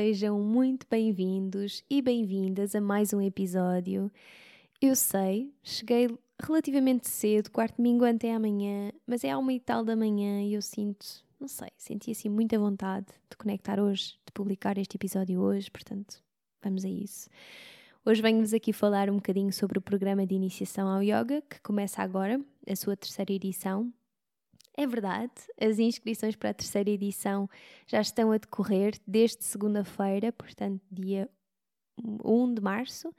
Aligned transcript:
Sejam 0.00 0.40
muito 0.40 0.86
bem-vindos 0.90 1.84
e 1.90 2.00
bem-vindas 2.00 2.74
a 2.74 2.80
mais 2.80 3.12
um 3.12 3.20
episódio. 3.20 4.10
Eu 4.80 4.96
sei, 4.96 5.52
cheguei 5.62 6.08
relativamente 6.42 7.06
cedo, 7.06 7.50
quarto 7.50 7.76
domingo 7.76 8.06
até 8.06 8.34
amanhã, 8.34 8.92
mas 9.06 9.24
é 9.24 9.30
à 9.30 9.36
uma 9.36 9.52
e 9.52 9.60
tal 9.60 9.84
da 9.84 9.94
manhã 9.94 10.40
e 10.40 10.54
eu 10.54 10.62
sinto, 10.62 11.04
não 11.38 11.46
sei, 11.46 11.68
senti 11.76 12.12
assim 12.12 12.30
muita 12.30 12.58
vontade 12.58 13.08
de 13.28 13.36
conectar 13.36 13.78
hoje, 13.78 14.14
de 14.24 14.32
publicar 14.32 14.78
este 14.78 14.96
episódio 14.96 15.38
hoje, 15.38 15.70
portanto, 15.70 16.22
vamos 16.62 16.82
a 16.82 16.88
isso. 16.88 17.28
Hoje 18.02 18.22
venho-vos 18.22 18.54
aqui 18.54 18.72
falar 18.72 19.10
um 19.10 19.16
bocadinho 19.16 19.52
sobre 19.52 19.78
o 19.78 19.82
programa 19.82 20.26
de 20.26 20.34
iniciação 20.34 20.88
ao 20.88 21.02
yoga, 21.02 21.42
que 21.42 21.60
começa 21.60 22.00
agora, 22.00 22.40
a 22.66 22.74
sua 22.74 22.96
terceira 22.96 23.34
edição, 23.34 23.92
é 24.76 24.86
verdade, 24.86 25.32
as 25.60 25.78
inscrições 25.78 26.36
para 26.36 26.50
a 26.50 26.54
terceira 26.54 26.90
edição 26.90 27.48
já 27.86 28.00
estão 28.00 28.32
a 28.32 28.38
decorrer 28.38 28.98
desde 29.06 29.44
segunda-feira, 29.44 30.32
portanto, 30.32 30.80
dia 30.90 31.28
1 31.98 32.54
de 32.54 32.60
março. 32.60 33.14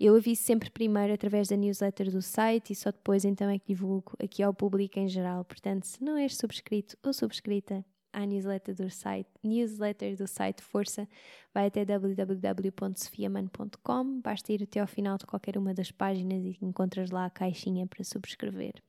Eu 0.00 0.14
aviso 0.14 0.42
sempre 0.42 0.70
primeiro 0.70 1.12
através 1.12 1.48
da 1.48 1.56
newsletter 1.56 2.10
do 2.10 2.22
site 2.22 2.72
e 2.72 2.76
só 2.76 2.92
depois 2.92 3.24
então 3.24 3.50
é 3.50 3.58
que 3.58 3.66
divulgo 3.66 4.12
aqui 4.22 4.40
ao 4.42 4.54
público 4.54 4.98
em 4.98 5.08
geral. 5.08 5.44
Portanto, 5.44 5.84
se 5.84 6.02
não 6.02 6.16
és 6.16 6.36
subscrito 6.36 6.96
ou 7.04 7.12
subscrita 7.12 7.84
à 8.12 8.24
newsletter 8.24 8.76
do 8.76 8.88
site, 8.88 9.28
newsletter 9.42 10.16
do 10.16 10.28
site 10.28 10.62
Força, 10.62 11.08
vai 11.52 11.66
até 11.66 11.84
www.sofiaman.com, 11.84 14.20
basta 14.20 14.52
ir 14.52 14.62
até 14.62 14.78
ao 14.80 14.86
final 14.86 15.18
de 15.18 15.26
qualquer 15.26 15.58
uma 15.58 15.74
das 15.74 15.90
páginas 15.90 16.44
e 16.44 16.56
encontras 16.62 17.10
lá 17.10 17.26
a 17.26 17.30
caixinha 17.30 17.86
para 17.86 18.04
subscrever. 18.04 18.80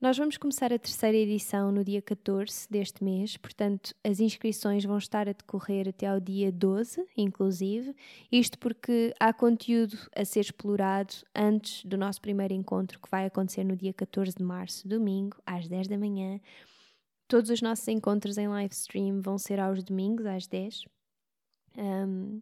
Nós 0.00 0.16
vamos 0.16 0.36
começar 0.36 0.72
a 0.72 0.78
terceira 0.78 1.16
edição 1.16 1.72
no 1.72 1.82
dia 1.82 2.00
14 2.00 2.68
deste 2.70 3.02
mês, 3.02 3.36
portanto, 3.36 3.92
as 4.04 4.20
inscrições 4.20 4.84
vão 4.84 4.96
estar 4.96 5.28
a 5.28 5.32
decorrer 5.32 5.88
até 5.88 6.06
ao 6.06 6.20
dia 6.20 6.52
12, 6.52 7.04
inclusive. 7.16 7.96
Isto 8.30 8.60
porque 8.60 9.12
há 9.18 9.32
conteúdo 9.32 9.98
a 10.14 10.24
ser 10.24 10.38
explorado 10.38 11.12
antes 11.34 11.84
do 11.84 11.98
nosso 11.98 12.20
primeiro 12.20 12.54
encontro, 12.54 13.00
que 13.00 13.10
vai 13.10 13.26
acontecer 13.26 13.64
no 13.64 13.74
dia 13.74 13.92
14 13.92 14.36
de 14.36 14.44
março, 14.44 14.86
domingo, 14.86 15.36
às 15.44 15.66
10 15.66 15.88
da 15.88 15.98
manhã. 15.98 16.40
Todos 17.26 17.50
os 17.50 17.60
nossos 17.60 17.88
encontros 17.88 18.38
em 18.38 18.46
live 18.46 18.72
stream 18.72 19.20
vão 19.20 19.36
ser 19.36 19.58
aos 19.58 19.82
domingos, 19.82 20.26
às 20.26 20.46
10. 20.46 20.84
Um, 21.76 22.40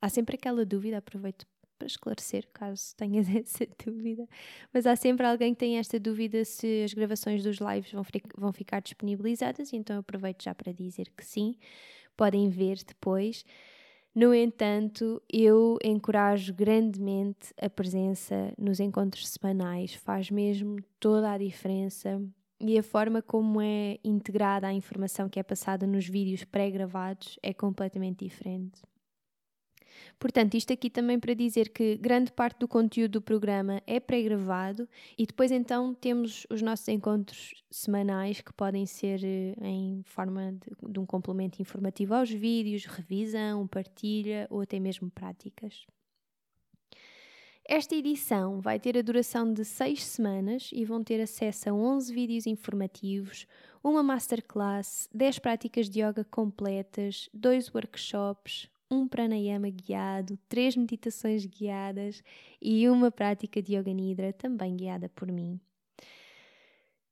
há 0.00 0.08
sempre 0.08 0.36
aquela 0.36 0.64
dúvida, 0.64 0.96
aproveito 0.96 1.44
para 1.84 1.86
esclarecer, 1.86 2.48
caso 2.52 2.96
tenhas 2.96 3.28
essa 3.36 3.66
dúvida. 3.84 4.26
Mas 4.72 4.86
há 4.86 4.96
sempre 4.96 5.26
alguém 5.26 5.52
que 5.52 5.60
tem 5.60 5.78
esta 5.78 6.00
dúvida 6.00 6.44
se 6.44 6.82
as 6.82 6.94
gravações 6.94 7.42
dos 7.42 7.58
lives 7.58 7.92
vão, 7.92 8.04
vão 8.36 8.52
ficar 8.52 8.80
disponibilizadas, 8.80 9.72
então 9.72 9.98
aproveito 9.98 10.42
já 10.42 10.54
para 10.54 10.72
dizer 10.72 11.10
que 11.14 11.24
sim, 11.24 11.56
podem 12.16 12.48
ver 12.48 12.78
depois. 12.86 13.44
No 14.14 14.32
entanto, 14.32 15.20
eu 15.30 15.76
encorajo 15.84 16.54
grandemente 16.54 17.52
a 17.60 17.68
presença 17.68 18.54
nos 18.56 18.80
encontros 18.80 19.28
semanais, 19.28 19.94
faz 19.94 20.30
mesmo 20.30 20.76
toda 20.98 21.32
a 21.32 21.38
diferença 21.38 22.22
e 22.60 22.78
a 22.78 22.82
forma 22.82 23.20
como 23.20 23.60
é 23.60 23.98
integrada 24.02 24.68
a 24.68 24.72
informação 24.72 25.28
que 25.28 25.38
é 25.38 25.42
passada 25.42 25.86
nos 25.86 26.06
vídeos 26.06 26.44
pré-gravados 26.44 27.38
é 27.42 27.52
completamente 27.52 28.24
diferente. 28.24 28.80
Portanto, 30.18 30.54
isto 30.54 30.72
aqui 30.72 30.88
também 30.88 31.18
para 31.18 31.34
dizer 31.34 31.68
que 31.70 31.96
grande 31.96 32.32
parte 32.32 32.58
do 32.58 32.68
conteúdo 32.68 33.12
do 33.12 33.22
programa 33.22 33.82
é 33.86 34.00
pré-gravado 34.00 34.88
e 35.18 35.26
depois 35.26 35.50
então 35.50 35.94
temos 35.94 36.46
os 36.50 36.62
nossos 36.62 36.86
encontros 36.88 37.54
semanais 37.70 38.40
que 38.40 38.52
podem 38.52 38.86
ser 38.86 39.22
eh, 39.24 39.54
em 39.62 40.02
forma 40.04 40.52
de, 40.52 40.92
de 40.92 40.98
um 40.98 41.06
complemento 41.06 41.60
informativo 41.60 42.14
aos 42.14 42.30
vídeos, 42.30 42.86
revisão, 42.86 43.66
partilha 43.66 44.46
ou 44.50 44.60
até 44.60 44.78
mesmo 44.80 45.10
práticas. 45.10 45.86
Esta 47.66 47.94
edição 47.94 48.60
vai 48.60 48.78
ter 48.78 48.98
a 48.98 49.00
duração 49.00 49.50
de 49.50 49.64
6 49.64 50.04
semanas 50.04 50.68
e 50.70 50.84
vão 50.84 51.02
ter 51.02 51.18
acesso 51.18 51.70
a 51.70 51.72
11 51.72 52.12
vídeos 52.12 52.46
informativos, 52.46 53.46
uma 53.82 54.02
masterclass, 54.02 55.08
10 55.14 55.38
práticas 55.38 55.88
de 55.88 56.00
yoga 56.00 56.24
completas, 56.24 57.30
dois 57.32 57.74
workshops, 57.74 58.68
um 58.90 59.08
pranayama 59.08 59.70
guiado, 59.70 60.38
três 60.48 60.76
meditações 60.76 61.44
guiadas 61.46 62.22
e 62.60 62.88
uma 62.88 63.10
prática 63.10 63.62
de 63.62 63.76
yoga 63.76 63.92
nidra 63.92 64.32
também 64.32 64.76
guiada 64.76 65.08
por 65.08 65.30
mim. 65.30 65.60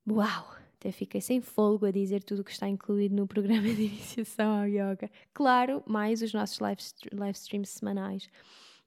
Uau! 0.08 0.62
Até 0.76 0.90
fiquei 0.90 1.20
sem 1.20 1.40
folgo 1.40 1.86
a 1.86 1.92
dizer 1.92 2.24
tudo 2.24 2.40
o 2.40 2.44
que 2.44 2.50
está 2.50 2.68
incluído 2.68 3.14
no 3.14 3.26
programa 3.26 3.68
de 3.72 3.82
iniciação 3.84 4.50
ao 4.58 4.66
yoga. 4.66 5.08
Claro, 5.32 5.80
mais 5.86 6.22
os 6.22 6.32
nossos 6.32 6.58
live, 6.58 6.82
live 7.12 7.38
streams 7.38 7.70
semanais. 7.70 8.28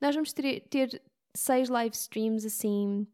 Nós 0.02 0.14
vamos 0.14 0.34
ter, 0.34 0.62
ter 0.70 1.02
seis 1.34 1.70
live 1.70 1.96
streams 1.96 2.46
assim 2.46 3.08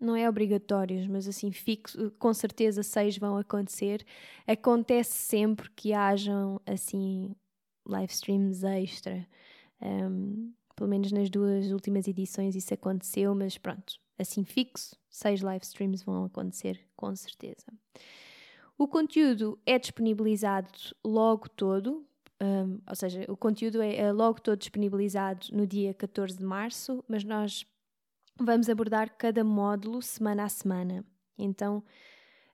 não 0.00 0.14
é 0.14 0.28
obrigatórios, 0.28 1.06
mas 1.08 1.26
assim, 1.26 1.50
fixo, 1.50 2.10
com 2.18 2.32
certeza 2.32 2.82
seis 2.82 3.18
vão 3.18 3.36
acontecer. 3.36 4.04
Acontece 4.46 5.12
sempre 5.12 5.68
que 5.70 5.92
hajam 5.92 6.60
assim 6.64 7.34
live 7.88 8.12
streams 8.12 8.62
extra. 8.64 9.26
Um, 9.80 10.52
pelo 10.76 10.88
menos 10.88 11.10
nas 11.10 11.28
duas 11.28 11.70
últimas 11.72 12.06
edições 12.06 12.54
isso 12.54 12.72
aconteceu, 12.72 13.34
mas 13.34 13.58
pronto, 13.58 13.98
assim 14.18 14.44
fixo, 14.44 14.96
seis 15.10 15.40
live 15.40 15.64
streams 15.64 16.04
vão 16.04 16.24
acontecer 16.24 16.80
com 16.96 17.14
certeza. 17.16 17.66
O 18.76 18.86
conteúdo 18.86 19.58
é 19.66 19.76
disponibilizado 19.76 20.68
logo 21.04 21.48
todo, 21.48 22.06
um, 22.40 22.78
ou 22.88 22.94
seja, 22.94 23.24
o 23.28 23.36
conteúdo 23.36 23.82
é, 23.82 23.96
é 23.96 24.12
logo 24.12 24.40
todo 24.40 24.56
disponibilizado 24.56 25.48
no 25.52 25.66
dia 25.66 25.92
14 25.92 26.38
de 26.38 26.44
março, 26.44 27.04
mas 27.08 27.24
nós 27.24 27.66
vamos 28.38 28.68
abordar 28.68 29.16
cada 29.16 29.42
módulo 29.42 30.00
semana 30.00 30.44
a 30.44 30.48
semana. 30.48 31.04
Então, 31.36 31.82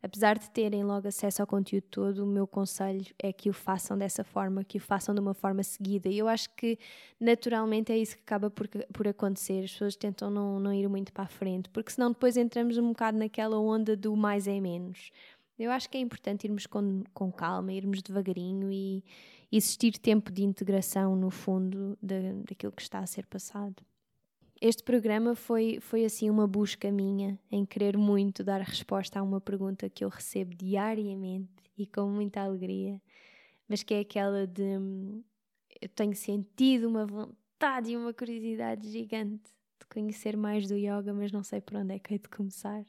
apesar 0.05 0.39
de 0.39 0.51
terem 0.51 0.85
logo 0.85 1.09
acesso 1.09 1.41
ao 1.41 1.47
conteúdo 1.47 1.87
todo, 1.91 2.25
o 2.25 2.27
meu 2.27 2.47
conselho 2.47 3.07
é 3.19 3.33
que 3.33 3.49
o 3.49 3.55
façam 3.55 3.97
dessa 3.97 4.23
forma, 4.23 4.63
que 4.63 4.77
o 4.77 4.81
façam 4.81 5.15
de 5.15 5.21
uma 5.21 5.33
forma 5.33 5.63
seguida. 5.63 6.11
E 6.11 6.19
eu 6.19 6.29
acho 6.29 6.51
que 6.55 6.79
naturalmente 7.19 7.91
é 7.91 7.97
isso 7.97 8.15
que 8.15 8.23
acaba 8.23 8.51
por, 8.51 8.69
por 8.93 9.09
acontecer. 9.09 9.65
As 9.65 9.73
pessoas 9.73 9.97
tentam 9.97 10.29
não, 10.29 10.61
não 10.61 10.75
ir 10.75 10.87
muito 10.91 11.11
para 11.11 11.25
a 11.25 11.29
frente, 11.29 11.71
porque 11.71 11.91
senão 11.91 12.13
depois 12.13 12.37
entramos 12.37 12.77
um 12.77 12.89
bocado 12.89 13.17
naquela 13.17 13.59
onda 13.59 13.97
do 13.97 14.15
mais 14.15 14.47
é 14.47 14.61
menos. 14.61 15.11
Eu 15.59 15.71
acho 15.71 15.89
que 15.89 15.97
é 15.97 16.01
importante 16.01 16.45
irmos 16.45 16.67
com, 16.67 17.03
com 17.15 17.33
calma, 17.33 17.73
irmos 17.73 18.03
devagarinho 18.03 18.71
e 18.71 19.03
existir 19.51 19.93
tempo 19.93 20.31
de 20.31 20.45
integração 20.45 21.17
no 21.17 21.31
fundo 21.31 21.97
daquilo 22.45 22.73
que 22.73 22.83
está 22.83 22.99
a 22.99 23.07
ser 23.07 23.25
passado. 23.25 23.83
Este 24.67 24.83
programa 24.83 25.35
foi, 25.35 25.79
foi 25.79 26.07
assim 26.07 26.31
uma 26.31 26.47
busca 26.47 26.91
minha 26.91 27.39
em 27.53 27.67
querer 27.67 27.99
muito 27.99 28.43
dar 28.43 28.63
resposta 28.63 29.21
a 29.21 29.23
uma 29.23 29.39
pergunta 29.39 29.91
que 29.91 30.03
eu 30.03 30.09
recebo 30.09 30.55
diariamente 30.55 31.53
e 31.77 31.87
com 31.87 32.09
muita 32.09 32.41
alegria, 32.41 32.99
mas 33.69 33.83
que 33.83 33.93
é 33.93 34.01
aquela 34.01 34.47
de 34.47 34.63
eu 35.83 35.89
tenho 35.95 36.17
sentido 36.17 36.89
uma 36.89 37.05
vontade 37.05 37.91
e 37.91 37.97
uma 37.99 38.15
curiosidade 38.15 38.91
gigante 38.91 39.51
de 39.79 39.87
conhecer 39.87 40.35
mais 40.35 40.67
do 40.67 40.79
yoga, 40.79 41.13
mas 41.13 41.31
não 41.31 41.45
sei 41.45 41.61
por 41.61 41.77
onde 41.77 41.97
é 41.97 41.99
que 41.99 42.15
hei 42.15 42.19
de 42.19 42.31
começar. 42.31 42.87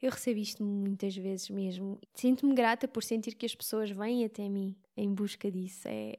Eu 0.00 0.10
recebo 0.10 0.40
isto 0.40 0.64
muitas 0.64 1.14
vezes 1.14 1.50
mesmo. 1.50 2.00
Sinto-me 2.14 2.54
grata 2.54 2.88
por 2.88 3.02
sentir 3.02 3.34
que 3.34 3.44
as 3.44 3.54
pessoas 3.54 3.90
vêm 3.90 4.24
até 4.24 4.48
mim 4.48 4.74
em 4.96 5.12
busca 5.12 5.50
disso. 5.50 5.86
É, 5.86 6.16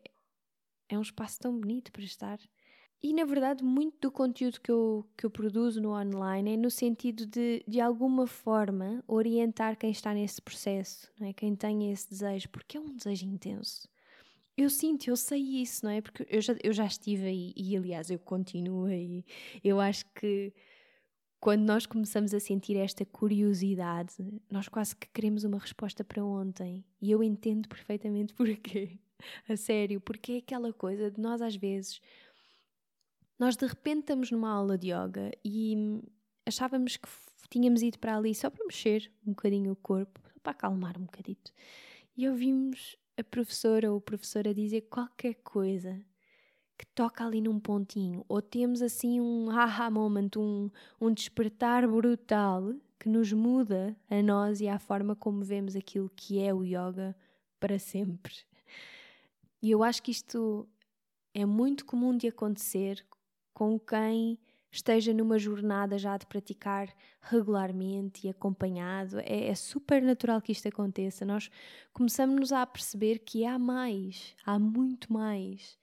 é 0.89 0.95
um 0.95 1.01
espaço 1.01 1.39
tão 1.39 1.59
bonito 1.59 1.91
para 1.91 2.03
estar. 2.03 2.37
E 3.01 3.13
na 3.13 3.25
verdade, 3.25 3.63
muito 3.63 3.95
do 4.01 4.11
conteúdo 4.11 4.59
que 4.59 4.71
eu, 4.71 5.05
que 5.15 5.25
eu 5.25 5.29
produzo 5.29 5.79
no 5.79 5.91
online 5.91 6.53
é 6.53 6.57
no 6.57 6.69
sentido 6.69 7.25
de, 7.27 7.63
de 7.67 7.79
alguma 7.79 8.25
forma, 8.25 9.03
orientar 9.07 9.77
quem 9.77 9.91
está 9.91 10.13
nesse 10.13 10.41
processo, 10.41 11.11
não 11.19 11.27
é? 11.27 11.33
quem 11.33 11.55
tem 11.55 11.91
esse 11.91 12.09
desejo, 12.09 12.49
porque 12.49 12.77
é 12.77 12.79
um 12.79 12.95
desejo 12.95 13.25
intenso. 13.25 13.87
Eu 14.57 14.71
sinto, 14.71 15.07
eu 15.07 15.15
sei 15.15 15.61
isso, 15.61 15.85
não 15.85 15.91
é? 15.91 16.01
Porque 16.01 16.25
eu 16.27 16.41
já, 16.41 16.55
eu 16.63 16.73
já 16.73 16.85
estive 16.85 17.27
aí 17.27 17.53
e, 17.55 17.77
aliás, 17.77 18.09
eu 18.09 18.17
continuo 18.17 18.85
aí. 18.85 19.23
Eu 19.63 19.79
acho 19.79 20.03
que 20.15 20.51
quando 21.39 21.61
nós 21.61 21.85
começamos 21.85 22.33
a 22.33 22.39
sentir 22.39 22.75
esta 22.75 23.05
curiosidade, 23.05 24.15
nós 24.49 24.67
quase 24.67 24.95
que 24.95 25.07
queremos 25.13 25.43
uma 25.43 25.59
resposta 25.59 26.03
para 26.03 26.25
ontem. 26.25 26.83
E 26.99 27.11
eu 27.11 27.21
entendo 27.21 27.69
perfeitamente 27.69 28.33
porquê. 28.35 28.97
A 29.47 29.55
sério, 29.55 30.01
porque 30.01 30.33
é 30.33 30.37
aquela 30.37 30.73
coisa 30.73 31.11
de 31.11 31.19
nós 31.19 31.41
às 31.41 31.55
vezes. 31.55 32.01
Nós 33.39 33.55
de 33.55 33.67
repente 33.67 33.99
estamos 33.99 34.31
numa 34.31 34.49
aula 34.49 34.77
de 34.77 34.87
yoga 34.87 35.31
e 35.45 36.01
achávamos 36.45 36.97
que 36.97 37.07
tínhamos 37.49 37.83
ido 37.83 37.99
para 37.99 38.17
ali 38.17 38.33
só 38.33 38.49
para 38.49 38.65
mexer 38.65 39.11
um 39.25 39.31
bocadinho 39.31 39.71
o 39.71 39.75
corpo, 39.75 40.19
para 40.41 40.53
acalmar 40.53 40.97
um 40.97 41.05
bocadito. 41.05 41.51
E 42.15 42.27
ouvimos 42.27 42.97
a 43.15 43.23
professora 43.23 43.91
ou 43.91 43.97
o 43.97 44.01
professor 44.01 44.47
a 44.47 44.53
dizer 44.53 44.81
qualquer 44.89 45.35
coisa 45.35 46.03
que 46.77 46.85
toca 46.87 47.25
ali 47.25 47.41
num 47.41 47.59
pontinho, 47.59 48.23
ou 48.27 48.41
temos 48.41 48.81
assim 48.81 49.19
um 49.19 49.49
aha 49.49 49.89
moment, 49.89 50.29
um, 50.37 50.69
um 51.01 51.11
despertar 51.11 51.87
brutal 51.87 52.73
que 52.99 53.09
nos 53.09 53.33
muda 53.33 53.95
a 54.09 54.21
nós 54.21 54.61
e 54.61 54.67
à 54.67 54.77
forma 54.77 55.15
como 55.15 55.43
vemos 55.43 55.75
aquilo 55.75 56.11
que 56.15 56.39
é 56.39 56.53
o 56.53 56.63
yoga 56.63 57.15
para 57.59 57.79
sempre. 57.79 58.33
E 59.61 59.71
eu 59.71 59.83
acho 59.83 60.03
que 60.03 60.11
isto 60.11 60.67
é 61.33 61.45
muito 61.45 61.85
comum 61.85 62.15
de 62.15 62.27
acontecer 62.27 63.03
com 63.57 63.79
quem 63.79 64.37
esteja 64.71 65.11
numa 65.11 65.39
jornada 65.39 65.97
já 65.97 66.15
de 66.15 66.27
praticar 66.27 66.95
regularmente 67.19 68.27
e 68.27 68.29
acompanhado. 68.29 69.19
É, 69.21 69.47
é 69.47 69.55
super 69.55 69.99
natural 69.99 70.39
que 70.39 70.51
isto 70.51 70.67
aconteça. 70.67 71.25
Nós 71.25 71.49
começamos 71.91 72.51
a 72.51 72.63
perceber 72.67 73.17
que 73.17 73.45
há 73.45 73.57
mais, 73.57 74.35
há 74.45 74.59
muito 74.59 75.11
mais. 75.11 75.75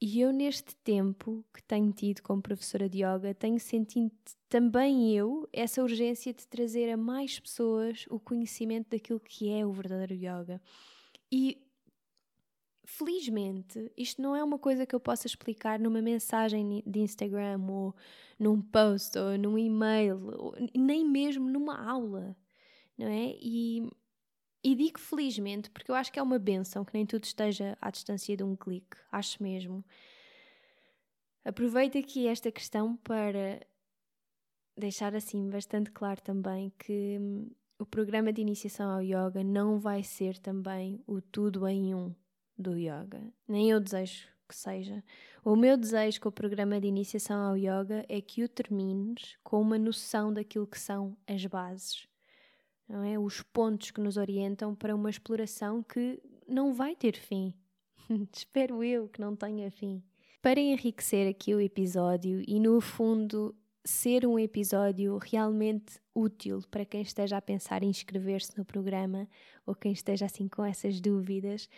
E 0.00 0.20
eu, 0.20 0.32
neste 0.32 0.74
tempo 0.74 1.44
que 1.54 1.62
tenho 1.62 1.92
tido 1.92 2.22
como 2.22 2.42
professora 2.42 2.88
de 2.88 3.04
yoga, 3.04 3.32
tenho 3.32 3.60
sentido 3.60 4.10
também 4.48 5.14
eu 5.14 5.48
essa 5.52 5.80
urgência 5.80 6.34
de 6.34 6.44
trazer 6.44 6.90
a 6.90 6.96
mais 6.96 7.38
pessoas 7.38 8.04
o 8.10 8.18
conhecimento 8.18 8.90
daquilo 8.90 9.20
que 9.20 9.48
é 9.48 9.64
o 9.64 9.70
verdadeiro 9.70 10.14
yoga. 10.14 10.60
E 11.30 11.67
felizmente, 12.88 13.92
isto 13.98 14.22
não 14.22 14.34
é 14.34 14.42
uma 14.42 14.58
coisa 14.58 14.86
que 14.86 14.94
eu 14.94 14.98
possa 14.98 15.26
explicar 15.26 15.78
numa 15.78 16.00
mensagem 16.00 16.82
de 16.86 17.00
Instagram 17.00 17.60
ou 17.68 17.94
num 18.38 18.62
post 18.62 19.16
ou 19.18 19.36
num 19.36 19.58
e-mail, 19.58 20.18
ou 20.38 20.54
nem 20.74 21.06
mesmo 21.06 21.50
numa 21.50 21.78
aula, 21.86 22.34
não 22.96 23.06
é? 23.06 23.36
E 23.42 23.86
e 24.64 24.74
digo 24.74 24.98
felizmente, 24.98 25.70
porque 25.70 25.90
eu 25.90 25.94
acho 25.94 26.10
que 26.10 26.18
é 26.18 26.22
uma 26.22 26.38
benção 26.38 26.84
que 26.84 26.92
nem 26.94 27.06
tudo 27.06 27.24
esteja 27.24 27.76
à 27.80 27.90
distância 27.90 28.36
de 28.36 28.42
um 28.42 28.56
clique, 28.56 28.96
acho 29.12 29.40
mesmo. 29.42 29.84
Aproveito 31.44 31.96
aqui 31.96 32.26
esta 32.26 32.50
questão 32.50 32.96
para 32.96 33.60
deixar 34.76 35.14
assim 35.14 35.48
bastante 35.48 35.90
claro 35.90 36.20
também 36.22 36.72
que 36.78 37.18
hum, 37.20 37.50
o 37.78 37.86
programa 37.86 38.32
de 38.32 38.40
iniciação 38.40 38.90
ao 38.90 39.02
yoga 39.02 39.44
não 39.44 39.78
vai 39.78 40.02
ser 40.02 40.38
também 40.38 41.02
o 41.06 41.20
tudo 41.20 41.68
em 41.68 41.94
um 41.94 42.14
do 42.58 42.76
yoga. 42.76 43.22
Nem 43.46 43.70
eu 43.70 43.80
desejo 43.80 44.28
que 44.48 44.56
seja. 44.56 45.04
O 45.44 45.54
meu 45.54 45.76
desejo 45.76 46.20
com 46.20 46.30
o 46.30 46.32
programa 46.32 46.80
de 46.80 46.86
iniciação 46.86 47.40
ao 47.40 47.56
yoga 47.56 48.04
é 48.08 48.20
que 48.20 48.42
o 48.42 48.48
termines 48.48 49.36
com 49.44 49.60
uma 49.60 49.78
noção 49.78 50.32
daquilo 50.32 50.66
que 50.66 50.80
são 50.80 51.16
as 51.26 51.44
bases 51.46 52.08
não 52.88 53.04
é? 53.04 53.18
Os 53.18 53.42
pontos 53.42 53.90
que 53.90 54.00
nos 54.00 54.16
orientam 54.16 54.74
para 54.74 54.94
uma 54.94 55.10
exploração 55.10 55.82
que 55.82 56.20
não 56.48 56.72
vai 56.72 56.96
ter 56.96 57.16
fim. 57.16 57.52
Espero 58.34 58.82
eu 58.82 59.08
que 59.08 59.20
não 59.20 59.36
tenha 59.36 59.70
fim. 59.70 60.02
Para 60.40 60.58
enriquecer 60.58 61.28
aqui 61.28 61.54
o 61.54 61.60
episódio 61.60 62.42
e, 62.46 62.58
no 62.58 62.80
fundo, 62.80 63.54
ser 63.84 64.24
um 64.26 64.38
episódio 64.38 65.18
realmente 65.18 66.00
útil 66.14 66.62
para 66.70 66.84
quem 66.84 67.02
esteja 67.02 67.36
a 67.36 67.42
pensar 67.42 67.82
em 67.82 67.90
inscrever-se 67.90 68.56
no 68.56 68.64
programa 68.64 69.28
ou 69.66 69.74
quem 69.74 69.92
esteja 69.92 70.24
assim 70.24 70.48
com 70.48 70.64
essas 70.64 71.00
dúvidas, 71.00 71.68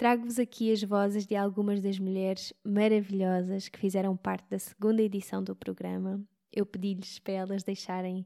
trago-vos 0.00 0.38
aqui 0.38 0.72
as 0.72 0.82
vozes 0.82 1.26
de 1.26 1.36
algumas 1.36 1.82
das 1.82 1.98
mulheres 1.98 2.54
maravilhosas 2.64 3.68
que 3.68 3.78
fizeram 3.78 4.16
parte 4.16 4.48
da 4.48 4.58
segunda 4.58 5.02
edição 5.02 5.44
do 5.44 5.54
programa. 5.54 6.24
Eu 6.50 6.64
pedi-lhes 6.64 7.18
para 7.18 7.34
elas 7.34 7.62
deixarem 7.62 8.24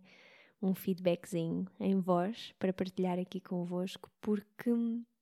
um 0.63 0.73
feedbackzinho 0.73 1.67
em 1.81 1.99
voz 1.99 2.55
para 2.61 2.73
partilhar 2.73 3.19
aqui 3.19 3.41
convosco, 3.41 4.09
porque 4.21 4.71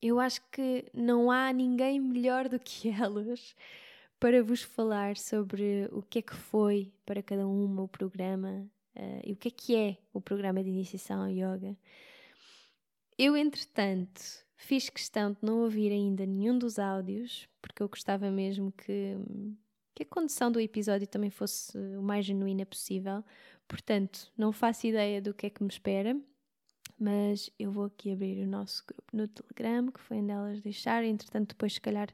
eu 0.02 0.20
acho 0.20 0.42
que 0.50 0.84
não 0.92 1.30
há 1.30 1.50
ninguém 1.54 1.98
melhor 1.98 2.50
do 2.50 2.58
que 2.58 2.90
elas 3.00 3.56
para 4.20 4.42
vos 4.42 4.60
falar 4.60 5.16
sobre 5.16 5.88
o 5.90 6.02
que 6.02 6.18
é 6.18 6.22
que 6.22 6.34
foi 6.34 6.92
para 7.06 7.22
cada 7.22 7.46
uma 7.46 7.84
o 7.84 7.88
programa 7.88 8.68
uh, 8.94 9.20
e 9.24 9.32
o 9.32 9.36
que 9.36 9.48
é 9.48 9.50
que 9.50 9.74
é 9.74 9.96
o 10.12 10.20
programa 10.20 10.62
de 10.62 10.68
iniciação 10.68 11.22
ao 11.22 11.30
yoga. 11.30 11.74
Eu, 13.16 13.34
entretanto, 13.38 14.42
fiz 14.62 14.88
questão 14.88 15.32
de 15.32 15.38
não 15.42 15.62
ouvir 15.62 15.90
ainda 15.90 16.24
nenhum 16.24 16.56
dos 16.56 16.78
áudios, 16.78 17.48
porque 17.60 17.82
eu 17.82 17.88
gostava 17.88 18.30
mesmo 18.30 18.72
que, 18.72 19.16
que 19.94 20.04
a 20.04 20.06
condução 20.06 20.52
do 20.52 20.60
episódio 20.60 21.06
também 21.06 21.30
fosse 21.30 21.76
o 21.76 22.02
mais 22.02 22.24
genuína 22.24 22.64
possível. 22.64 23.24
Portanto, 23.66 24.32
não 24.36 24.52
faço 24.52 24.86
ideia 24.86 25.20
do 25.20 25.34
que 25.34 25.46
é 25.46 25.50
que 25.50 25.62
me 25.62 25.68
espera, 25.68 26.16
mas 26.98 27.50
eu 27.58 27.72
vou 27.72 27.86
aqui 27.86 28.12
abrir 28.12 28.42
o 28.42 28.46
nosso 28.46 28.84
grupo 28.86 29.16
no 29.16 29.26
Telegram, 29.26 29.90
que 29.90 30.00
foi 30.00 30.18
onde 30.18 30.30
elas 30.30 30.60
deixaram. 30.60 31.06
Entretanto, 31.06 31.50
depois, 31.50 31.74
se 31.74 31.80
calhar, 31.80 32.08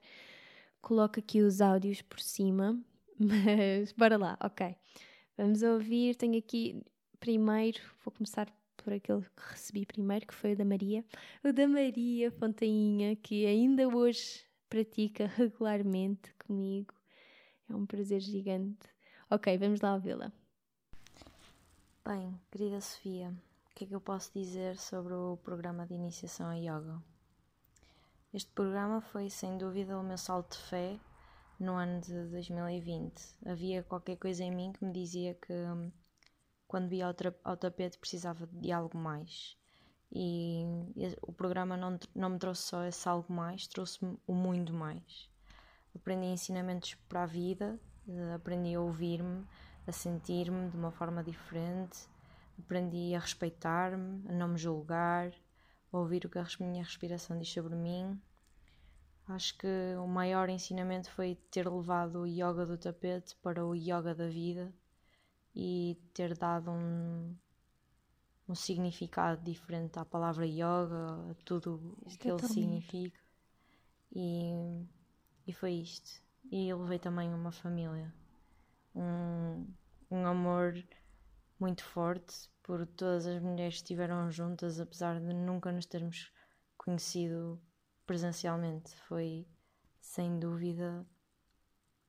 coloco 0.81 1.19
aqui 1.19 1.43
os 1.43 1.61
áudios 1.61 2.01
por 2.01 2.21
cima. 2.21 2.81
Mas 3.19 3.93
bora 3.93 4.17
lá, 4.17 4.39
ok. 4.41 4.77
Vamos 5.37 5.63
ouvir. 5.63 6.15
Tenho 6.15 6.39
aqui 6.39 6.81
primeiro, 7.19 7.81
vou 8.05 8.13
começar 8.13 8.49
por 8.89 8.95
aquele 8.95 9.21
que 9.21 9.51
recebi 9.51 9.85
primeiro, 9.85 10.27
que 10.27 10.35
foi 10.35 10.55
o 10.55 10.57
da 10.57 10.65
Maria. 10.65 11.05
O 11.45 11.53
da 11.53 11.69
Maria 11.69 12.31
Fontainha, 12.31 13.15
que 13.17 13.45
ainda 13.45 13.87
hoje 13.87 14.47
pratica 14.67 15.27
regularmente 15.37 16.33
comigo. 16.47 16.95
É 17.69 17.77
um 17.77 17.85
prazer 17.85 18.21
gigante. 18.23 18.89
Ok, 19.31 19.59
vamos 19.59 19.83
lá 19.83 19.93
ouvi-la. 19.93 20.33
Bem, 22.03 22.41
querida 22.51 22.81
Sofia, 22.81 23.29
o 23.29 23.75
que 23.75 23.85
é 23.85 23.87
que 23.89 23.95
eu 23.95 24.01
posso 24.01 24.33
dizer 24.33 24.79
sobre 24.79 25.13
o 25.13 25.37
programa 25.45 25.87
de 25.87 25.93
iniciação 25.93 26.47
a 26.47 26.55
yoga? 26.55 27.03
Este 28.33 28.51
programa 28.53 29.03
foi 29.03 29.29
sem 29.29 29.59
dúvida 29.59 29.99
o 29.99 30.03
meu 30.03 30.17
salto 30.17 30.57
de 30.57 30.63
fé 30.63 30.99
no 31.61 31.75
ano 31.75 32.01
de 32.01 32.27
2020. 32.29 33.37
Havia 33.45 33.83
qualquer 33.83 34.17
coisa 34.17 34.45
em 34.45 34.51
mim 34.51 34.73
que 34.73 34.83
me 34.83 34.93
dizia 34.95 35.35
que 35.35 35.53
hum, 35.53 35.93
quando 36.69 36.89
via 36.89 37.07
ao, 37.43 37.57
tapete 37.57 37.99
precisava 37.99 38.47
de 38.53 38.71
algo 38.71 38.97
mais. 38.97 39.57
E 40.13 40.65
o 41.23 41.33
programa 41.33 41.77
não, 41.77 41.99
não 42.15 42.31
me 42.31 42.39
trouxe 42.39 42.63
só 42.63 42.85
esse 42.85 43.09
algo 43.09 43.33
mais, 43.33 43.67
trouxe-me 43.67 44.19
o 44.27 44.35
muito 44.35 44.73
mais. 44.73 45.31
Aprendi 45.95 46.27
ensinamentos 46.27 46.95
para 47.09 47.23
a 47.23 47.27
vida, 47.27 47.81
eh, 48.07 48.35
aprendi 48.35 48.75
a 48.75 48.81
ouvir-me, 48.81 49.45
a 49.87 49.93
sentir-me 49.93 50.71
de 50.71 50.77
uma 50.77 50.91
forma 50.91 51.25
diferente, 51.25 52.07
aprendi 52.59 53.15
a 53.15 53.19
respeitar-me, 53.19 54.29
a 54.29 54.33
não 54.33 54.49
me 54.49 54.59
julgar, 54.59 55.33
a 55.93 55.99
ouvir 55.99 56.25
o 56.27 56.29
que 56.29 56.39
a 56.39 56.47
minha 56.61 56.85
respiração 56.85 57.39
diz 57.39 57.51
sobre 57.51 57.75
mim. 57.75 58.21
Acho 59.27 59.57
que 59.59 59.95
o 59.99 60.07
maior 60.07 60.49
ensinamento 60.49 61.11
foi 61.11 61.35
ter 61.51 61.69
levado 61.69 62.21
o 62.21 62.27
yoga 62.27 62.65
do 62.65 62.79
tapete 62.79 63.37
para 63.43 63.65
o 63.65 63.75
yoga 63.75 64.15
da 64.15 64.29
vida 64.29 64.73
e 65.61 65.99
ter 66.15 66.39
dado 66.39 66.71
um, 66.71 67.35
um 68.49 68.55
significado 68.55 69.43
diferente 69.43 69.99
à 69.99 70.05
palavra 70.05 70.47
yoga, 70.47 71.33
a 71.33 71.35
tudo 71.45 71.97
o 72.01 72.17
que 72.17 72.31
ele 72.31 72.47
significa. 72.47 73.21
E, 74.15 74.87
e 75.49 75.53
foi 75.53 75.73
isto. 75.73 76.23
E 76.49 76.73
levei 76.73 77.01
também 77.01 77.35
uma 77.35 77.51
família 77.51 78.15
um, 78.95 79.67
um 80.09 80.27
amor 80.27 80.81
muito 81.59 81.83
forte 81.83 82.49
por 82.63 82.87
todas 82.87 83.27
as 83.27 83.43
mulheres 83.43 83.75
que 83.75 83.83
estiveram 83.83 84.31
juntas, 84.31 84.79
apesar 84.79 85.19
de 85.19 85.35
nunca 85.35 85.73
nos 85.73 85.87
termos 85.87 86.33
conhecido 86.77 87.61
presencialmente. 88.07 88.95
Foi 89.09 89.45
sem 90.01 90.39
dúvida 90.39 91.05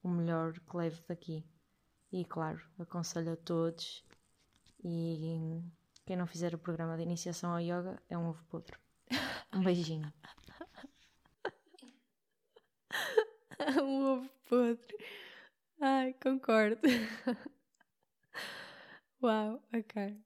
o 0.03 0.07
melhor 0.07 0.53
que 0.53 0.77
levo 0.77 1.01
daqui. 1.07 1.43
E 2.11 2.25
claro, 2.25 2.59
aconselho 2.79 3.33
a 3.33 3.35
todos. 3.35 4.03
E 4.83 5.61
quem 6.05 6.17
não 6.17 6.25
fizer 6.25 6.55
o 6.55 6.57
programa 6.57 6.97
de 6.97 7.03
iniciação 7.03 7.51
ao 7.51 7.59
yoga 7.59 8.01
é 8.09 8.17
um 8.17 8.29
ovo 8.29 8.43
podre. 8.45 8.75
Um 9.51 9.63
beijinho. 9.63 10.13
um 13.83 14.05
ovo 14.05 14.29
podre. 14.47 14.95
Ai, 15.81 16.13
concordo. 16.21 16.81
Uau, 19.21 19.61
ok. 19.73 20.21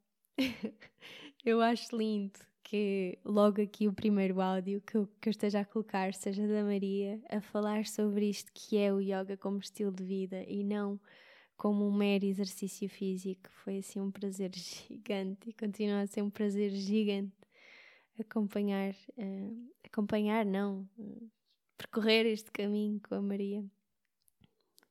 Eu 1.45 1.61
acho 1.61 1.95
lindo 1.95 2.39
que 2.63 3.19
logo 3.23 3.61
aqui 3.61 3.87
o 3.87 3.93
primeiro 3.93 4.41
áudio 4.41 4.81
que 4.81 4.95
eu, 4.95 5.07
que 5.21 5.29
eu 5.29 5.31
esteja 5.31 5.59
a 5.59 5.65
colocar 5.65 6.13
seja 6.13 6.47
da 6.47 6.63
Maria 6.63 7.21
a 7.29 7.41
falar 7.41 7.85
sobre 7.85 8.29
isto 8.29 8.51
que 8.53 8.77
é 8.77 8.93
o 8.93 8.99
yoga 8.99 9.37
como 9.37 9.59
estilo 9.59 9.91
de 9.91 10.03
vida 10.03 10.43
e 10.47 10.63
não 10.63 10.99
como 11.57 11.87
um 11.87 11.91
mero 11.95 12.25
exercício 12.25 12.89
físico. 12.89 13.49
Foi 13.63 13.77
assim 13.77 13.99
um 13.99 14.11
prazer 14.11 14.51
gigante 14.55 15.49
e 15.49 15.53
continua 15.53 16.01
a 16.01 16.07
ser 16.07 16.21
um 16.21 16.29
prazer 16.29 16.71
gigante 16.71 17.33
acompanhar, 18.19 18.93
uh, 19.17 19.71
acompanhar 19.83 20.45
não, 20.45 20.87
uh, 20.97 21.31
percorrer 21.77 22.25
este 22.25 22.51
caminho 22.51 22.99
com 23.01 23.15
a 23.15 23.21
Maria. 23.21 23.63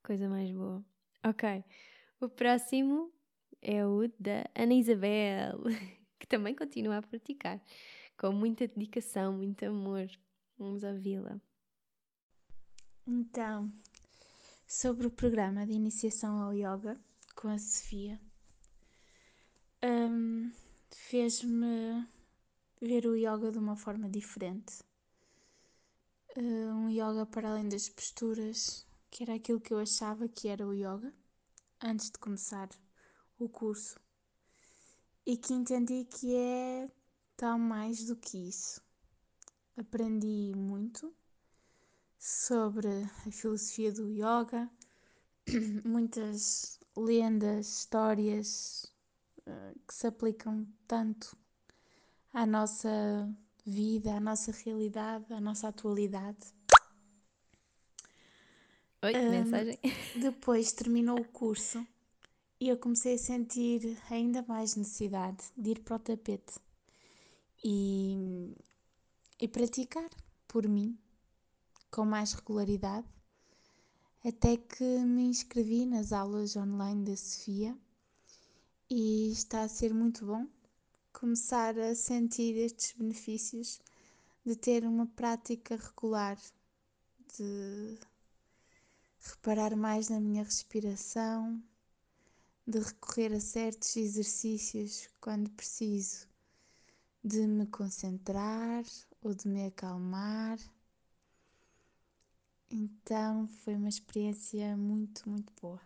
Coisa 0.02 0.28
mais 0.28 0.50
boa. 0.50 0.84
Ok, 1.24 1.64
o 2.20 2.28
próximo 2.28 3.12
é 3.60 3.86
o 3.86 4.08
da 4.18 4.44
Ana 4.54 4.74
Isabel, 4.74 5.62
que 6.18 6.26
também 6.26 6.54
continua 6.54 6.98
a 6.98 7.02
praticar 7.02 7.60
com 8.16 8.32
muita 8.32 8.66
dedicação, 8.66 9.32
muito 9.32 9.64
amor. 9.64 10.08
Vamos 10.58 10.82
ouvi-la. 10.82 11.40
Então, 13.06 13.72
sobre 14.72 15.06
o 15.06 15.10
programa 15.10 15.66
de 15.66 15.74
iniciação 15.74 16.40
ao 16.40 16.54
yoga 16.54 16.98
com 17.36 17.48
a 17.48 17.58
Sofia, 17.58 18.18
um, 19.84 20.50
fez-me 20.88 22.08
ver 22.80 23.04
o 23.04 23.14
yoga 23.14 23.52
de 23.52 23.58
uma 23.58 23.76
forma 23.76 24.08
diferente. 24.08 24.82
Uh, 26.34 26.72
um 26.72 26.88
yoga 26.88 27.26
para 27.26 27.50
além 27.50 27.68
das 27.68 27.90
posturas, 27.90 28.86
que 29.10 29.22
era 29.22 29.34
aquilo 29.34 29.60
que 29.60 29.74
eu 29.74 29.78
achava 29.78 30.26
que 30.26 30.48
era 30.48 30.66
o 30.66 30.72
yoga 30.72 31.12
antes 31.78 32.10
de 32.10 32.18
começar 32.18 32.70
o 33.38 33.50
curso 33.50 34.00
e 35.26 35.36
que 35.36 35.52
entendi 35.52 36.06
que 36.06 36.34
é 36.34 36.90
tão 37.36 37.58
mais 37.58 38.06
do 38.06 38.16
que 38.16 38.48
isso. 38.48 38.80
Aprendi 39.76 40.54
muito 40.56 41.14
sobre 42.22 42.86
a 43.26 43.30
filosofia 43.32 43.90
do 43.90 44.08
yoga, 44.08 44.70
muitas 45.84 46.78
lendas, 46.96 47.66
histórias 47.66 48.86
uh, 49.40 49.76
que 49.88 49.92
se 49.92 50.06
aplicam 50.06 50.64
tanto 50.86 51.36
à 52.32 52.46
nossa 52.46 53.28
vida, 53.66 54.14
à 54.14 54.20
nossa 54.20 54.52
realidade, 54.52 55.32
à 55.32 55.40
nossa 55.40 55.66
atualidade. 55.66 56.54
Oi, 59.02 59.16
um, 59.16 59.30
mensagem. 59.30 59.80
Depois 60.14 60.70
terminou 60.70 61.18
o 61.18 61.24
curso 61.24 61.84
e 62.60 62.68
eu 62.68 62.76
comecei 62.76 63.16
a 63.16 63.18
sentir 63.18 63.98
ainda 64.08 64.44
mais 64.46 64.76
necessidade 64.76 65.44
de 65.56 65.70
ir 65.70 65.80
para 65.80 65.96
o 65.96 65.98
tapete 65.98 66.60
e, 67.64 68.54
e 69.40 69.48
praticar 69.48 70.08
por 70.46 70.68
mim 70.68 70.96
com 71.92 72.06
mais 72.06 72.32
regularidade, 72.32 73.06
até 74.24 74.56
que 74.56 74.82
me 75.04 75.24
inscrevi 75.24 75.84
nas 75.84 76.10
aulas 76.10 76.56
online 76.56 77.04
da 77.04 77.16
Sofia 77.16 77.76
e 78.88 79.30
está 79.30 79.62
a 79.62 79.68
ser 79.68 79.92
muito 79.92 80.24
bom 80.24 80.48
começar 81.12 81.78
a 81.78 81.94
sentir 81.94 82.56
estes 82.56 82.92
benefícios 82.92 83.78
de 84.44 84.56
ter 84.56 84.84
uma 84.86 85.06
prática 85.06 85.76
regular, 85.76 86.38
de 87.36 87.98
reparar 89.20 89.76
mais 89.76 90.08
na 90.08 90.18
minha 90.18 90.44
respiração, 90.44 91.62
de 92.66 92.78
recorrer 92.78 93.34
a 93.34 93.40
certos 93.40 93.94
exercícios 93.96 95.10
quando 95.20 95.50
preciso 95.50 96.26
de 97.22 97.46
me 97.46 97.66
concentrar 97.66 98.82
ou 99.22 99.34
de 99.34 99.46
me 99.46 99.66
acalmar. 99.66 100.58
Então 102.72 103.46
foi 103.48 103.74
uma 103.74 103.88
experiência 103.88 104.74
muito, 104.78 105.28
muito 105.28 105.52
boa. 105.60 105.78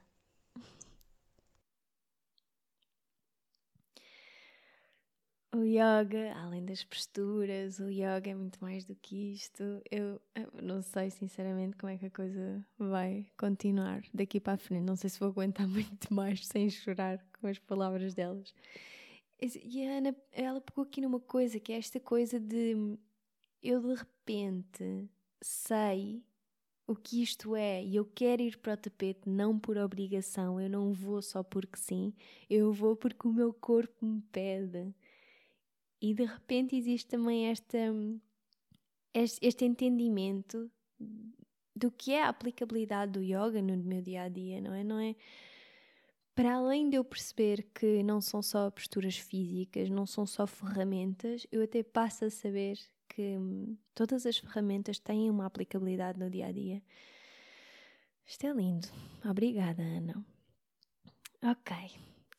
O 5.52 5.64
yoga, 5.64 6.32
além 6.36 6.64
das 6.64 6.84
posturas, 6.84 7.80
o 7.80 7.88
yoga 7.88 8.30
é 8.30 8.34
muito 8.34 8.58
mais 8.60 8.84
do 8.84 8.94
que 8.94 9.32
isto. 9.32 9.62
Eu, 9.90 10.20
eu, 10.34 10.62
não 10.62 10.80
sei, 10.82 11.10
sinceramente, 11.10 11.76
como 11.76 11.90
é 11.90 11.98
que 11.98 12.06
a 12.06 12.10
coisa 12.10 12.64
vai 12.78 13.26
continuar 13.36 14.02
daqui 14.14 14.38
para 14.38 14.52
a 14.52 14.58
frente. 14.58 14.84
Não 14.84 14.96
sei 14.96 15.10
se 15.10 15.18
vou 15.18 15.28
aguentar 15.30 15.66
muito 15.68 16.12
mais 16.14 16.46
sem 16.46 16.70
chorar 16.70 17.18
com 17.40 17.48
as 17.48 17.58
palavras 17.58 18.14
delas. 18.14 18.54
E 19.40 19.86
a 19.86 19.98
Ana, 19.98 20.16
ela 20.30 20.60
pegou 20.60 20.84
aqui 20.84 21.00
numa 21.00 21.20
coisa 21.20 21.58
que 21.58 21.72
é 21.72 21.78
esta 21.78 21.98
coisa 21.98 22.38
de 22.38 22.96
eu 23.62 23.80
de 23.80 23.94
repente 23.94 25.08
sei 25.42 26.22
o 26.86 26.94
que 26.94 27.22
isto 27.22 27.56
é 27.56 27.82
e 27.82 27.96
eu 27.96 28.04
quero 28.04 28.42
ir 28.42 28.58
para 28.58 28.74
o 28.74 28.76
tapete 28.76 29.28
não 29.28 29.58
por 29.58 29.76
obrigação, 29.76 30.60
eu 30.60 30.70
não 30.70 30.92
vou 30.92 31.20
só 31.20 31.42
porque 31.42 31.78
sim, 31.78 32.14
eu 32.48 32.72
vou 32.72 32.94
porque 32.94 33.26
o 33.26 33.32
meu 33.32 33.52
corpo 33.52 34.06
me 34.06 34.22
pede 34.30 34.94
e 36.00 36.14
de 36.14 36.24
repente 36.24 36.76
existe 36.76 37.08
também 37.08 37.48
esta, 37.48 37.78
este, 39.12 39.64
entendimento 39.64 40.70
do 41.74 41.90
que 41.90 42.12
é 42.12 42.22
a 42.22 42.28
aplicabilidade 42.28 43.12
do 43.12 43.22
yoga 43.22 43.60
no 43.60 43.76
meu 43.76 44.00
dia 44.00 44.22
a 44.22 44.28
dia, 44.28 44.60
não 44.60 44.72
é? 44.72 44.84
Não 44.84 44.98
é? 44.98 45.16
Para 46.34 46.56
além 46.56 46.88
de 46.90 46.96
eu 46.96 47.04
perceber 47.04 47.66
que 47.74 48.02
não 48.02 48.20
são 48.20 48.42
só 48.42 48.70
posturas 48.70 49.16
físicas, 49.16 49.88
não 49.90 50.06
são 50.06 50.26
só 50.26 50.46
ferramentas, 50.46 51.46
eu 51.50 51.62
até 51.62 51.82
passo 51.82 52.26
a 52.26 52.30
saber 52.30 52.78
que 53.16 53.38
hum, 53.38 53.78
todas 53.94 54.26
as 54.26 54.36
ferramentas 54.36 54.98
têm 54.98 55.30
uma 55.30 55.46
aplicabilidade 55.46 56.20
no 56.20 56.28
dia 56.28 56.48
a 56.48 56.52
dia. 56.52 56.82
Isto 58.26 58.46
é 58.46 58.52
lindo. 58.52 58.86
Obrigada, 59.24 59.82
Ana. 59.82 60.22
Ok. 61.42 61.74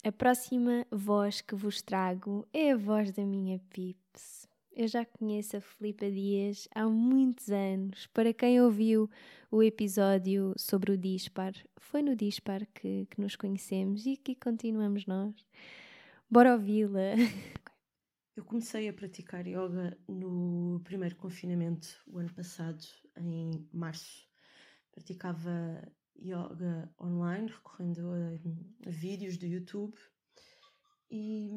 A 0.04 0.12
próxima 0.12 0.86
voz 0.92 1.42
que 1.42 1.56
vos 1.56 1.82
trago 1.82 2.48
é 2.54 2.72
a 2.72 2.78
voz 2.78 3.12
da 3.12 3.26
minha 3.26 3.60
Pips. 3.72 4.48
Eu 4.72 4.88
já 4.88 5.04
conheço 5.04 5.58
a 5.58 5.62
Filipa 5.62 6.12
Dias 6.12 6.68
há 6.76 6.88
muitos 6.88 7.50
anos. 7.50 8.06
Para 8.14 8.32
quem 8.32 8.62
ouviu 8.62 9.10
o 9.50 9.64
episódio 9.64 10.54
sobre 10.56 10.92
o 10.92 10.98
Dispar, 10.98 11.54
foi 11.80 12.04
no 12.04 12.16
Dispar 12.16 12.68
que, 12.68 13.08
que 13.10 13.20
nos 13.20 13.36
conhecemos 13.36 14.06
e 14.06 14.16
que 14.16 14.36
continuamos 14.36 15.08
nós. 15.08 15.34
Bora 16.30 16.54
ouvi-la. 16.54 17.16
Eu 18.38 18.46
comecei 18.46 18.88
a 18.88 18.94
praticar 18.94 19.48
yoga 19.48 19.98
no 20.08 20.80
primeiro 20.84 21.16
confinamento, 21.16 21.88
o 22.06 22.20
ano 22.20 22.32
passado, 22.36 22.86
em 23.18 23.68
março. 23.74 24.30
Praticava 24.92 25.92
yoga 26.16 26.88
online, 27.02 27.48
recorrendo 27.48 28.12
a, 28.12 28.90
a 28.90 28.92
vídeos 28.92 29.38
do 29.38 29.48
YouTube 29.48 29.98
e 31.10 31.50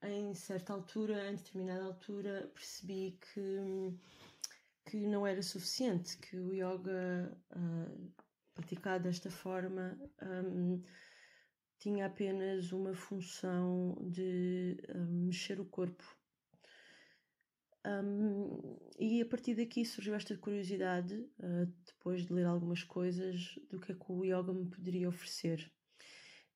em 0.00 0.32
certa 0.32 0.74
altura, 0.74 1.28
em 1.28 1.34
determinada 1.34 1.86
altura, 1.86 2.48
percebi 2.54 3.18
que, 3.20 3.98
que 4.88 5.08
não 5.08 5.26
era 5.26 5.42
suficiente, 5.42 6.18
que 6.18 6.36
o 6.36 6.54
yoga 6.54 7.36
uh, 7.50 8.12
praticado 8.54 9.02
desta 9.02 9.28
forma 9.28 9.98
um, 10.22 10.80
tinha 11.80 12.06
apenas 12.06 12.72
uma 12.72 12.94
função 12.94 13.96
de 14.02 14.76
um, 14.94 15.26
mexer 15.26 15.58
o 15.58 15.64
corpo 15.64 16.04
um, 17.86 18.78
e 18.98 19.22
a 19.22 19.26
partir 19.26 19.54
daqui 19.54 19.84
surgiu 19.84 20.14
esta 20.14 20.36
curiosidade, 20.36 21.14
uh, 21.38 21.66
depois 21.86 22.26
de 22.26 22.32
ler 22.32 22.44
algumas 22.44 22.84
coisas, 22.84 23.58
do 23.70 23.80
que 23.80 23.92
é 23.92 23.94
que 23.94 24.12
o 24.12 24.24
yoga 24.24 24.52
me 24.52 24.66
poderia 24.66 25.08
oferecer. 25.08 25.72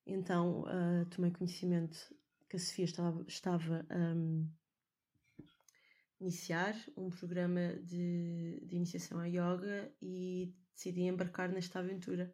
Então 0.05 0.61
uh, 0.61 1.05
tomei 1.09 1.31
conhecimento 1.31 1.97
que 2.47 2.57
a 2.57 2.59
Sofia 2.59 2.85
estava, 2.85 3.25
estava 3.27 3.85
a 3.89 4.13
um, 4.13 4.47
iniciar 6.21 6.75
um 6.95 7.09
programa 7.09 7.73
de, 7.81 8.61
de 8.63 8.75
iniciação 8.75 9.17
à 9.19 9.25
yoga 9.25 9.91
e 9.99 10.53
decidi 10.75 11.01
embarcar 11.01 11.51
nesta 11.51 11.79
aventura. 11.79 12.31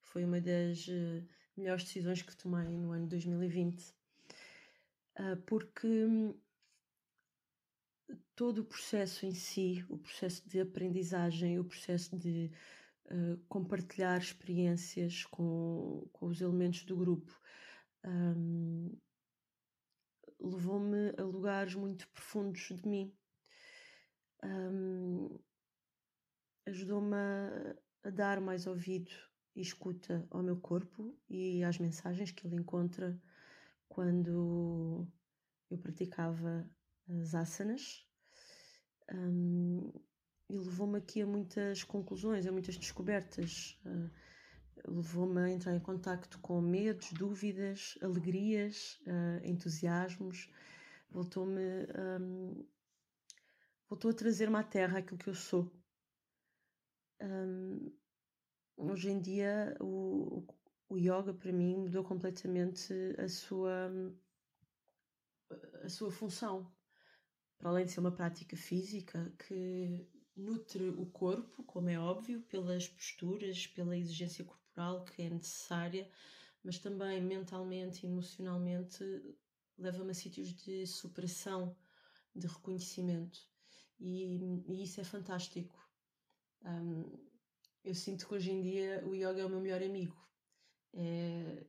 Foi 0.00 0.24
uma 0.24 0.40
das 0.40 0.88
uh, 0.88 1.28
melhores 1.56 1.84
decisões 1.84 2.22
que 2.22 2.36
tomei 2.36 2.68
no 2.76 2.92
ano 2.92 3.06
2020, 3.06 3.94
porque 5.46 5.86
hum, 5.86 6.34
todo 8.34 8.60
o 8.60 8.64
processo 8.64 9.26
em 9.26 9.34
si, 9.34 9.84
o 9.88 9.98
processo 9.98 10.48
de 10.48 10.60
aprendizagem, 10.60 11.58
o 11.58 11.64
processo 11.64 12.16
de 12.16 12.50
uh, 13.06 13.38
compartilhar 13.48 14.18
experiências 14.18 15.24
com, 15.26 16.08
com 16.12 16.26
os 16.26 16.40
elementos 16.40 16.84
do 16.84 16.96
grupo. 16.96 17.40
Um, 18.04 18.96
levou-me 20.40 21.14
a 21.16 21.22
lugares 21.22 21.74
muito 21.74 22.08
profundos 22.08 22.60
de 22.60 22.86
mim. 22.86 23.14
Um, 24.42 25.38
Ajudou-me 26.66 27.14
a, 27.14 27.76
a, 28.04 28.10
dar 28.10 28.40
mais 28.40 28.66
ouvido 28.66 29.12
e 29.54 29.60
escuta 29.60 30.26
ao 30.30 30.42
meu 30.42 30.56
corpo 30.56 31.16
e 31.28 31.62
às 31.62 31.78
mensagens 31.78 32.30
que 32.32 32.46
ele 32.46 32.56
encontra 32.56 33.20
quando 33.88 35.06
eu 35.70 35.78
praticava 35.78 36.68
as 37.08 37.34
asanas. 37.34 38.06
Um, 39.12 39.92
e 40.48 40.58
levou-me 40.58 40.98
aqui 40.98 41.22
a 41.22 41.26
muitas 41.26 41.84
conclusões, 41.84 42.46
a 42.46 42.52
muitas 42.52 42.76
descobertas. 42.76 43.78
Uh, 43.84 44.10
levou-me 44.86 45.40
a 45.40 45.50
entrar 45.50 45.74
em 45.74 45.80
contacto 45.80 46.38
com 46.40 46.60
medos, 46.60 47.12
dúvidas, 47.12 47.96
alegrias, 48.02 49.00
uh, 49.06 49.44
entusiasmos. 49.44 50.50
Voltou-me 51.10 51.86
um, 52.20 52.66
voltou 53.88 54.10
a 54.10 54.14
trazer-me 54.14 54.56
à 54.56 54.62
terra 54.62 54.98
aquilo 54.98 55.18
que 55.18 55.28
eu 55.28 55.34
sou. 55.34 55.72
Um, 57.22 57.92
hoje 58.76 59.10
em 59.10 59.20
dia 59.20 59.76
o, 59.80 60.46
o 60.88 60.96
yoga 60.96 61.32
para 61.34 61.52
mim 61.52 61.76
mudou 61.76 62.04
completamente 62.04 62.92
a 63.18 63.28
sua 63.28 63.90
a 65.82 65.88
sua 65.88 66.10
função 66.10 66.72
para 67.58 67.70
além 67.70 67.86
de 67.86 67.92
ser 67.92 68.00
uma 68.00 68.12
prática 68.12 68.56
física 68.56 69.32
que 69.38 70.06
nutre 70.36 70.88
o 70.88 71.06
corpo, 71.06 71.62
como 71.62 71.88
é 71.88 71.98
óbvio, 71.98 72.42
pelas 72.42 72.88
posturas, 72.88 73.66
pela 73.66 73.96
exigência 73.96 74.44
corporal 74.44 75.04
que 75.04 75.22
é 75.22 75.30
necessária, 75.30 76.10
mas 76.62 76.78
também 76.78 77.22
mentalmente 77.22 78.04
e 78.04 78.08
emocionalmente 78.08 79.04
leva-me 79.78 80.10
a 80.10 80.14
sítios 80.14 80.52
de 80.54 80.86
superação, 80.86 81.76
de 82.34 82.46
reconhecimento. 82.46 83.38
E, 84.00 84.62
e 84.66 84.82
isso 84.82 85.00
é 85.00 85.04
fantástico. 85.04 85.74
Um, 86.64 87.33
eu 87.84 87.94
sinto 87.94 88.26
que 88.26 88.34
hoje 88.34 88.50
em 88.50 88.62
dia 88.62 89.04
o 89.06 89.14
yoga 89.14 89.40
é 89.40 89.44
o 89.44 89.50
meu 89.50 89.60
melhor 89.60 89.82
amigo. 89.82 90.16
É, 90.94 91.66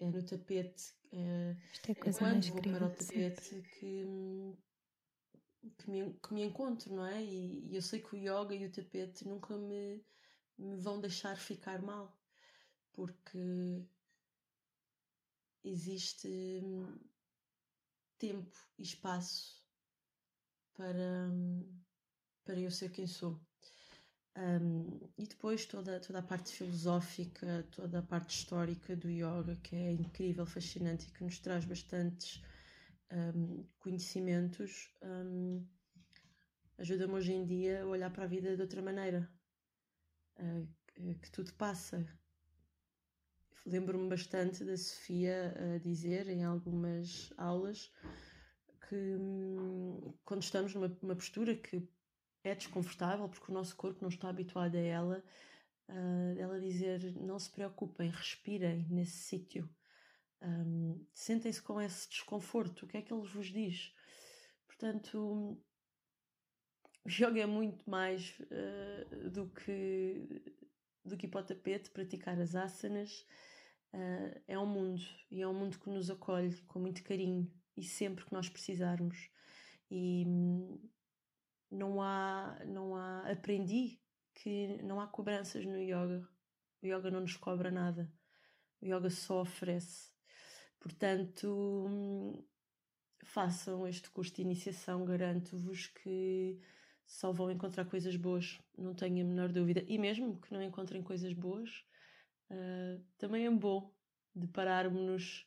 é 0.00 0.06
no 0.06 0.22
tapete, 0.24 0.92
é, 1.12 1.56
é, 1.88 1.90
é 1.92 2.12
quando 2.12 2.48
vou 2.48 2.62
para 2.62 2.86
o 2.86 2.90
tapete 2.90 3.62
que, 3.78 4.56
que, 5.78 5.90
me, 5.90 6.14
que 6.14 6.34
me 6.34 6.42
encontro, 6.42 6.94
não 6.94 7.06
é? 7.06 7.22
E, 7.22 7.68
e, 7.68 7.76
eu 7.76 7.82
sei 7.82 8.00
que 8.00 8.16
o 8.16 8.18
yoga 8.18 8.54
e 8.54 8.66
o 8.66 8.72
tapete 8.72 9.26
nunca 9.28 9.56
me, 9.56 10.04
me 10.58 10.76
vão 10.76 11.00
deixar 11.00 11.36
ficar 11.36 11.80
mal, 11.80 12.18
porque 12.92 13.86
existe 15.62 16.28
hum, 16.64 16.98
tempo 18.18 18.56
e 18.78 18.82
espaço 18.82 19.62
para, 20.74 21.28
hum, 21.30 21.80
para 22.44 22.58
eu 22.58 22.70
ser 22.70 22.90
quem 22.90 23.06
sou. 23.06 23.40
Um, 24.34 24.98
e 25.18 25.26
depois 25.26 25.66
toda, 25.66 26.00
toda 26.00 26.20
a 26.20 26.22
parte 26.22 26.52
filosófica, 26.54 27.66
toda 27.70 27.98
a 27.98 28.02
parte 28.02 28.34
histórica 28.34 28.96
do 28.96 29.10
yoga, 29.10 29.56
que 29.62 29.76
é 29.76 29.92
incrível, 29.92 30.46
fascinante 30.46 31.08
e 31.08 31.12
que 31.12 31.22
nos 31.22 31.38
traz 31.38 31.66
bastantes 31.66 32.42
um, 33.12 33.66
conhecimentos, 33.78 34.90
um, 35.02 35.66
ajuda-me 36.78 37.12
hoje 37.12 37.32
em 37.32 37.44
dia 37.44 37.82
a 37.82 37.86
olhar 37.86 38.10
para 38.10 38.24
a 38.24 38.26
vida 38.26 38.56
de 38.56 38.62
outra 38.62 38.80
maneira, 38.80 39.30
uh, 40.38 40.66
que 41.20 41.30
tudo 41.30 41.52
passa. 41.54 42.06
Lembro-me 43.66 44.08
bastante 44.08 44.64
da 44.64 44.76
Sofia 44.76 45.54
a 45.56 45.78
dizer 45.78 46.28
em 46.28 46.42
algumas 46.42 47.32
aulas 47.36 47.92
que 48.88 48.96
hum, 48.96 50.14
quando 50.24 50.42
estamos 50.42 50.74
numa, 50.74 50.88
numa 51.00 51.14
postura 51.14 51.54
que 51.54 51.86
é 52.44 52.54
desconfortável 52.54 53.28
porque 53.28 53.50
o 53.50 53.54
nosso 53.54 53.76
corpo 53.76 53.98
não 54.02 54.08
está 54.08 54.28
habituado 54.28 54.76
a 54.76 54.80
ela. 54.80 55.24
Uh, 55.88 56.38
ela 56.38 56.60
dizer: 56.60 57.14
não 57.20 57.38
se 57.38 57.50
preocupem, 57.50 58.10
respirem 58.10 58.86
nesse 58.88 59.18
sítio, 59.18 59.68
um, 60.42 61.04
sentem-se 61.12 61.62
com 61.62 61.80
esse 61.80 62.08
desconforto. 62.08 62.84
O 62.84 62.88
que 62.88 62.96
é 62.96 63.02
que 63.02 63.12
ele 63.12 63.26
vos 63.26 63.46
diz? 63.46 63.94
Portanto, 64.66 65.58
o 67.04 67.08
yoga 67.08 67.40
é 67.40 67.46
muito 67.46 67.88
mais 67.88 68.38
uh, 68.40 69.30
do 69.30 69.48
que 69.50 70.42
do 71.04 71.16
que 71.16 71.26
ir 71.26 71.28
para 71.30 71.40
o 71.40 71.44
tapete, 71.44 71.90
praticar 71.90 72.40
as 72.40 72.54
asanas. 72.54 73.26
Uh, 73.92 74.40
é 74.48 74.58
um 74.58 74.66
mundo 74.66 75.02
e 75.30 75.42
é 75.42 75.48
um 75.48 75.54
mundo 75.54 75.78
que 75.78 75.90
nos 75.90 76.08
acolhe 76.10 76.56
com 76.62 76.78
muito 76.78 77.02
carinho 77.02 77.52
e 77.76 77.82
sempre 77.82 78.24
que 78.24 78.32
nós 78.32 78.48
precisarmos. 78.48 79.30
E, 79.90 80.24
não 81.72 82.02
há, 82.02 82.58
não 82.66 82.94
há, 82.94 83.30
aprendi 83.30 83.98
que 84.34 84.78
não 84.82 85.00
há 85.00 85.06
cobranças 85.06 85.64
no 85.64 85.78
yoga. 85.78 86.28
O 86.82 86.86
yoga 86.86 87.10
não 87.10 87.20
nos 87.20 87.36
cobra 87.36 87.70
nada. 87.70 88.12
O 88.80 88.86
yoga 88.86 89.08
só 89.08 89.40
oferece. 89.40 90.12
Portanto, 90.78 92.44
façam 93.24 93.86
este 93.86 94.10
curso 94.10 94.34
de 94.34 94.42
iniciação, 94.42 95.04
garanto-vos 95.04 95.86
que 95.86 96.60
só 97.06 97.32
vão 97.32 97.50
encontrar 97.50 97.84
coisas 97.84 98.16
boas, 98.16 98.60
não 98.76 98.94
tenho 98.94 99.24
a 99.24 99.28
menor 99.28 99.50
dúvida. 99.50 99.84
E 99.86 99.98
mesmo 99.98 100.40
que 100.40 100.52
não 100.52 100.62
encontrem 100.62 101.02
coisas 101.02 101.32
boas, 101.32 101.70
uh, 102.50 103.02
também 103.16 103.46
é 103.46 103.50
bom 103.50 103.94
depararmos-nos 104.34 105.46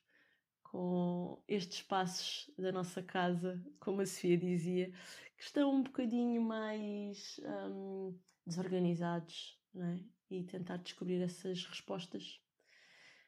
com 0.63 1.41
estes 1.47 1.81
passos 1.81 2.51
da 2.57 2.71
nossa 2.71 3.01
casa, 3.01 3.63
como 3.79 4.01
a 4.01 4.05
Sofia 4.05 4.37
dizia, 4.37 4.91
que 5.37 5.43
estão 5.43 5.73
um 5.73 5.83
bocadinho 5.83 6.41
mais 6.41 7.39
um, 7.69 8.17
desorganizados, 8.45 9.59
não 9.73 9.85
é? 9.85 9.99
E 10.29 10.43
tentar 10.43 10.77
descobrir 10.77 11.21
essas 11.21 11.65
respostas. 11.65 12.41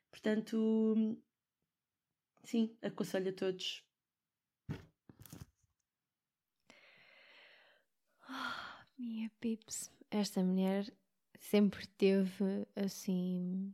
Portanto, 0.10 1.17
sim, 2.43 2.76
aconselho 2.82 3.30
a 3.30 3.34
todos. 3.34 3.84
Oh, 8.30 8.84
minha 8.98 9.30
Pips, 9.39 9.91
esta 10.10 10.43
mulher 10.43 10.91
sempre 11.39 11.86
teve 11.88 12.67
assim 12.76 13.74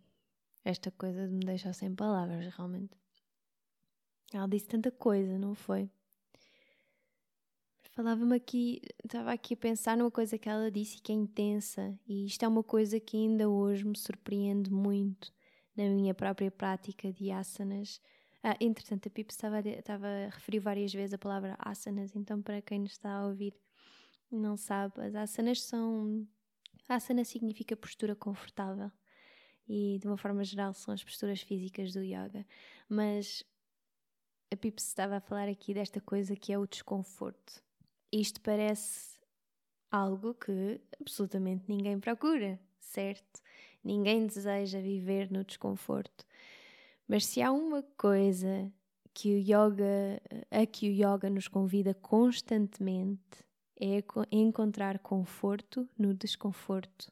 esta 0.65 0.91
coisa 0.91 1.27
de 1.27 1.33
me 1.33 1.45
deixar 1.45 1.73
sem 1.73 1.93
palavras, 1.95 2.53
realmente. 2.55 2.97
Ela 4.33 4.47
disse 4.47 4.67
tanta 4.67 4.91
coisa, 4.91 5.37
não 5.37 5.53
foi? 5.53 5.89
Falava-me 7.95 8.35
aqui, 8.35 8.81
estava 9.03 9.31
aqui 9.31 9.53
a 9.53 9.57
pensar 9.57 9.95
numa 9.95 10.09
coisa 10.09 10.35
que 10.35 10.49
ela 10.49 10.71
disse 10.71 10.99
que 10.99 11.11
é 11.11 11.15
intensa, 11.15 11.95
e 12.07 12.25
isto 12.25 12.43
é 12.43 12.47
uma 12.47 12.63
coisa 12.63 12.99
que 12.99 13.15
ainda 13.15 13.47
hoje 13.47 13.85
me 13.85 13.95
surpreende 13.95 14.71
muito 14.71 15.31
na 15.77 15.83
minha 15.89 16.11
própria 16.15 16.49
prática 16.49 17.13
de 17.13 17.29
asanas. 17.29 18.01
Ah, 18.41 18.57
entretanto, 18.59 19.07
a 19.07 19.11
Pipe 19.11 19.31
estava, 19.31 19.59
estava 19.59 20.07
a 20.07 20.29
referir 20.29 20.57
várias 20.57 20.91
vezes 20.91 21.13
a 21.13 21.19
palavra 21.19 21.55
asanas, 21.59 22.15
então 22.15 22.41
para 22.41 22.63
quem 22.63 22.79
nos 22.79 22.93
está 22.93 23.11
a 23.11 23.27
ouvir 23.27 23.53
não 24.31 24.57
sabe, 24.57 24.99
as 24.99 25.13
asanas 25.13 25.61
são. 25.61 26.27
Asana 26.89 27.23
significa 27.23 27.77
postura 27.77 28.15
confortável 28.15 28.91
e 29.69 29.99
de 29.99 30.07
uma 30.07 30.17
forma 30.17 30.43
geral 30.43 30.73
são 30.73 30.95
as 30.95 31.03
posturas 31.03 31.41
físicas 31.41 31.93
do 31.93 32.01
yoga, 32.01 32.43
mas 32.89 33.43
a 34.51 34.57
Pipe 34.57 34.81
estava 34.81 35.17
a 35.17 35.21
falar 35.21 35.47
aqui 35.47 35.75
desta 35.75 36.01
coisa 36.01 36.35
que 36.35 36.51
é 36.51 36.57
o 36.57 36.65
desconforto 36.65 37.63
isto 38.21 38.41
parece 38.41 39.19
algo 39.89 40.33
que 40.33 40.79
absolutamente 40.99 41.65
ninguém 41.67 41.99
procura, 41.99 42.59
certo? 42.79 43.41
Ninguém 43.83 44.25
deseja 44.25 44.79
viver 44.79 45.31
no 45.31 45.43
desconforto. 45.43 46.25
Mas 47.07 47.25
se 47.25 47.41
há 47.41 47.51
uma 47.51 47.83
coisa 47.97 48.71
que 49.13 49.33
o 49.33 49.37
yoga, 49.37 50.21
a 50.49 50.65
que 50.65 50.89
o 50.89 50.91
yoga 50.91 51.29
nos 51.29 51.47
convida 51.47 51.93
constantemente, 51.93 53.43
é 53.79 54.03
encontrar 54.31 54.99
conforto 54.99 55.87
no 55.97 56.13
desconforto. 56.13 57.11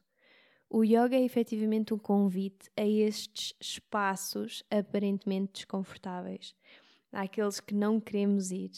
O 0.70 0.82
yoga 0.82 1.16
é 1.16 1.22
efetivamente 1.22 1.92
um 1.92 1.98
convite 1.98 2.70
a 2.76 2.86
estes 2.86 3.54
espaços 3.60 4.64
aparentemente 4.70 5.52
desconfortáveis, 5.52 6.54
àqueles 7.12 7.60
que 7.60 7.74
não 7.74 8.00
queremos 8.00 8.50
ir, 8.50 8.70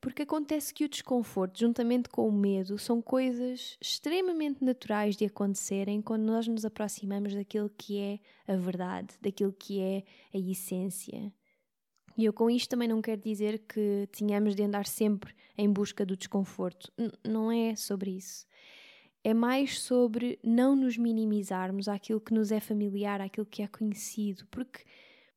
porque 0.00 0.22
acontece 0.22 0.72
que 0.72 0.84
o 0.84 0.88
desconforto, 0.88 1.58
juntamente 1.58 2.08
com 2.08 2.28
o 2.28 2.32
medo, 2.32 2.78
são 2.78 3.00
coisas 3.02 3.76
extremamente 3.80 4.64
naturais 4.64 5.16
de 5.16 5.24
acontecerem 5.24 6.02
quando 6.02 6.22
nós 6.22 6.46
nos 6.48 6.64
aproximamos 6.64 7.34
daquilo 7.34 7.70
que 7.70 7.98
é 7.98 8.18
a 8.52 8.56
verdade, 8.56 9.14
daquilo 9.20 9.52
que 9.52 9.80
é 9.80 10.02
a 10.34 10.38
essência. 10.38 11.32
E 12.16 12.24
eu 12.24 12.32
com 12.32 12.50
isto 12.50 12.68
também 12.68 12.88
não 12.88 13.00
quero 13.00 13.20
dizer 13.20 13.60
que 13.60 14.06
tenhamos 14.12 14.54
de 14.54 14.62
andar 14.62 14.86
sempre 14.86 15.34
em 15.56 15.72
busca 15.72 16.04
do 16.04 16.16
desconforto. 16.16 16.92
N 16.98 17.10
não 17.24 17.50
é 17.50 17.74
sobre 17.74 18.10
isso. 18.10 18.46
é 19.24 19.32
mais 19.32 19.80
sobre 19.80 20.38
não 20.42 20.74
nos 20.74 20.96
minimizarmos 20.96 21.88
àquilo 21.88 22.20
que 22.20 22.34
nos 22.34 22.50
é 22.50 22.60
familiar, 22.60 23.20
àquilo 23.20 23.46
que 23.46 23.62
é 23.62 23.66
conhecido, 23.68 24.46
porque 24.50 24.84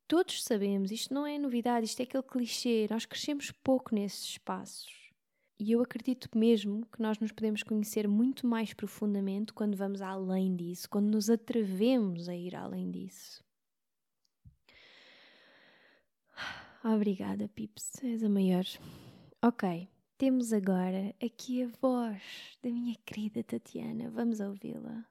todos 0.08 0.44
sabemos, 0.44 0.92
isto 0.92 1.14
não 1.14 1.26
é 1.26 1.38
novidade, 1.38 1.86
isto 1.86 2.00
é 2.00 2.04
aquele 2.04 2.24
clichê, 2.24 2.88
nós 2.90 3.06
crescemos 3.06 3.52
pouco 3.52 3.94
nesses 3.94 4.30
espaços. 4.30 5.06
E 5.58 5.72
eu 5.72 5.82
acredito 5.82 6.30
mesmo 6.38 6.86
que 6.88 7.02
nós 7.02 7.18
nos 7.18 7.32
podemos 7.32 7.64
conhecer 7.64 8.08
muito 8.08 8.46
mais 8.46 8.74
profundamente 8.74 9.54
quando 9.54 9.78
vamos 9.78 10.02
além 10.02 10.56
disso, 10.56 10.90
quando 10.90 11.10
nos 11.10 11.30
atrevemos 11.30 12.28
a 12.28 12.36
ir 12.36 12.56
além 12.56 12.92
disso. 12.92 13.44
Obrigada, 16.84 17.48
Pips, 17.48 18.04
és 18.04 18.22
a 18.22 18.30
maior. 18.30 18.66
Ok, 19.42 19.90
temos 20.18 20.54
agora 20.54 21.16
aqui 21.24 21.64
a 21.64 21.68
voz 21.82 22.22
da 22.62 22.70
minha 22.70 22.96
querida 23.06 23.44
Tatiana. 23.44 24.10
Vamos 24.12 24.40
ouvi-la. 24.40 25.06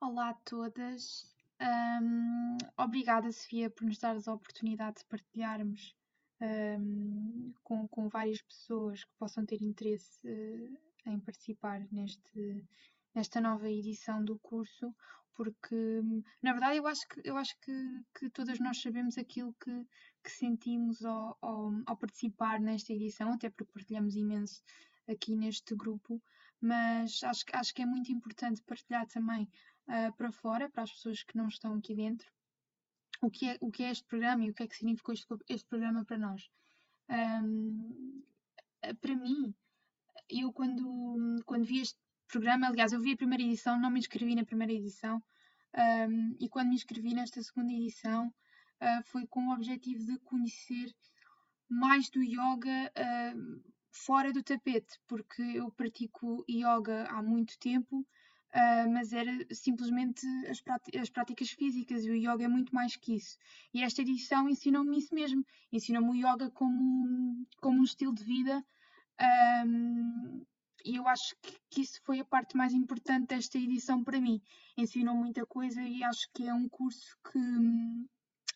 Olá 0.00 0.30
a 0.30 0.34
todas. 0.34 1.35
Um, 1.60 2.58
obrigada, 2.76 3.32
Sofia, 3.32 3.70
por 3.70 3.84
nos 3.84 3.98
dar 3.98 4.16
a 4.16 4.32
oportunidade 4.32 4.98
de 4.98 5.06
partilharmos 5.06 5.94
um, 6.40 7.52
com, 7.62 7.88
com 7.88 8.08
várias 8.08 8.42
pessoas 8.42 9.04
que 9.04 9.14
possam 9.18 9.46
ter 9.46 9.62
interesse 9.62 10.20
uh, 10.26 11.10
em 11.10 11.18
participar 11.20 11.80
neste, 11.90 12.64
nesta 13.14 13.40
nova 13.40 13.70
edição 13.70 14.22
do 14.22 14.38
curso, 14.38 14.94
porque 15.34 16.02
na 16.42 16.52
verdade 16.52 16.76
eu 16.78 16.86
acho 16.86 17.06
que, 17.08 17.20
eu 17.24 17.36
acho 17.36 17.58
que, 17.60 17.72
que 18.18 18.30
todas 18.30 18.58
nós 18.58 18.80
sabemos 18.80 19.16
aquilo 19.16 19.54
que, 19.54 19.86
que 20.22 20.30
sentimos 20.30 21.04
ao, 21.04 21.38
ao, 21.40 21.72
ao, 21.86 21.96
participar 21.96 22.60
nesta 22.60 22.92
edição, 22.92 23.32
até 23.32 23.48
porque 23.48 23.72
partilhamos 23.72 24.14
imenso 24.14 24.62
aqui 25.08 25.36
neste 25.36 25.74
grupo, 25.74 26.22
mas 26.60 27.22
acho, 27.22 27.44
acho 27.52 27.74
que 27.74 27.82
é 27.82 27.86
muito 27.86 28.12
importante 28.12 28.62
partilhar 28.62 29.06
também 29.06 29.48
uh, 29.88 30.12
para 30.16 30.32
fora, 30.32 30.68
para 30.68 30.82
as 30.82 30.92
pessoas 30.92 31.22
que 31.22 31.36
não 31.36 31.48
estão 31.48 31.74
aqui 31.74 31.94
dentro, 31.94 32.30
o 33.22 33.30
que 33.30 33.48
é, 33.48 33.58
o 33.60 33.70
que 33.70 33.82
é 33.82 33.90
este 33.90 34.04
programa 34.04 34.44
e 34.44 34.50
o 34.50 34.54
que 34.54 34.62
é 34.62 34.68
que 34.68 34.76
significou 34.76 35.14
este, 35.14 35.26
este 35.48 35.66
programa 35.66 36.04
para 36.04 36.18
nós. 36.18 36.50
Um, 37.08 38.22
para 39.00 39.16
mim, 39.16 39.54
eu 40.28 40.52
quando, 40.52 41.42
quando 41.44 41.64
vi 41.64 41.80
este 41.80 41.98
programa. 42.28 42.68
Aliás, 42.68 42.92
eu 42.92 43.00
vi 43.00 43.12
a 43.12 43.16
primeira 43.16 43.42
edição, 43.42 43.80
não 43.80 43.90
me 43.90 43.98
inscrevi 43.98 44.34
na 44.34 44.44
primeira 44.44 44.72
edição, 44.72 45.22
um, 46.08 46.36
e 46.40 46.48
quando 46.48 46.68
me 46.68 46.74
inscrevi 46.74 47.14
nesta 47.14 47.42
segunda 47.42 47.72
edição 47.72 48.28
uh, 48.28 49.02
foi 49.04 49.26
com 49.26 49.48
o 49.48 49.52
objetivo 49.52 50.04
de 50.04 50.18
conhecer 50.20 50.94
mais 51.68 52.08
do 52.10 52.22
yoga 52.22 52.92
uh, 52.96 53.62
fora 53.90 54.32
do 54.32 54.42
tapete, 54.42 54.98
porque 55.06 55.42
eu 55.42 55.70
pratico 55.70 56.44
yoga 56.48 57.06
há 57.08 57.22
muito 57.22 57.58
tempo, 57.58 58.06
uh, 58.56 58.90
mas 58.90 59.12
era 59.12 59.32
simplesmente 59.52 60.26
as, 60.48 60.62
as, 60.98 61.10
práticas 61.10 61.50
físicas 61.50 62.04
e 62.04 62.10
o 62.10 62.14
yoga 62.16 62.44
é 62.44 62.48
muito 62.48 62.74
mais 62.74 62.96
que 62.96 63.14
isso. 63.14 63.36
E 63.74 63.82
esta 63.82 64.00
edição 64.00 64.48
ensinou-me 64.48 64.98
isso 64.98 65.14
mesmo, 65.14 65.44
ensinou-me 65.70 66.10
o 66.10 66.14
yoga 66.14 66.50
como, 66.50 67.46
como 67.60 67.80
um 67.80 67.84
estilo 67.84 68.14
de 68.14 68.24
vida. 68.24 68.64
Um, 69.66 70.44
e 70.84 70.96
eu 70.96 71.06
acho 71.08 71.34
que, 71.42 71.56
que, 71.68 71.80
isso 71.82 72.00
foi 72.04 72.20
a 72.20 72.24
parte 72.24 72.56
mais 72.56 72.72
importante 72.72 73.26
desta 73.26 73.58
edição 73.58 74.02
para 74.02 74.20
mim. 74.20 74.40
Ensinou 74.76 75.14
muita 75.14 75.44
coisa 75.44 75.82
e 75.82 76.02
acho 76.04 76.28
que 76.32 76.46
é 76.46 76.54
um 76.54 76.68
curso 76.68 77.16
que, 77.24 77.40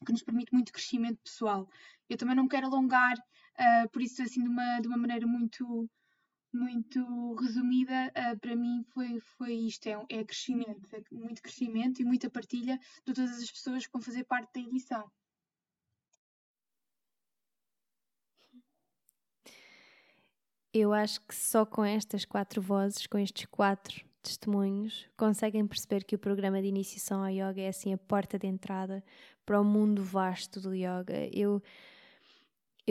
que 0.07 0.13
nos 0.13 0.23
permite 0.23 0.53
muito 0.53 0.73
crescimento 0.73 1.19
pessoal. 1.23 1.69
Eu 2.09 2.17
também 2.17 2.37
não 2.37 2.49
quero 2.49 2.69
alongar, 2.69 3.19
uh, 3.19 3.89
por 3.91 4.01
isso, 4.01 4.23
assim, 4.23 4.43
de 4.43 4.49
uma, 4.49 4.81
de 4.81 4.89
uma 4.89 4.97
maneira 4.97 5.27
muito, 5.27 5.91
muito 6.53 7.35
resumida, 7.35 8.13
uh, 8.17 8.39
para 8.39 8.57
mim 8.57 8.83
foi, 8.93 9.21
foi 9.37 9.53
isto: 9.55 9.87
é, 9.87 9.93
é 10.09 10.25
crescimento, 10.25 10.95
é 10.95 11.03
muito 11.11 11.43
crescimento 11.43 12.01
e 12.01 12.05
muita 12.05 12.31
partilha 12.31 12.79
de 13.07 13.15
todas 13.15 13.39
as 13.39 13.51
pessoas 13.51 13.87
que 13.87 13.93
vão 13.93 14.03
fazer 14.03 14.25
parte 14.25 14.53
da 14.55 14.61
edição. 14.61 15.11
Eu 20.73 20.93
acho 20.93 21.21
que 21.23 21.35
só 21.35 21.67
com 21.67 21.85
estas 21.85 22.25
quatro 22.25 22.63
vozes, 22.63 23.07
com 23.07 23.19
estes 23.19 23.45
quatro 23.47 24.05
testemunhos, 24.23 25.09
conseguem 25.17 25.67
perceber 25.67 26.05
que 26.05 26.15
o 26.15 26.19
programa 26.19 26.63
de 26.63 26.69
iniciação 26.69 27.25
ao 27.25 27.31
yoga 27.31 27.61
é 27.61 27.69
assim 27.69 27.93
a 27.93 27.99
porta 27.99 28.39
de 28.39 28.47
entrada 28.47 29.03
para 29.45 29.61
o 29.61 29.65
mundo 29.65 30.05
vasto 30.05 30.61
do 30.61 30.73
yoga. 30.73 31.29
Eu, 31.33 31.61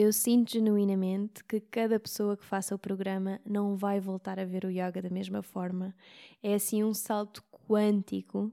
eu 0.00 0.14
sinto 0.14 0.52
genuinamente 0.52 1.44
que 1.44 1.60
cada 1.60 2.00
pessoa 2.00 2.34
que 2.34 2.42
faça 2.46 2.74
o 2.74 2.78
programa 2.78 3.38
não 3.44 3.76
vai 3.76 4.00
voltar 4.00 4.40
a 4.40 4.46
ver 4.46 4.64
o 4.64 4.70
yoga 4.70 5.02
da 5.02 5.10
mesma 5.10 5.42
forma. 5.42 5.94
É 6.42 6.54
assim 6.54 6.82
um 6.82 6.94
salto 6.94 7.44
quântico 7.50 8.50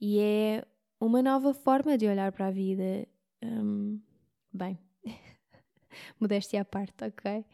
e 0.00 0.20
é 0.20 0.64
uma 1.00 1.20
nova 1.20 1.52
forma 1.52 1.98
de 1.98 2.06
olhar 2.06 2.30
para 2.30 2.46
a 2.46 2.50
vida. 2.52 3.08
Hum, 3.42 4.00
bem, 4.52 4.78
modéstia 6.20 6.60
à 6.60 6.64
parte, 6.64 7.04
ok? 7.04 7.44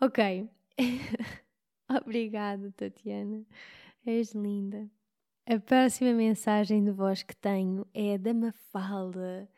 Ok. 0.00 0.48
Obrigada, 1.86 2.72
Tatiana. 2.72 3.44
És 4.06 4.32
linda. 4.32 4.90
A 5.46 5.58
próxima 5.60 6.14
mensagem 6.14 6.82
de 6.82 6.92
voz 6.92 7.22
que 7.22 7.36
tenho 7.36 7.86
é 7.92 8.16
da 8.16 8.32
Mafalda. 8.32 9.50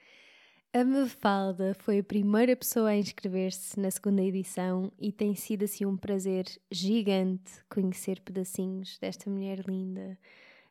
A 0.75 0.85
Mafalda 0.85 1.75
foi 1.75 1.99
a 1.99 2.03
primeira 2.03 2.57
pessoa 2.57 2.89
a 2.89 2.97
inscrever-se 2.97 3.79
na 3.79 3.91
segunda 3.91 4.23
edição 4.23 4.91
e 4.99 5.13
tem 5.13 5.35
sido 5.35 5.65
assim 5.65 5.85
um 5.85 5.99
prazer 5.99 6.47
gigante 6.71 7.53
conhecer 7.69 8.21
pedacinhos 8.21 8.97
desta 8.97 9.29
mulher 9.29 9.63
linda. 9.69 10.19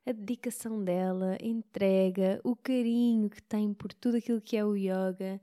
A 0.04 0.12
dedicação 0.12 0.84
dela, 0.84 1.38
a 1.40 1.46
entrega, 1.46 2.42
o 2.44 2.56
carinho 2.56 3.30
que 3.30 3.44
tem 3.44 3.76
por 3.76 3.94
tudo 3.94 4.18
aquilo 4.18 4.42
que 4.42 4.58
é 4.58 4.66
o 4.66 4.76
yoga. 4.76 5.40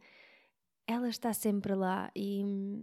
Ela 0.88 1.08
está 1.08 1.32
sempre 1.32 1.76
lá 1.76 2.10
e 2.16 2.82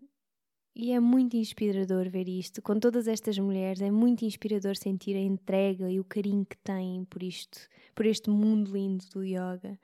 e 0.73 0.91
é 0.91 0.99
muito 0.99 1.35
inspirador 1.35 2.09
ver 2.09 2.29
isto. 2.29 2.61
Com 2.61 2.79
todas 2.79 3.05
estas 3.05 3.37
mulheres, 3.37 3.81
é 3.81 3.91
muito 3.91 4.23
inspirador 4.23 4.77
sentir 4.77 5.15
a 5.15 5.21
entrega 5.21 5.89
e 5.91 5.99
o 5.99 6.05
carinho 6.05 6.45
que 6.45 6.57
têm 6.57 7.03
por 7.05 7.21
isto, 7.21 7.67
por 7.93 8.05
este 8.05 8.29
mundo 8.29 8.71
lindo 8.71 9.05
do 9.13 9.23
yoga. 9.25 9.77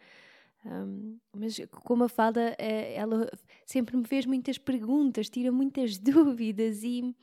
Um, 0.65 1.19
mas 1.35 1.59
como 1.83 2.03
a 2.03 2.09
Falda, 2.09 2.55
eh, 2.59 2.93
ela 2.93 3.27
sempre 3.65 3.97
me 3.97 4.05
fez 4.05 4.25
muitas 4.25 4.57
perguntas, 4.57 5.29
tira 5.29 5.51
muitas 5.51 5.97
dúvidas 5.99 6.83
e, 6.83 7.15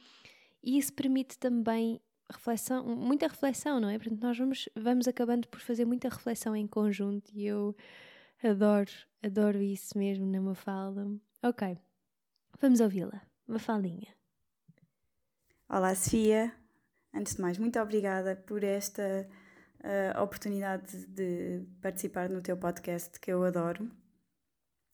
e 0.62 0.78
isso 0.78 0.92
permite 0.92 1.38
também 1.38 2.00
reflexão, 2.30 2.84
muita 2.84 3.28
reflexão, 3.28 3.80
não 3.80 3.88
é? 3.88 3.98
Portanto, 3.98 4.20
nós 4.20 4.36
vamos, 4.36 4.68
vamos 4.74 5.08
acabando 5.08 5.46
por 5.48 5.60
fazer 5.60 5.84
muita 5.84 6.08
reflexão 6.08 6.54
em 6.54 6.66
conjunto 6.66 7.30
e 7.32 7.46
eu 7.46 7.76
adoro, 8.42 8.90
adoro 9.22 9.62
isso 9.62 9.96
mesmo 9.96 10.26
na 10.26 10.40
Mafalda. 10.40 11.06
Ok, 11.42 11.78
vamos 12.60 12.80
ouvi-la. 12.80 13.22
Mafaldinha. 13.46 14.14
Olá, 15.70 15.94
Sofia. 15.94 16.52
Antes 17.14 17.36
de 17.36 17.40
mais, 17.40 17.56
muito 17.56 17.80
obrigada 17.80 18.36
por 18.36 18.62
esta 18.62 19.26
uh, 19.88 20.22
oportunidade 20.22 21.06
de 21.06 21.66
participar 21.80 22.28
no 22.28 22.42
teu 22.42 22.56
podcast, 22.56 23.18
que 23.18 23.32
eu 23.32 23.42
adoro. 23.42 23.90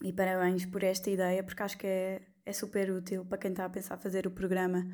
E 0.02 0.12
parabéns 0.12 0.64
por 0.64 0.82
esta 0.82 1.10
ideia, 1.10 1.42
porque 1.42 1.62
acho 1.62 1.78
que 1.78 1.86
é, 1.86 2.22
é 2.46 2.52
super 2.52 2.90
útil 2.90 3.24
para 3.24 3.38
quem 3.38 3.50
está 3.50 3.64
a 3.64 3.70
pensar 3.70 3.96
fazer 3.96 4.26
o 4.26 4.30
programa, 4.30 4.86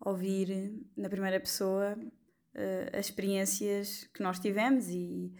ouvir 0.00 0.72
na 0.96 1.08
primeira 1.08 1.38
pessoa 1.38 1.96
uh, 1.96 2.98
as 2.98 3.06
experiências 3.06 4.04
que 4.12 4.22
nós 4.22 4.38
tivemos 4.38 4.88
e, 4.88 5.32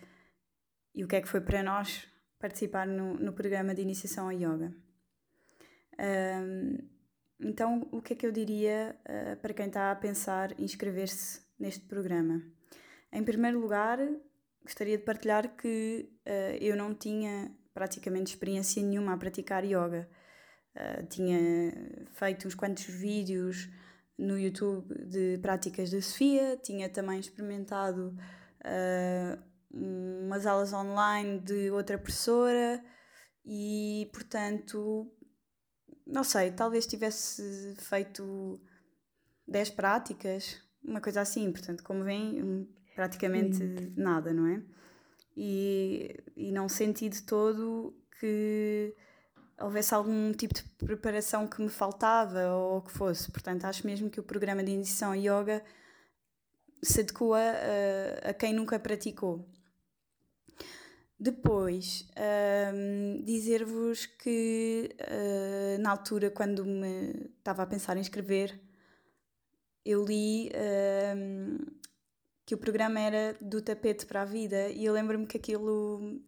e 0.94 1.04
o 1.04 1.08
que 1.08 1.16
é 1.16 1.20
que 1.20 1.28
foi 1.28 1.40
para 1.40 1.62
nós 1.62 2.08
participar 2.38 2.86
no, 2.86 3.14
no 3.14 3.32
programa 3.32 3.74
de 3.74 3.82
iniciação 3.82 4.26
ao 4.26 4.32
yoga. 4.32 4.74
Um, 5.98 6.78
então, 7.40 7.88
o 7.92 8.00
que 8.02 8.12
é 8.12 8.16
que 8.16 8.26
eu 8.26 8.32
diria 8.32 8.96
uh, 9.02 9.36
para 9.40 9.54
quem 9.54 9.66
está 9.66 9.90
a 9.90 9.96
pensar 9.96 10.58
inscrever-se 10.58 11.40
neste 11.58 11.86
programa? 11.86 12.42
Em 13.14 13.22
primeiro 13.22 13.60
lugar, 13.60 14.00
gostaria 14.64 14.98
de 14.98 15.04
partilhar 15.04 15.54
que 15.56 16.10
uh, 16.26 16.56
eu 16.60 16.76
não 16.76 16.92
tinha 16.92 17.48
praticamente 17.72 18.32
experiência 18.32 18.82
nenhuma 18.82 19.14
a 19.14 19.16
praticar 19.16 19.64
yoga. 19.64 20.10
Uh, 20.74 21.06
tinha 21.06 21.38
feito 22.14 22.48
uns 22.48 22.56
quantos 22.56 22.84
vídeos 22.86 23.70
no 24.18 24.36
YouTube 24.36 24.92
de 25.06 25.38
práticas 25.38 25.90
de 25.90 26.02
Sofia, 26.02 26.56
tinha 26.60 26.88
também 26.88 27.20
experimentado 27.20 28.16
umas 29.70 30.46
aulas 30.46 30.72
online 30.72 31.38
de 31.40 31.70
outra 31.70 31.98
professora 31.98 32.82
e, 33.44 34.08
portanto, 34.12 35.12
não 36.06 36.24
sei, 36.24 36.50
talvez 36.52 36.86
tivesse 36.86 37.74
feito 37.76 38.60
10 39.46 39.70
práticas, 39.70 40.62
uma 40.82 41.00
coisa 41.00 41.20
assim, 41.20 41.50
portanto, 41.52 41.82
como 41.82 42.04
vem, 42.04 42.68
praticamente 42.94 43.62
hum. 43.62 43.92
nada, 43.96 44.32
não 44.32 44.46
é? 44.46 44.62
E, 45.36 46.16
e 46.36 46.52
não 46.52 46.68
senti 46.68 47.08
de 47.08 47.22
todo 47.22 47.94
que 48.20 48.94
houvesse 49.60 49.94
algum 49.94 50.32
tipo 50.32 50.54
de 50.54 50.62
preparação 50.78 51.46
que 51.46 51.60
me 51.60 51.68
faltava 51.68 52.52
ou 52.52 52.82
que 52.82 52.92
fosse. 52.92 53.30
Portanto, 53.30 53.64
acho 53.64 53.86
mesmo 53.86 54.10
que 54.10 54.20
o 54.20 54.22
programa 54.22 54.62
de 54.62 54.70
iniciação 54.70 55.12
a 55.12 55.16
yoga 55.16 55.62
se 56.82 57.00
adequa 57.00 57.38
a, 57.38 58.30
a 58.30 58.34
quem 58.34 58.52
nunca 58.52 58.78
praticou. 58.78 59.48
Depois, 61.18 62.06
um, 62.74 63.22
dizer-vos 63.24 64.04
que 64.04 64.94
uh, 65.00 65.80
na 65.80 65.90
altura, 65.90 66.30
quando 66.30 66.64
me 66.64 67.30
estava 67.38 67.62
a 67.62 67.66
pensar 67.66 67.96
em 67.96 68.00
escrever, 68.00 68.60
eu 69.84 70.04
li 70.04 70.50
um, 71.16 71.58
que 72.46 72.54
o 72.54 72.58
programa 72.58 73.00
era 73.00 73.36
do 73.40 73.62
tapete 73.62 74.06
para 74.06 74.22
a 74.22 74.24
vida 74.24 74.68
e 74.68 74.84
eu 74.84 74.92
lembro-me 74.92 75.26
que 75.26 75.36
aquilo 75.36 76.20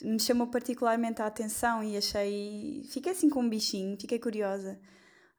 me 0.00 0.18
chamou 0.18 0.46
particularmente 0.46 1.20
a 1.20 1.26
atenção 1.26 1.82
e 1.82 1.96
achei. 1.96 2.82
Fiquei 2.90 3.12
assim 3.12 3.28
com 3.28 3.40
um 3.40 3.48
bichinho, 3.48 3.98
fiquei 4.00 4.18
curiosa. 4.18 4.78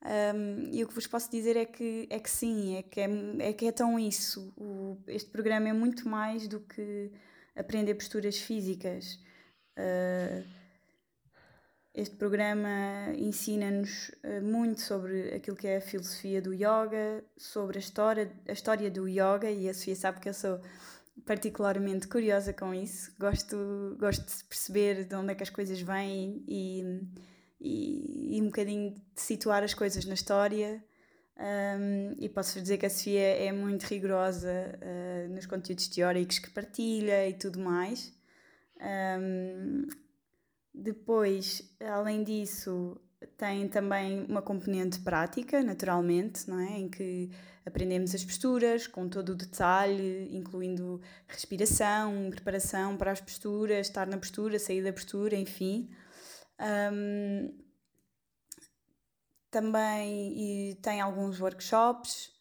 Um, 0.06 0.70
e 0.72 0.84
o 0.84 0.88
que 0.88 0.94
vos 0.94 1.08
posso 1.08 1.32
dizer 1.32 1.56
é 1.56 1.66
que, 1.66 2.08
é 2.10 2.20
que 2.20 2.30
sim, 2.30 2.76
é 2.76 2.84
que 2.84 3.00
é, 3.00 3.08
é, 3.40 3.54
que 3.54 3.66
é 3.66 3.72
tão 3.72 3.98
isso. 3.98 4.54
O, 4.58 4.98
este 5.08 5.30
programa 5.30 5.70
é 5.70 5.74
muito 5.74 6.08
mais 6.08 6.48
do 6.48 6.60
que 6.60 7.12
aprender 7.56 7.96
posturas 7.96 8.38
físicas. 8.38 9.18
Uh, 9.78 10.46
este 11.94 12.16
programa 12.16 13.14
ensina-nos 13.16 14.10
uh, 14.24 14.42
muito 14.42 14.82
sobre 14.82 15.34
aquilo 15.36 15.56
que 15.56 15.68
é 15.68 15.78
a 15.78 15.82
filosofia 15.82 16.42
do 16.42 16.52
yoga, 16.52 17.24
sobre 17.38 17.78
a 17.78 17.80
história, 17.80 18.32
a 18.48 18.52
história 18.52 18.90
do 18.90 19.08
yoga, 19.08 19.50
e 19.52 19.70
a 19.70 19.74
Sofia 19.74 19.96
sabe 19.96 20.20
que 20.20 20.28
eu 20.28 20.34
sou 20.34 20.60
particularmente 21.24 22.08
curiosa 22.08 22.52
com 22.52 22.74
isso. 22.74 23.14
Gosto, 23.20 23.96
gosto 24.00 24.26
de 24.26 24.44
perceber 24.46 25.04
de 25.06 25.16
onde 25.16 25.34
é 25.34 25.36
que 25.36 25.44
as 25.44 25.52
coisas 25.52 25.80
vêm 25.80 26.44
e, 26.48 26.84
e, 27.62 28.38
e 28.38 28.42
um 28.42 28.46
bocadinho 28.46 28.96
de 29.14 29.22
situar 29.22 29.64
as 29.64 29.76
coisas 29.76 30.04
na 30.06 30.16
história. 30.16 30.84
Um, 31.36 32.16
e 32.20 32.30
posso 32.30 32.60
dizer 32.60 32.78
que 32.78 32.88
a 32.88 32.90
Sofia 32.90 33.22
é 33.22 33.52
muito 33.52 33.84
rigorosa 33.84 34.50
uh, 34.50 35.34
nos 35.34 35.46
conteúdos 35.46 35.88
teóricos 35.88 36.40
que 36.40 36.50
partilha 36.50 37.30
e 37.30 37.34
tudo 37.34 37.60
mais. 37.60 38.12
Um, 38.82 39.88
depois, 40.74 41.62
além 41.80 42.24
disso, 42.24 43.00
tem 43.38 43.68
também 43.70 44.26
uma 44.26 44.42
componente 44.42 45.00
prática, 45.00 45.62
naturalmente, 45.62 46.50
não 46.50 46.60
é? 46.60 46.80
em 46.80 46.90
que 46.90 47.30
aprendemos 47.66 48.14
as 48.14 48.26
posturas 48.26 48.88
com 48.88 49.08
todo 49.08 49.30
o 49.30 49.36
detalhe, 49.36 50.36
incluindo 50.36 51.00
respiração, 51.28 52.30
preparação 52.30 52.98
para 52.98 53.12
as 53.12 53.22
posturas, 53.22 53.88
estar 53.88 54.08
na 54.08 54.18
postura, 54.18 54.60
sair 54.60 54.84
da 54.84 54.92
postura, 54.92 55.36
enfim. 55.36 55.90
Um, 56.60 57.54
também 59.50 60.76
tem 60.82 61.00
alguns 61.00 61.40
workshops, 61.40 62.32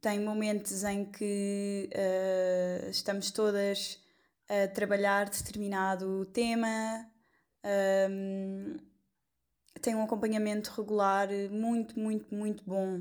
tem 0.00 0.20
momentos 0.20 0.84
em 0.84 1.04
que 1.04 1.88
uh, 1.92 2.90
estamos 2.90 3.30
todas 3.30 4.04
a 4.48 4.68
trabalhar 4.68 5.28
determinado 5.28 6.24
tema, 6.26 7.06
um, 8.10 8.76
tem 9.80 9.94
um 9.94 10.02
acompanhamento 10.02 10.70
regular 10.70 11.28
muito, 11.50 11.98
muito, 11.98 12.34
muito 12.34 12.64
bom 12.64 13.00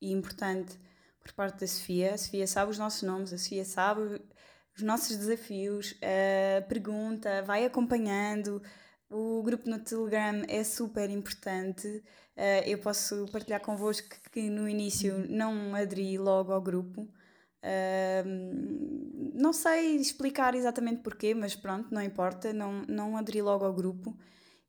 e 0.00 0.12
importante 0.12 0.78
por 1.20 1.32
parte 1.32 1.60
da 1.60 1.66
Sofia. 1.66 2.14
A 2.14 2.18
Sofia 2.18 2.46
sabe 2.46 2.70
os 2.70 2.78
nossos 2.78 3.02
nomes, 3.02 3.32
a 3.32 3.38
Sofia 3.38 3.64
sabe 3.64 4.22
os 4.76 4.82
nossos 4.82 5.16
desafios, 5.16 5.94
pergunta, 6.68 7.42
vai 7.42 7.64
acompanhando 7.64 8.62
o 9.10 9.42
grupo 9.42 9.68
no 9.68 9.78
Telegram 9.78 10.44
é 10.48 10.62
super 10.62 11.08
importante. 11.10 11.86
Uh, 12.36 12.62
eu 12.66 12.78
posso 12.78 13.26
partilhar 13.32 13.60
convosco 13.60 14.08
que, 14.08 14.30
que 14.30 14.50
no 14.50 14.68
início 14.68 15.26
não 15.28 15.74
aderi 15.74 16.18
logo 16.18 16.52
ao 16.52 16.60
grupo. 16.60 17.08
Não 19.34 19.52
sei 19.52 19.96
explicar 19.96 20.54
exatamente 20.54 21.02
porquê, 21.02 21.34
mas 21.34 21.54
pronto, 21.54 21.92
não 21.92 22.02
importa, 22.02 22.52
não, 22.52 22.82
não 22.88 23.16
aderi 23.16 23.42
logo 23.42 23.64
ao 23.64 23.72
grupo. 23.72 24.16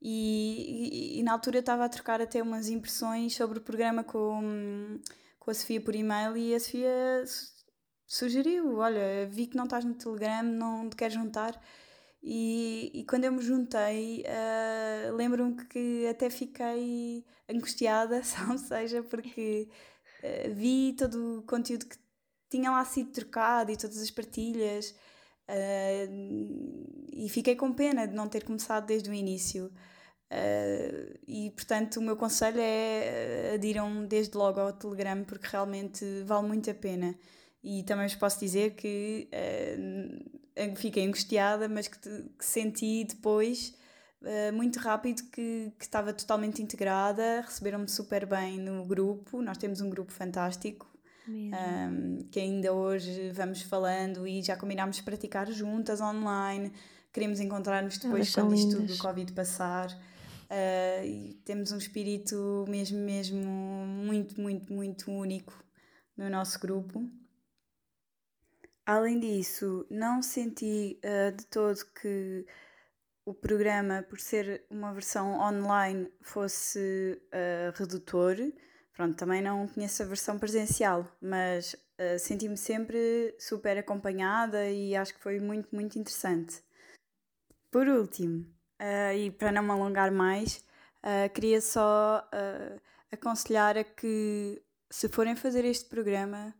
E, 0.01 1.15
e, 1.15 1.19
e 1.19 1.23
na 1.23 1.33
altura 1.33 1.57
eu 1.57 1.61
estava 1.61 1.85
a 1.85 1.89
trocar 1.89 2.21
até 2.21 2.41
umas 2.41 2.69
impressões 2.69 3.35
sobre 3.35 3.59
o 3.59 3.61
programa 3.61 4.03
com, 4.03 4.99
com 5.39 5.51
a 5.51 5.53
Sofia 5.53 5.81
por 5.81 5.93
e-mail 5.95 6.37
e 6.37 6.55
a 6.55 6.59
Sofia 6.59 7.25
sugeriu: 8.07 8.77
Olha, 8.77 9.27
vi 9.29 9.47
que 9.47 9.57
não 9.57 9.65
estás 9.65 9.85
no 9.85 9.93
Telegram, 9.95 10.43
não 10.43 10.89
te 10.89 10.95
queres 10.95 11.13
juntar. 11.13 11.59
E, 12.21 12.91
e 12.93 13.05
quando 13.05 13.25
eu 13.25 13.31
me 13.31 13.41
juntei, 13.41 14.23
uh, 14.25 15.15
lembro-me 15.15 15.55
que 15.67 16.05
até 16.07 16.29
fiquei 16.29 17.25
angustiada, 17.49 18.21
ou 18.49 18.57
seja, 18.57 19.03
porque 19.03 19.69
uh, 20.23 20.53
vi 20.53 20.93
todo 20.97 21.39
o 21.39 21.43
conteúdo 21.43 21.85
que 21.85 21.97
tinha 22.49 22.71
lá 22.71 22.83
sido 22.85 23.11
trocado 23.11 23.71
e 23.71 23.77
todas 23.77 24.01
as 24.01 24.11
partilhas, 24.11 24.95
uh, 25.49 27.05
e 27.13 27.29
fiquei 27.29 27.55
com 27.55 27.73
pena 27.73 28.07
de 28.07 28.15
não 28.15 28.27
ter 28.27 28.43
começado 28.43 28.85
desde 28.85 29.09
o 29.09 29.13
início. 29.13 29.71
e 31.27 31.51
portanto, 31.51 31.97
o 31.97 32.01
meu 32.01 32.15
conselho 32.15 32.59
é 32.61 33.53
adiram 33.55 34.05
desde 34.05 34.37
logo 34.37 34.59
ao 34.59 34.73
Telegram, 34.73 35.23
porque 35.23 35.47
realmente 35.47 36.05
vale 36.23 36.47
muito 36.47 36.69
a 36.69 36.73
pena. 36.73 37.15
E 37.63 37.83
também 37.83 38.07
vos 38.07 38.15
posso 38.15 38.39
dizer 38.39 38.75
que 38.75 39.27
fiquei 40.75 41.05
angustiada, 41.05 41.67
mas 41.67 41.87
que, 41.87 41.99
que 42.37 42.45
senti 42.45 43.03
depois, 43.05 43.73
uh, 44.21 44.53
muito 44.53 44.79
rápido, 44.79 45.23
que, 45.31 45.73
que 45.77 45.83
estava 45.83 46.13
totalmente 46.13 46.61
integrada. 46.61 47.41
Receberam-me 47.41 47.87
super 47.87 48.25
bem 48.25 48.59
no 48.59 48.85
grupo. 48.85 49.41
Nós 49.41 49.57
temos 49.57 49.81
um 49.81 49.89
grupo 49.89 50.11
fantástico. 50.11 50.88
Um, 51.29 52.27
que 52.31 52.39
ainda 52.39 52.73
hoje 52.73 53.31
vamos 53.31 53.61
falando 53.61 54.27
e 54.27 54.41
já 54.41 54.55
combinámos 54.55 54.99
praticar 55.01 55.51
juntas 55.51 56.01
online. 56.01 56.71
Queremos 57.11 57.39
encontrar-nos 57.39 57.97
depois 57.97 58.33
quando 58.33 58.55
isto 58.55 58.77
tudo 58.77 58.87
do 58.87 58.97
Covid 58.97 59.31
passar. 59.33 59.89
Uh, 59.91 61.05
e 61.05 61.33
temos 61.45 61.71
um 61.71 61.77
espírito 61.77 62.65
mesmo, 62.67 62.97
mesmo 62.97 63.39
muito, 63.39 64.41
muito, 64.41 64.73
muito 64.73 65.11
único 65.11 65.63
no 66.17 66.29
nosso 66.29 66.59
grupo. 66.59 67.07
Além 68.85 69.19
disso, 69.19 69.85
não 69.89 70.23
senti 70.23 70.99
uh, 71.05 71.35
de 71.35 71.45
todo 71.45 71.85
que 72.01 72.47
o 73.23 73.33
programa, 73.35 74.03
por 74.09 74.19
ser 74.19 74.65
uma 74.71 74.91
versão 74.91 75.39
online, 75.39 76.11
fosse 76.21 77.21
uh, 77.27 77.71
redutor. 77.77 78.35
Pronto, 78.99 79.15
também 79.15 79.41
não 79.41 79.65
conheço 79.65 80.03
a 80.03 80.05
versão 80.05 80.37
presencial, 80.37 81.09
mas 81.21 81.73
uh, 81.73 82.19
senti-me 82.19 82.57
sempre 82.57 83.33
super 83.39 83.77
acompanhada 83.77 84.69
e 84.69 84.93
acho 84.93 85.13
que 85.13 85.21
foi 85.21 85.39
muito, 85.39 85.73
muito 85.73 85.97
interessante. 85.97 86.61
Por 87.71 87.87
último, 87.87 88.45
e 89.15 89.31
para 89.31 89.53
não 89.53 89.63
me 89.63 89.71
alongar 89.71 90.11
mais, 90.11 90.61
queria 91.33 91.61
só 91.61 92.29
aconselhar 93.09 93.77
a 93.77 93.85
que, 93.85 94.61
se 94.89 95.07
forem 95.07 95.33
fazer 95.33 95.63
este 95.63 95.85
programa, 95.85 96.53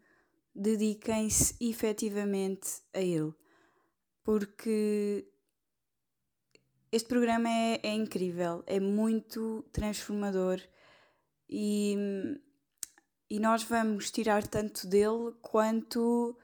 dediquem-se 0.55 1.57
efetivamente 1.59 2.69
a 2.93 3.01
ele. 3.01 3.33
Porque 4.23 5.27
este 6.89 7.09
programa 7.09 7.49
é, 7.49 7.81
é 7.83 7.93
incrível, 7.93 8.63
é 8.65 8.79
muito 8.79 9.61
transformador 9.73 10.61
e, 11.49 11.97
e 13.29 13.39
nós 13.39 13.63
vamos 13.63 14.11
tirar 14.11 14.45
tanto 14.45 14.87
dele 14.87 15.33
quanto 15.41 16.37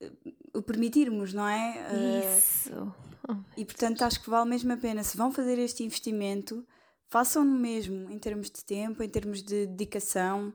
eh, 0.00 0.12
o 0.54 0.62
permitirmos, 0.62 1.32
não 1.32 1.46
é? 1.46 2.36
Isso. 2.36 2.94
Oh, 3.28 3.36
e 3.56 3.64
portanto 3.64 4.02
acho 4.02 4.22
que 4.22 4.30
vale 4.30 4.48
mesmo 4.48 4.72
a 4.72 4.76
pena. 4.76 5.02
Se 5.02 5.16
vão 5.16 5.32
fazer 5.32 5.58
este 5.58 5.84
investimento, 5.84 6.66
façam-no 7.08 7.58
mesmo 7.58 8.10
em 8.10 8.18
termos 8.18 8.50
de 8.50 8.64
tempo, 8.64 9.02
em 9.02 9.08
termos 9.08 9.42
de 9.42 9.66
dedicação. 9.66 10.48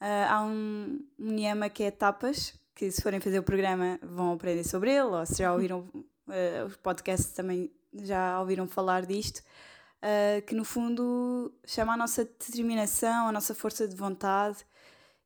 Uh, 0.00 0.26
há 0.28 0.44
um, 0.44 1.04
um 1.18 1.32
Niama 1.32 1.68
que 1.68 1.82
é 1.82 1.90
Tapas, 1.90 2.54
que 2.74 2.90
se 2.90 3.02
forem 3.02 3.20
fazer 3.20 3.38
o 3.40 3.42
programa 3.42 3.98
vão 4.02 4.32
aprender 4.32 4.64
sobre 4.64 4.92
ele, 4.92 5.08
ou 5.08 5.26
se 5.26 5.38
já 5.38 5.52
ouviram 5.52 5.80
uh, 5.80 6.66
os 6.66 6.76
podcasts 6.76 7.32
também 7.32 7.72
já 7.92 8.38
ouviram 8.40 8.68
falar 8.68 9.04
disto, 9.06 9.42
uh, 10.02 10.42
que 10.46 10.54
no 10.54 10.64
fundo 10.64 11.52
chama 11.66 11.94
a 11.94 11.96
nossa 11.96 12.24
determinação, 12.24 13.28
a 13.28 13.32
nossa 13.32 13.54
força 13.54 13.86
de 13.86 13.96
vontade. 13.96 14.64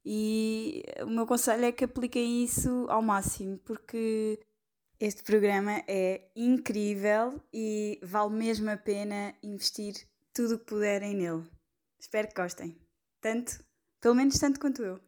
E 0.04 0.82
o 1.02 1.06
meu 1.06 1.26
conselho 1.26 1.64
é 1.64 1.72
que 1.72 1.84
apliquem 1.84 2.44
isso 2.44 2.86
ao 2.88 3.00
máximo, 3.02 3.58
porque 3.58 4.40
este 4.98 5.22
programa 5.22 5.82
é 5.86 6.28
incrível 6.34 7.40
e 7.52 8.00
vale 8.02 8.34
mesmo 8.34 8.70
a 8.70 8.76
pena 8.76 9.34
investir 9.42 9.94
tudo 10.32 10.54
o 10.54 10.58
que 10.58 10.66
puderem 10.66 11.14
nele. 11.14 11.44
Espero 11.98 12.28
que 12.28 12.34
gostem. 12.34 12.76
Tanto 13.20 13.64
pelo 14.02 14.16
menos 14.16 14.36
tanto 14.36 14.58
quanto 14.58 14.82
eu. 14.82 15.00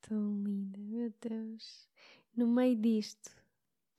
Tão 0.00 0.42
linda, 0.42 0.78
meu 0.80 1.14
Deus. 1.20 1.88
No 2.36 2.48
meio 2.48 2.76
disto, 2.76 3.30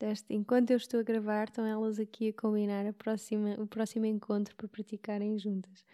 deste, 0.03 0.33
enquanto 0.33 0.71
eu 0.71 0.77
estou 0.77 0.99
a 0.99 1.03
gravar, 1.03 1.47
estão 1.47 1.65
elas 1.65 1.97
aqui 1.97 2.29
a 2.29 2.33
combinar 2.33 2.85
a 2.85 2.91
próxima, 2.91 3.55
o 3.57 3.65
próximo 3.65 4.05
encontro 4.05 4.53
para 4.55 4.67
praticarem 4.67 5.37
juntas. 5.39 5.85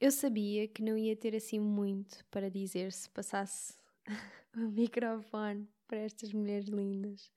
Eu 0.00 0.10
sabia 0.10 0.66
que 0.68 0.82
não 0.82 0.96
ia 0.96 1.16
ter 1.16 1.34
assim 1.34 1.58
muito 1.58 2.24
para 2.30 2.50
dizer 2.50 2.92
se 2.92 3.08
passasse 3.10 3.74
o 4.56 4.68
microfone 4.68 5.68
para 5.86 5.98
estas 5.98 6.32
mulheres 6.32 6.68
lindas. 6.68 7.30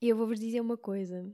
E 0.00 0.08
eu 0.08 0.16
vou-vos 0.16 0.38
dizer 0.38 0.60
uma 0.60 0.76
coisa. 0.76 1.28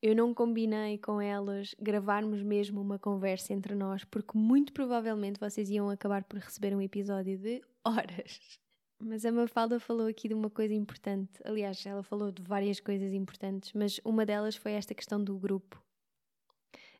Eu 0.00 0.14
não 0.14 0.32
combinei 0.32 0.98
com 0.98 1.20
elas 1.20 1.74
gravarmos 1.80 2.42
mesmo 2.42 2.80
uma 2.80 2.98
conversa 2.98 3.52
entre 3.52 3.74
nós, 3.74 4.04
porque 4.04 4.36
muito 4.38 4.72
provavelmente 4.72 5.40
vocês 5.40 5.68
iam 5.70 5.90
acabar 5.90 6.24
por 6.24 6.38
receber 6.38 6.74
um 6.74 6.80
episódio 6.80 7.38
de 7.38 7.62
horas. 7.84 8.60
Mas 9.00 9.24
a 9.24 9.30
Mafalda 9.30 9.78
falou 9.78 10.08
aqui 10.08 10.28
de 10.28 10.34
uma 10.34 10.50
coisa 10.50 10.74
importante. 10.74 11.40
Aliás, 11.44 11.84
ela 11.86 12.02
falou 12.02 12.32
de 12.32 12.42
várias 12.42 12.80
coisas 12.80 13.12
importantes, 13.12 13.72
mas 13.72 14.00
uma 14.04 14.26
delas 14.26 14.56
foi 14.56 14.72
esta 14.72 14.94
questão 14.94 15.22
do 15.22 15.38
grupo. 15.38 15.80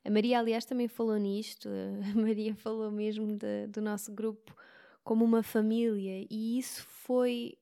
A 0.05 0.11
Maria, 0.11 0.39
aliás, 0.39 0.65
também 0.65 0.87
falou 0.87 1.17
nisto. 1.17 1.69
A 2.15 2.19
Maria 2.21 2.55
falou 2.55 2.91
mesmo 2.91 3.37
de, 3.37 3.67
do 3.67 3.81
nosso 3.81 4.13
grupo 4.13 4.55
como 5.03 5.25
uma 5.25 5.43
família, 5.43 6.27
e 6.31 6.59
isso 6.59 6.85
foi 6.87 7.57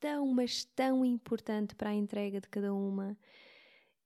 tão, 0.00 0.26
mas 0.28 0.64
tão 0.64 1.04
importante 1.04 1.74
para 1.74 1.90
a 1.90 1.94
entrega 1.94 2.40
de 2.40 2.48
cada 2.48 2.72
uma. 2.72 3.16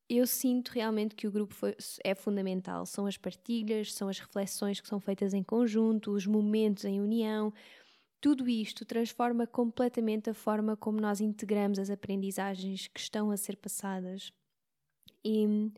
Eu 0.08 0.26
sinto 0.26 0.70
realmente 0.70 1.14
que 1.14 1.28
o 1.28 1.30
grupo 1.30 1.54
foi, 1.54 1.76
é 2.02 2.16
fundamental. 2.16 2.84
São 2.84 3.06
as 3.06 3.16
partilhas, 3.16 3.94
são 3.94 4.08
as 4.08 4.18
reflexões 4.18 4.80
que 4.80 4.88
são 4.88 4.98
feitas 4.98 5.32
em 5.32 5.42
conjunto, 5.42 6.10
os 6.10 6.26
momentos 6.26 6.84
em 6.84 7.00
união. 7.00 7.52
Tudo 8.20 8.48
isto 8.48 8.84
transforma 8.84 9.46
completamente 9.46 10.28
a 10.28 10.34
forma 10.34 10.76
como 10.76 11.00
nós 11.00 11.20
integramos 11.20 11.78
as 11.78 11.90
aprendizagens 11.90 12.86
que 12.88 13.00
estão 13.00 13.30
a 13.30 13.36
ser 13.36 13.56
passadas. 13.56 14.32
E, 15.24 15.72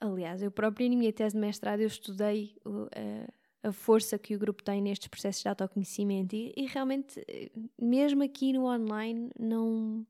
aliás, 0.00 0.42
eu 0.42 0.50
própria, 0.50 0.88
na 0.88 0.96
minha 0.96 1.12
tese 1.12 1.34
de 1.34 1.40
mestrado, 1.40 1.80
eu 1.80 1.86
estudei 1.86 2.56
uh, 2.64 3.32
a 3.62 3.72
força 3.72 4.18
que 4.18 4.34
o 4.34 4.38
grupo 4.38 4.62
tem 4.62 4.80
nestes 4.80 5.08
processos 5.08 5.42
de 5.42 5.48
autoconhecimento 5.48 6.36
e, 6.36 6.52
e 6.56 6.66
realmente, 6.66 7.24
mesmo 7.80 8.22
aqui 8.22 8.52
no 8.52 8.66
online, 8.66 9.30
não, 9.38 10.06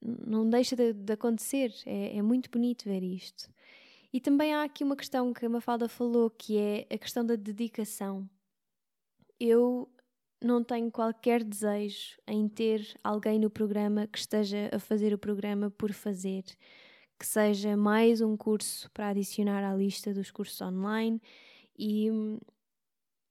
não 0.00 0.48
deixa 0.50 0.74
de, 0.74 0.92
de 0.92 1.12
acontecer. 1.12 1.72
É, 1.86 2.16
é, 2.16 2.22
muito 2.22 2.50
bonito 2.50 2.84
ver 2.84 3.02
isto. 3.02 3.48
E 4.12 4.20
também 4.20 4.52
há 4.52 4.64
aqui 4.64 4.84
uma 4.84 4.96
questão 4.96 5.32
que 5.32 5.46
a 5.46 5.48
Mafalda 5.48 5.88
falou, 5.88 6.28
que 6.28 6.58
é 6.58 6.86
a 6.90 6.98
questão 6.98 7.24
da 7.24 7.36
dedicação. 7.36 8.28
Eu 9.38 9.88
não 10.40 10.62
tenho 10.62 10.90
qualquer 10.90 11.42
desejo 11.44 12.16
em 12.26 12.48
ter 12.48 12.96
alguém 13.02 13.38
no 13.38 13.50
programa 13.50 14.06
que 14.06 14.18
esteja 14.18 14.70
a 14.72 14.78
fazer 14.78 15.14
o 15.14 15.18
programa 15.18 15.70
por 15.70 15.92
fazer, 15.92 16.44
que 17.18 17.26
seja 17.26 17.76
mais 17.76 18.20
um 18.20 18.36
curso 18.36 18.90
para 18.92 19.08
adicionar 19.08 19.62
à 19.64 19.74
lista 19.74 20.12
dos 20.12 20.30
cursos 20.30 20.60
online 20.60 21.20
e 21.78 22.08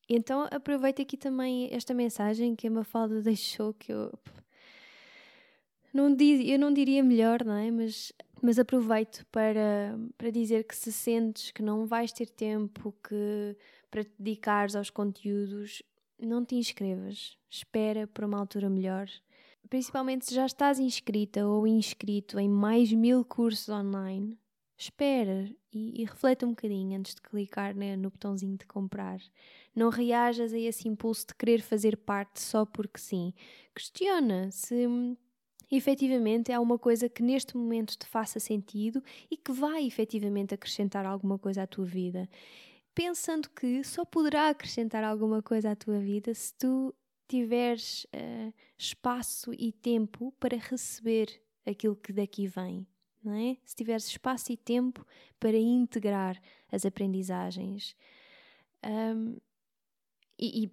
então 0.09 0.47
aproveito 0.51 1.01
aqui 1.01 1.15
também 1.15 1.69
esta 1.71 1.93
mensagem 1.93 2.55
que 2.55 2.67
a 2.67 2.71
Mafalda 2.71 3.21
deixou, 3.23 3.73
que 3.73 3.91
eu 3.91 4.11
não, 5.93 6.13
diz, 6.13 6.41
eu 6.47 6.57
não 6.57 6.73
diria 6.73 7.03
melhor, 7.03 7.43
não 7.43 7.55
é? 7.55 7.69
Mas, 7.69 8.13
mas 8.41 8.57
aproveito 8.57 9.25
para, 9.31 9.97
para 10.17 10.31
dizer 10.31 10.63
que 10.63 10.75
se 10.75 10.91
sentes 10.91 11.51
que 11.51 11.61
não 11.61 11.85
vais 11.85 12.11
ter 12.11 12.27
tempo 12.29 12.93
que, 13.03 13.55
para 13.89 14.03
te 14.03 14.11
dedicares 14.17 14.75
aos 14.75 14.89
conteúdos, 14.89 15.83
não 16.25 16.45
te 16.45 16.55
inscrevas. 16.55 17.37
Espera 17.49 18.07
por 18.07 18.23
uma 18.23 18.39
altura 18.39 18.69
melhor. 18.69 19.09
Principalmente 19.69 20.25
se 20.25 20.35
já 20.35 20.45
estás 20.45 20.79
inscrita 20.79 21.45
ou 21.47 21.65
inscrito 21.65 22.39
em 22.39 22.49
mais 22.49 22.91
mil 22.91 23.23
cursos 23.23 23.69
online, 23.69 24.37
espera 24.77 25.49
e, 25.71 26.01
e 26.01 26.05
reflete 26.05 26.43
um 26.43 26.49
bocadinho 26.49 26.99
antes 26.99 27.15
de 27.15 27.21
clicar 27.21 27.75
né, 27.75 27.95
no 27.95 28.09
botãozinho 28.09 28.57
de 28.57 28.65
comprar. 28.65 29.21
Não 29.75 29.89
reajas 29.89 30.53
a 30.53 30.59
esse 30.59 30.87
impulso 30.87 31.27
de 31.27 31.35
querer 31.35 31.61
fazer 31.61 31.95
parte 31.97 32.41
só 32.41 32.65
porque 32.65 32.99
sim. 32.99 33.33
Questiona 33.73 34.51
se 34.51 34.87
hum, 34.87 35.15
efetivamente 35.71 36.51
é 36.51 36.59
uma 36.59 36.77
coisa 36.77 37.07
que 37.07 37.23
neste 37.23 37.55
momento 37.55 37.97
te 37.97 38.05
faça 38.05 38.39
sentido 38.39 39.01
e 39.29 39.37
que 39.37 39.51
vai 39.51 39.85
efetivamente 39.85 40.53
acrescentar 40.53 41.05
alguma 41.05 41.39
coisa 41.39 41.63
à 41.63 41.67
tua 41.67 41.85
vida. 41.85 42.27
Pensando 42.93 43.49
que 43.49 43.83
só 43.83 44.03
poderá 44.03 44.49
acrescentar 44.49 45.03
alguma 45.03 45.41
coisa 45.41 45.71
à 45.71 45.75
tua 45.75 45.99
vida 45.99 46.33
se 46.33 46.53
tu 46.55 46.93
tiveres 47.27 48.05
uh, 48.05 48.53
espaço 48.77 49.53
e 49.53 49.71
tempo 49.71 50.33
para 50.39 50.57
receber 50.57 51.41
aquilo 51.65 51.95
que 51.95 52.11
daqui 52.11 52.47
vem 52.47 52.85
não 53.23 53.33
é? 53.33 53.57
Se 53.63 53.75
tiveres 53.75 54.07
espaço 54.07 54.51
e 54.51 54.57
tempo 54.57 55.05
para 55.39 55.57
integrar 55.57 56.41
as 56.71 56.85
aprendizagens. 56.85 57.95
Um, 58.83 59.37
e, 60.39 60.65
e, 60.65 60.71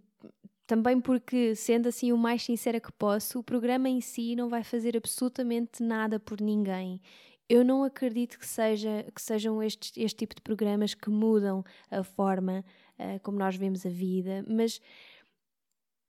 também 0.67 1.01
porque, 1.01 1.55
sendo 1.55 1.89
assim 1.89 2.13
o 2.13 2.19
mais 2.19 2.43
sincera 2.43 2.81
que 2.81 2.93
posso, 2.93 3.39
o 3.39 3.45
programa 3.45 3.89
em 3.89 4.01
si 4.01 4.35
não 4.35 4.49
vai 4.49 4.63
fazer 4.63 4.97
absolutamente 4.97 5.83
nada 5.83 6.19
por 6.19 6.41
ninguém. 6.41 7.01
Eu 7.49 7.65
não 7.65 7.83
acredito 7.83 8.39
que, 8.39 8.47
seja, 8.47 9.07
que 9.15 9.23
sejam 9.23 9.63
este 9.63 10.09
tipo 10.15 10.35
de 10.35 10.43
programas 10.43 10.93
que 10.93 11.09
mudam 11.09 11.65
a 11.91 12.05
forma 12.05 12.65
uh, 12.99 13.21
como 13.23 13.39
nós 13.39 13.57
vemos 13.57 13.87
a 13.87 13.89
vida, 13.89 14.45
mas 14.47 14.81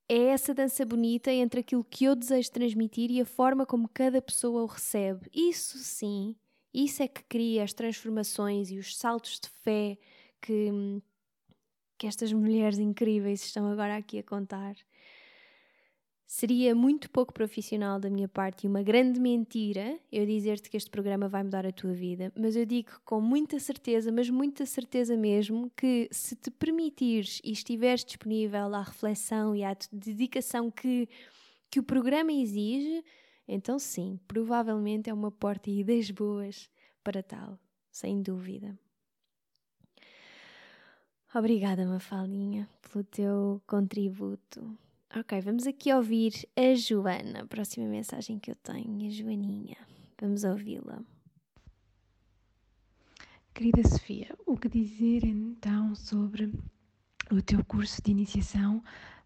é 0.09 0.29
essa 0.29 0.53
dança 0.53 0.83
bonita 0.85 1.31
entre 1.31 1.59
aquilo 1.59 1.83
que 1.83 2.05
eu 2.05 2.15
desejo 2.15 2.51
transmitir 2.51 3.11
e 3.11 3.21
a 3.21 3.25
forma 3.25 3.65
como 3.65 3.87
cada 3.87 4.21
pessoa 4.21 4.63
o 4.63 4.65
recebe. 4.65 5.29
Isso 5.31 5.77
sim, 5.77 6.35
isso 6.73 7.03
é 7.03 7.07
que 7.07 7.23
cria 7.23 7.63
as 7.63 7.73
transformações 7.73 8.71
e 8.71 8.77
os 8.77 8.97
saltos 8.97 9.39
de 9.39 9.49
fé 9.49 9.97
que, 10.41 11.01
que 11.97 12.07
estas 12.07 12.33
mulheres 12.33 12.79
incríveis 12.79 13.43
estão 13.43 13.71
agora 13.71 13.95
aqui 13.95 14.19
a 14.19 14.23
contar. 14.23 14.75
Seria 16.31 16.75
muito 16.75 17.09
pouco 17.09 17.33
profissional 17.33 17.99
da 17.99 18.07
minha 18.07 18.27
parte 18.27 18.63
e 18.63 18.69
uma 18.69 18.83
grande 18.83 19.19
mentira 19.19 19.99
eu 20.11 20.27
dizer-te 20.27 20.69
que 20.69 20.77
este 20.77 20.87
programa 20.87 21.27
vai 21.27 21.41
mudar 21.41 21.65
a 21.65 21.71
tua 21.71 21.91
vida, 21.91 22.31
mas 22.35 22.55
eu 22.55 22.67
digo 22.67 22.91
com 23.03 23.19
muita 23.19 23.59
certeza, 23.59 24.11
mas 24.11 24.29
muita 24.29 24.63
certeza 24.63 25.17
mesmo, 25.17 25.71
que 25.75 26.07
se 26.11 26.35
te 26.35 26.51
permitires 26.51 27.41
e 27.43 27.51
estiveres 27.51 28.05
disponível 28.05 28.75
à 28.75 28.83
reflexão 28.83 29.55
e 29.55 29.63
à 29.63 29.75
dedicação 29.91 30.69
que, 30.69 31.09
que 31.67 31.79
o 31.79 31.83
programa 31.83 32.31
exige, 32.31 33.03
então 33.47 33.79
sim, 33.79 34.19
provavelmente 34.27 35.09
é 35.09 35.13
uma 35.13 35.31
porta 35.31 35.71
e 35.71 35.79
ideias 35.79 36.11
boas 36.11 36.69
para 37.03 37.23
tal, 37.23 37.57
sem 37.89 38.21
dúvida. 38.21 38.77
Obrigada, 41.33 41.87
Mafaldinha, 41.87 42.69
pelo 42.83 43.03
teu 43.03 43.59
contributo. 43.65 44.77
Ok, 45.17 45.41
vamos 45.41 45.65
aqui 45.65 45.91
ouvir 45.91 46.47
a 46.55 46.75
Joana. 46.75 47.41
A 47.41 47.47
próxima 47.47 47.87
mensagem 47.87 48.37
que 48.37 48.51
eu 48.51 48.55
tenho, 48.55 49.07
a 49.07 49.09
Joaninha. 49.09 49.75
Vamos 50.21 50.43
ouvi-la. 50.43 51.01
Querida 53.51 53.81
Sofia, 53.87 54.37
o 54.45 54.55
que 54.55 54.69
dizer 54.69 55.25
então 55.25 55.95
sobre 55.95 56.53
o 57.31 57.41
teu 57.41 57.65
curso 57.65 57.99
de 58.03 58.11
iniciação 58.11 58.83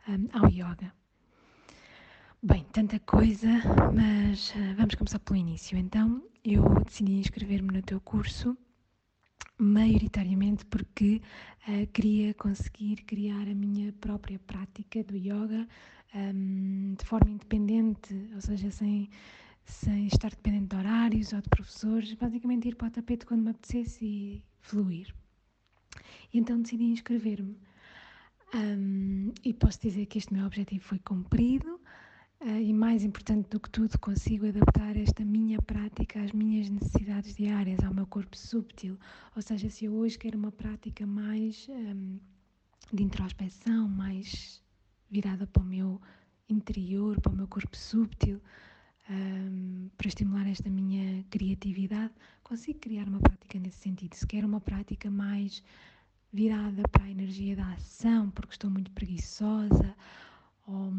um, 0.07 0.29
ao 0.31 0.49
yoga? 0.49 0.93
Bem, 2.41 2.65
tanta 2.71 2.97
coisa, 2.99 3.49
mas 3.93 4.51
uh, 4.51 4.75
vamos 4.77 4.95
começar 4.95 5.19
pelo 5.19 5.37
início. 5.37 5.77
Então, 5.77 6.23
eu 6.45 6.63
decidi 6.85 7.19
inscrever-me 7.19 7.73
no 7.73 7.81
teu 7.81 7.99
curso 7.99 8.57
maioritariamente 9.57 10.65
porque 10.65 11.21
uh, 11.67 11.87
queria 11.87 12.33
conseguir 12.33 12.97
criar 13.03 13.47
a 13.47 13.55
minha 13.55 13.93
própria 13.93 14.39
prática 14.39 15.03
do 15.03 15.15
yoga 15.15 15.67
um, 16.15 16.95
de 16.97 17.05
forma 17.05 17.31
independente, 17.31 18.29
ou 18.33 18.41
seja, 18.41 18.69
sem, 18.71 19.09
sem 19.65 20.07
estar 20.07 20.29
dependente 20.29 20.67
de 20.67 20.75
horários 20.75 21.33
ou 21.33 21.41
de 21.41 21.49
professores, 21.49 22.13
basicamente 22.13 22.67
ir 22.67 22.75
para 22.75 22.87
o 22.87 22.91
tapete 22.91 23.25
quando 23.25 23.43
me 23.43 23.51
apetecesse 23.51 24.05
e 24.05 24.43
fluir. 24.61 25.13
E 26.33 26.39
então 26.39 26.61
decidi 26.61 26.85
inscrever-me. 26.85 27.57
Um, 28.55 29.31
e 29.43 29.53
posso 29.53 29.81
dizer 29.81 30.05
que 30.05 30.19
este 30.19 30.33
meu 30.33 30.45
objetivo 30.45 30.83
foi 30.83 30.99
cumprido. 30.99 31.79
Uh, 32.43 32.59
e 32.59 32.73
mais 32.73 33.05
importante 33.05 33.47
do 33.49 33.57
que 33.57 33.69
tudo, 33.69 33.97
consigo 33.99 34.45
adaptar 34.45 34.97
esta 34.97 35.23
minha 35.23 35.61
prática 35.61 36.21
às 36.21 36.33
minhas 36.33 36.69
necessidades 36.69 37.35
diárias, 37.35 37.81
ao 37.81 37.93
meu 37.93 38.05
corpo 38.05 38.35
subtil. 38.37 38.99
Ou 39.33 39.41
seja, 39.41 39.69
se 39.69 39.85
eu 39.85 39.93
hoje 39.93 40.19
quero 40.19 40.37
uma 40.37 40.51
prática 40.51 41.07
mais 41.07 41.69
um, 41.69 42.19
de 42.91 43.01
introspeção, 43.01 43.87
mais 43.87 44.61
virada 45.09 45.47
para 45.47 45.63
o 45.63 45.65
meu 45.65 46.01
interior, 46.49 47.21
para 47.21 47.31
o 47.31 47.35
meu 47.35 47.47
corpo 47.47 47.77
subtil, 47.77 48.41
um, 49.09 49.89
para 49.97 50.09
estimular 50.09 50.45
esta 50.45 50.69
minha 50.69 51.23
criatividade, 51.29 52.13
consigo 52.43 52.79
criar 52.79 53.07
uma 53.07 53.21
prática 53.21 53.57
nesse 53.57 53.77
sentido. 53.77 54.15
Se 54.15 54.27
quero 54.27 54.47
uma 54.47 54.59
prática 54.59 55.09
mais 55.09 55.63
virada 56.33 56.83
para 56.89 57.05
a 57.05 57.09
energia 57.09 57.55
da 57.55 57.71
ação, 57.71 58.29
porque 58.31 58.51
estou 58.51 58.69
muito 58.69 58.91
preguiçosa, 58.91 59.95
ou 60.67 60.91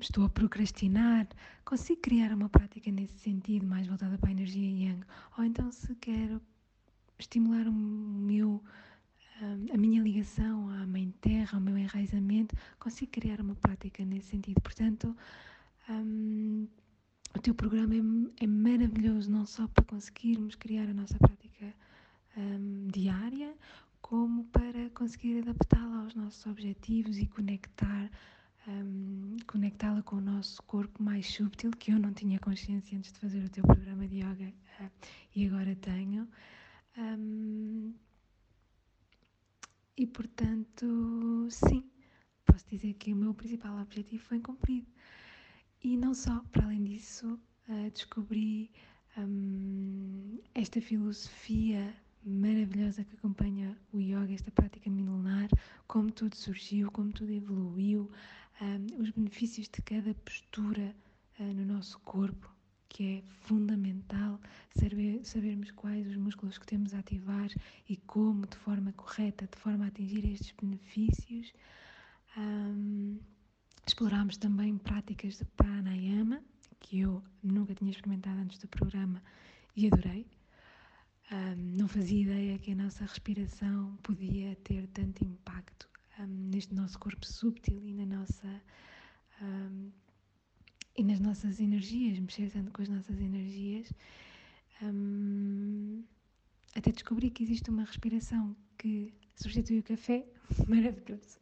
estou 0.00 0.24
a 0.24 0.28
procrastinar, 0.28 1.28
consigo 1.64 2.00
criar 2.00 2.32
uma 2.32 2.48
prática 2.48 2.90
nesse 2.90 3.18
sentido, 3.18 3.66
mais 3.66 3.86
voltada 3.86 4.18
para 4.18 4.28
a 4.28 4.32
energia 4.32 4.68
yang. 4.68 5.04
Ou 5.38 5.44
então, 5.44 5.70
se 5.70 5.94
quero 5.96 6.40
estimular 7.18 7.66
o 7.68 7.72
meu, 7.72 8.62
a 9.72 9.76
minha 9.76 10.02
ligação 10.02 10.68
à 10.70 10.86
Mãe 10.86 11.12
Terra, 11.20 11.56
ao 11.56 11.60
meu 11.60 11.78
enraizamento, 11.78 12.56
consigo 12.78 13.12
criar 13.12 13.40
uma 13.40 13.54
prática 13.54 14.04
nesse 14.04 14.28
sentido. 14.30 14.60
Portanto, 14.60 15.16
um, 15.88 16.66
o 17.36 17.40
teu 17.40 17.54
programa 17.54 17.94
é, 17.94 18.44
é, 18.44 18.46
maravilhoso, 18.46 19.30
não 19.30 19.46
só 19.46 19.68
para 19.68 19.84
conseguirmos 19.84 20.56
criar 20.56 20.88
a 20.88 20.94
nossa 20.94 21.18
prática 21.18 21.72
um, 22.36 22.88
diária, 22.88 23.54
como 24.00 24.44
para 24.46 24.90
conseguir 24.90 25.38
adaptá-la 25.38 26.02
aos 26.02 26.14
nossos 26.14 26.44
objetivos 26.46 27.16
e 27.16 27.26
conectar 27.26 28.10
um, 28.66 29.36
conectá-la 29.46 30.02
com 30.02 30.16
o 30.16 30.20
nosso 30.20 30.62
corpo 30.62 31.02
mais 31.02 31.26
subtil, 31.26 31.70
que 31.72 31.92
eu 31.92 31.98
não 31.98 32.12
tinha 32.12 32.38
consciência 32.38 32.96
antes 32.96 33.12
de 33.12 33.18
fazer 33.18 33.44
o 33.44 33.48
teu 33.48 33.62
programa 33.64 34.06
de 34.06 34.18
yoga 34.18 34.52
uh, 34.80 34.90
e 35.34 35.46
agora 35.46 35.76
tenho. 35.76 36.28
Um, 36.96 37.94
e 39.96 40.06
portanto, 40.06 41.46
sim, 41.50 41.84
posso 42.44 42.64
dizer 42.68 42.94
que 42.94 43.12
o 43.12 43.16
meu 43.16 43.34
principal 43.34 43.78
objetivo 43.80 44.22
foi 44.24 44.40
cumprido. 44.40 44.86
E 45.82 45.96
não 45.96 46.14
só, 46.14 46.42
para 46.50 46.64
além 46.64 46.84
disso, 46.84 47.38
uh, 47.68 47.90
descobri 47.90 48.70
um, 49.18 50.38
esta 50.54 50.80
filosofia 50.80 51.94
maravilhosa 52.24 53.04
que 53.04 53.14
acompanha 53.14 53.76
o 53.92 54.00
yoga, 54.00 54.32
esta 54.32 54.50
prática 54.50 54.88
milenar, 54.90 55.48
como 55.86 56.10
tudo 56.10 56.34
surgiu, 56.34 56.90
como 56.90 57.12
tudo 57.12 57.30
evoluiu, 57.30 58.10
os 58.98 59.10
benefícios 59.10 59.68
de 59.68 59.82
cada 59.82 60.14
postura 60.14 60.94
uh, 61.38 61.42
no 61.42 61.64
nosso 61.64 61.98
corpo, 62.00 62.52
que 62.88 63.18
é 63.18 63.22
fundamental 63.46 64.40
saber, 64.78 65.24
sabermos 65.24 65.70
quais 65.72 66.06
os 66.06 66.16
músculos 66.16 66.58
que 66.58 66.66
temos 66.66 66.94
a 66.94 67.00
ativar 67.00 67.50
e 67.88 67.96
como, 67.96 68.46
de 68.46 68.56
forma 68.56 68.92
correta, 68.92 69.48
de 69.50 69.58
forma 69.58 69.84
a 69.84 69.88
atingir 69.88 70.24
estes 70.26 70.54
benefícios. 70.60 71.52
Um, 72.36 73.18
explorámos 73.86 74.36
também 74.36 74.78
práticas 74.78 75.38
de 75.38 75.44
pranayama, 75.44 76.40
que 76.78 77.00
eu 77.00 77.22
nunca 77.42 77.74
tinha 77.74 77.90
experimentado 77.90 78.40
antes 78.40 78.58
do 78.58 78.68
programa 78.68 79.20
e 79.76 79.88
adorei. 79.88 80.26
Um, 81.32 81.76
não 81.76 81.88
fazia 81.88 82.22
ideia 82.22 82.58
que 82.58 82.72
a 82.72 82.76
nossa 82.76 83.04
respiração 83.04 83.96
podia 84.02 84.54
ter 84.56 84.86
tanto 84.88 85.24
impacto 85.24 85.88
um, 86.18 86.26
neste 86.26 86.74
nosso 86.74 86.98
corpo 86.98 87.26
sútil 87.26 87.82
e 87.84 87.92
na 87.92 88.06
nossa 88.06 88.62
um, 89.42 89.90
e 90.96 91.02
nas 91.02 91.18
nossas 91.18 91.60
energias, 91.60 92.18
mexer 92.18 92.50
tanto 92.50 92.70
com 92.70 92.82
as 92.82 92.88
nossas 92.88 93.20
energias. 93.20 93.92
Até 96.76 96.92
descobri 96.92 97.30
que 97.30 97.42
existe 97.42 97.70
uma 97.70 97.84
respiração 97.84 98.56
que 98.78 99.12
substitui 99.34 99.80
o 99.80 99.82
café, 99.82 100.26
maravilhoso. 100.68 101.40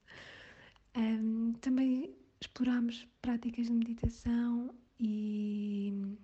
Também 1.60 2.14
explorámos 2.40 3.06
práticas 3.20 3.66
de 3.66 3.72
meditação 3.72 4.74
e 4.98 6.16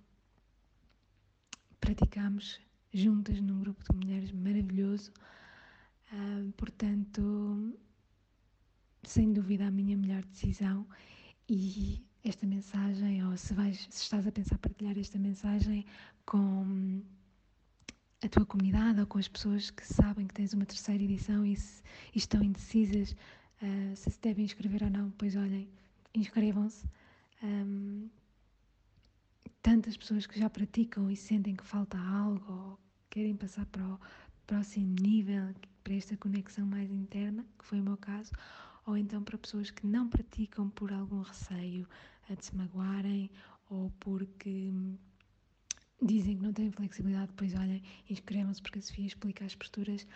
praticámos 1.80 2.60
juntas 2.92 3.40
num 3.40 3.60
grupo 3.60 3.82
de 3.90 3.96
mulheres 3.96 4.32
maravilhoso. 4.32 5.12
Um, 6.12 6.50
portanto, 6.52 7.78
sem 9.08 9.32
dúvida 9.32 9.66
a 9.66 9.70
minha 9.70 9.96
melhor 9.96 10.22
decisão 10.26 10.86
e 11.48 12.04
esta 12.22 12.46
mensagem, 12.46 13.24
ou 13.24 13.36
se, 13.38 13.54
vais, 13.54 13.86
se 13.88 14.02
estás 14.02 14.26
a 14.26 14.32
pensar 14.32 14.58
partilhar 14.58 14.98
esta 14.98 15.18
mensagem 15.18 15.86
com 16.26 17.02
a 18.22 18.28
tua 18.28 18.44
comunidade 18.44 19.00
ou 19.00 19.06
com 19.06 19.18
as 19.18 19.26
pessoas 19.26 19.70
que 19.70 19.86
sabem 19.86 20.26
que 20.26 20.34
tens 20.34 20.52
uma 20.52 20.66
terceira 20.66 21.02
edição 21.02 21.46
e, 21.46 21.56
se, 21.56 21.82
e 22.14 22.18
estão 22.18 22.42
indecisas 22.42 23.12
uh, 23.62 23.96
se 23.96 24.10
se 24.10 24.20
devem 24.20 24.44
inscrever 24.44 24.82
ou 24.82 24.90
não, 24.90 25.10
pois 25.12 25.36
olhem, 25.36 25.68
inscrevam-se. 26.14 26.86
Um, 27.42 28.10
tantas 29.62 29.96
pessoas 29.96 30.26
que 30.26 30.38
já 30.38 30.50
praticam 30.50 31.10
e 31.10 31.16
sentem 31.16 31.56
que 31.56 31.64
falta 31.64 31.98
algo 31.98 32.52
ou 32.52 32.78
querem 33.08 33.34
passar 33.34 33.64
para 33.66 33.84
o 33.86 33.98
próximo 34.46 34.96
nível, 35.00 35.54
para 35.82 35.94
esta 35.94 36.16
conexão 36.16 36.66
mais 36.66 36.90
interna, 36.90 37.44
que 37.58 37.64
foi 37.64 37.80
o 37.80 37.82
meu 37.82 37.96
caso, 37.96 38.32
ou 38.88 38.96
então 38.96 39.22
para 39.22 39.36
pessoas 39.36 39.70
que 39.70 39.86
não 39.86 40.08
praticam 40.08 40.70
por 40.70 40.90
algum 40.90 41.20
receio 41.20 41.86
de 42.26 42.44
se 42.44 42.56
magoarem 42.56 43.30
ou 43.68 43.92
porque 44.00 44.72
dizem 46.02 46.38
que 46.38 46.42
não 46.42 46.54
têm 46.54 46.70
flexibilidade, 46.70 47.30
pois 47.36 47.54
olhem, 47.54 47.82
inscrevam-se 48.08 48.62
porque 48.62 48.78
a 48.78 48.82
Sofia 48.82 49.06
explica 49.06 49.44
as 49.44 49.54
posturas 49.54 50.06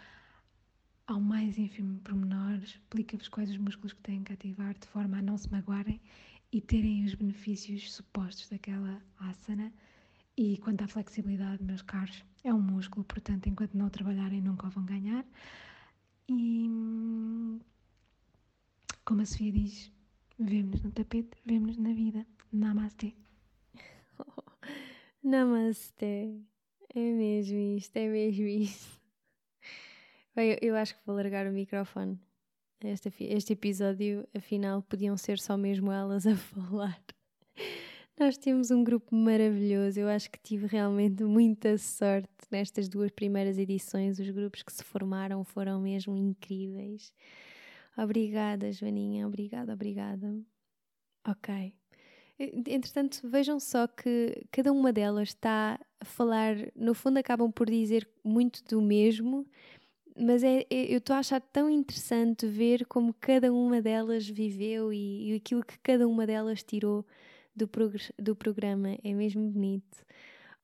ao 1.06 1.20
mais 1.20 1.58
ínfimo 1.58 2.00
pormenor, 2.00 2.54
explica-vos 2.62 3.28
quais 3.28 3.50
os 3.50 3.58
músculos 3.58 3.92
que 3.92 4.00
têm 4.00 4.24
que 4.24 4.32
ativar 4.32 4.72
de 4.78 4.86
forma 4.86 5.18
a 5.18 5.22
não 5.22 5.36
se 5.36 5.50
magoarem 5.50 6.00
e 6.50 6.60
terem 6.62 7.04
os 7.04 7.14
benefícios 7.14 7.92
supostos 7.92 8.48
daquela 8.48 9.02
asana. 9.18 9.70
E 10.34 10.56
quanto 10.58 10.82
à 10.82 10.88
flexibilidade, 10.88 11.62
meus 11.62 11.82
caros, 11.82 12.24
é 12.42 12.54
um 12.54 12.62
músculo, 12.62 13.04
portanto, 13.04 13.48
enquanto 13.48 13.74
não 13.74 13.90
trabalharem, 13.90 14.40
nunca 14.40 14.68
o 14.68 14.70
vão 14.70 14.86
ganhar. 14.86 15.26
E 16.26 16.70
como 19.04 19.22
a 19.22 19.26
Sofia 19.26 19.52
diz, 19.52 19.92
vemos-nos 20.38 20.82
no 20.82 20.92
tapete, 20.92 21.36
vemos-nos 21.44 21.78
na 21.78 21.92
vida. 21.92 22.26
Namastê. 22.52 23.14
Oh, 24.18 24.42
namastê. 25.22 26.40
É 26.94 27.00
mesmo 27.00 27.58
isto, 27.76 27.96
é 27.96 28.08
mesmo 28.08 28.46
isto. 28.46 29.00
Bem, 30.34 30.56
eu 30.60 30.76
acho 30.76 30.94
que 30.94 31.00
vou 31.06 31.16
largar 31.16 31.46
o 31.46 31.52
microfone. 31.52 32.18
Este, 32.84 33.12
este 33.20 33.52
episódio, 33.52 34.26
afinal, 34.34 34.82
podiam 34.82 35.16
ser 35.16 35.38
só 35.38 35.56
mesmo 35.56 35.90
elas 35.90 36.26
a 36.26 36.34
falar. 36.36 37.00
Nós 38.18 38.36
temos 38.36 38.70
um 38.70 38.84
grupo 38.84 39.14
maravilhoso. 39.14 39.98
Eu 40.00 40.08
acho 40.08 40.30
que 40.30 40.38
tive 40.38 40.66
realmente 40.66 41.24
muita 41.24 41.78
sorte 41.78 42.28
nestas 42.50 42.88
duas 42.88 43.10
primeiras 43.10 43.58
edições. 43.58 44.18
Os 44.18 44.28
grupos 44.30 44.62
que 44.62 44.72
se 44.72 44.84
formaram 44.84 45.42
foram 45.44 45.80
mesmo 45.80 46.16
incríveis. 46.16 47.12
Obrigada, 47.96 48.72
Joaninha, 48.72 49.26
obrigada, 49.26 49.72
obrigada. 49.72 50.34
Ok. 51.26 51.74
Entretanto, 52.38 53.20
vejam 53.24 53.60
só 53.60 53.86
que 53.86 54.46
cada 54.50 54.72
uma 54.72 54.92
delas 54.92 55.28
está 55.28 55.78
a 56.00 56.04
falar, 56.04 56.56
no 56.74 56.94
fundo, 56.94 57.18
acabam 57.18 57.52
por 57.52 57.70
dizer 57.70 58.08
muito 58.24 58.64
do 58.64 58.82
mesmo, 58.82 59.46
mas 60.16 60.42
é, 60.42 60.66
é 60.68 60.92
eu 60.92 60.98
estou 60.98 61.14
a 61.14 61.20
achar 61.20 61.40
tão 61.40 61.70
interessante 61.70 62.46
ver 62.46 62.86
como 62.86 63.14
cada 63.14 63.52
uma 63.52 63.80
delas 63.80 64.28
viveu 64.28 64.92
e, 64.92 65.30
e 65.30 65.36
aquilo 65.36 65.64
que 65.64 65.78
cada 65.78 66.08
uma 66.08 66.26
delas 66.26 66.62
tirou 66.62 67.06
do, 67.54 67.68
do 68.18 68.34
programa. 68.34 68.98
É 69.04 69.12
mesmo 69.12 69.48
bonito. 69.50 70.04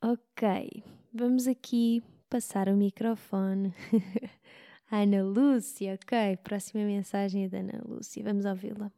Ok, 0.02 0.82
vamos 1.12 1.46
aqui 1.46 2.02
passar 2.28 2.68
o 2.68 2.76
microfone. 2.76 3.72
Ana 4.90 5.22
Lúcia, 5.22 5.94
ok. 5.94 6.38
Próxima 6.38 6.82
mensagem 6.82 7.44
é 7.44 7.48
da 7.48 7.58
Ana 7.58 7.82
Lúcia. 7.84 8.24
Vamos 8.24 8.46
ouvi-la. 8.46 8.90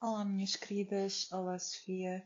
Olá, 0.00 0.24
minhas 0.24 0.54
queridas. 0.54 1.30
Olá, 1.32 1.58
Sofia. 1.58 2.24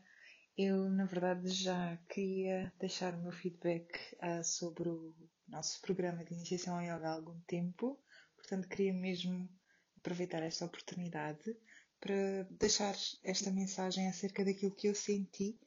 Eu, 0.55 0.87
na 0.91 1.05
verdade, 1.05 1.49
já 1.49 1.97
queria 2.07 2.71
deixar 2.79 3.15
o 3.15 3.21
meu 3.23 3.31
feedback 3.31 3.97
uh, 4.21 4.43
sobre 4.43 4.87
o 4.89 5.15
nosso 5.47 5.81
programa 5.81 6.23
de 6.23 6.35
iniciação 6.35 6.75
ao 6.75 6.83
yoga 6.83 7.09
há 7.09 7.13
algum 7.13 7.39
tempo, 7.47 7.99
portanto, 8.35 8.69
queria 8.69 8.93
mesmo 8.93 9.49
aproveitar 9.97 10.43
esta 10.43 10.65
oportunidade 10.65 11.57
para 11.99 12.43
deixar 12.51 12.95
esta 13.23 13.49
mensagem 13.49 14.07
acerca 14.07 14.45
daquilo 14.45 14.75
que 14.75 14.87
eu 14.87 14.93
senti 14.93 15.59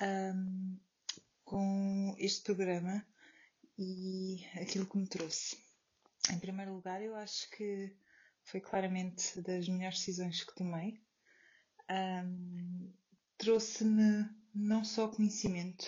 um, 0.00 0.78
com 1.44 2.14
este 2.18 2.42
programa 2.42 3.06
e 3.78 4.44
aquilo 4.60 4.86
que 4.86 4.96
me 4.96 5.08
trouxe. 5.08 5.56
Em 6.30 6.38
primeiro 6.38 6.74
lugar, 6.74 7.02
eu 7.02 7.14
acho 7.16 7.50
que 7.50 7.94
foi 8.44 8.60
claramente 8.60 9.40
das 9.42 9.68
melhores 9.68 9.98
decisões 9.98 10.42
que 10.42 10.54
tomei. 10.54 11.00
Um, 11.90 12.92
Trouxe-me 13.36 14.30
não 14.54 14.84
só 14.84 15.08
conhecimento, 15.08 15.84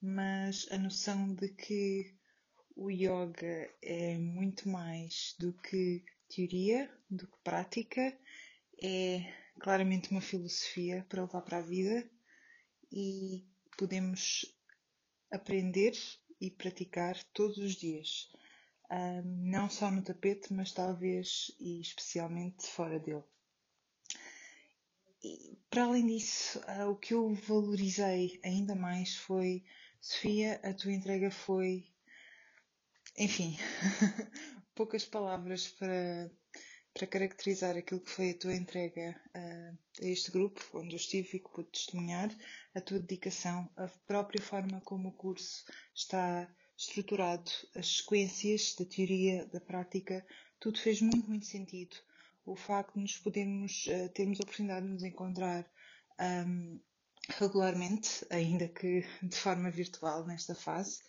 mas 0.00 0.68
a 0.70 0.78
noção 0.78 1.34
de 1.34 1.48
que 1.48 2.14
o 2.76 2.90
yoga 2.90 3.74
é 3.82 4.18
muito 4.18 4.68
mais 4.68 5.34
do 5.38 5.54
que 5.54 6.04
teoria, 6.28 6.90
do 7.10 7.26
que 7.26 7.38
prática, 7.42 8.16
é 8.82 9.32
claramente 9.58 10.10
uma 10.10 10.20
filosofia 10.20 11.04
para 11.08 11.22
levar 11.22 11.40
para 11.40 11.58
a 11.58 11.62
vida 11.62 12.08
e 12.92 13.48
podemos 13.78 14.44
aprender 15.32 15.94
e 16.40 16.50
praticar 16.50 17.22
todos 17.32 17.58
os 17.58 17.74
dias, 17.74 18.30
não 19.24 19.68
só 19.68 19.90
no 19.90 20.02
tapete, 20.02 20.52
mas 20.52 20.72
talvez 20.72 21.50
e 21.58 21.80
especialmente 21.80 22.66
fora 22.66 22.98
dele. 22.98 23.24
E, 25.22 25.58
para 25.70 25.84
além 25.84 26.06
disso, 26.06 26.60
uh, 26.60 26.90
o 26.90 26.96
que 26.96 27.14
eu 27.14 27.34
valorizei 27.34 28.38
ainda 28.44 28.74
mais 28.74 29.16
foi: 29.16 29.64
Sofia, 30.00 30.60
a 30.62 30.72
tua 30.72 30.92
entrega 30.92 31.30
foi 31.30 31.88
enfim, 33.18 33.56
poucas 34.74 35.04
palavras 35.04 35.68
para, 35.68 36.30
para 36.96 37.06
caracterizar 37.06 37.76
aquilo 37.76 38.00
que 38.00 38.10
foi 38.10 38.30
a 38.30 38.38
tua 38.38 38.54
entrega 38.54 39.20
a, 39.34 39.38
a 40.02 40.08
este 40.08 40.30
grupo, 40.30 40.62
onde 40.72 40.94
eu 40.94 40.96
estive 40.96 41.36
e 41.36 41.40
que 41.40 41.50
pude 41.50 41.68
testemunhar, 41.68 42.34
a 42.74 42.80
tua 42.80 42.98
dedicação, 42.98 43.68
a 43.76 43.86
própria 44.06 44.40
forma 44.40 44.80
como 44.80 45.10
o 45.10 45.12
curso 45.12 45.66
está 45.94 46.48
estruturado, 46.74 47.50
as 47.74 47.98
sequências 47.98 48.74
da 48.78 48.86
teoria, 48.86 49.44
da 49.46 49.60
prática, 49.60 50.26
tudo 50.58 50.80
fez 50.80 51.02
muito, 51.02 51.28
muito 51.28 51.44
sentido. 51.44 51.94
O 52.46 52.56
facto 52.56 52.94
de 52.94 53.00
nos 53.00 53.18
podermos, 53.18 53.86
uh, 53.88 54.08
termos 54.14 54.40
a 54.40 54.44
oportunidade 54.44 54.86
de 54.86 54.92
nos 54.92 55.02
encontrar 55.02 55.70
um, 56.18 56.80
regularmente, 57.28 58.24
ainda 58.30 58.68
que 58.68 59.04
de 59.22 59.36
forma 59.36 59.70
virtual 59.70 60.26
nesta 60.26 60.54
fase, 60.54 61.02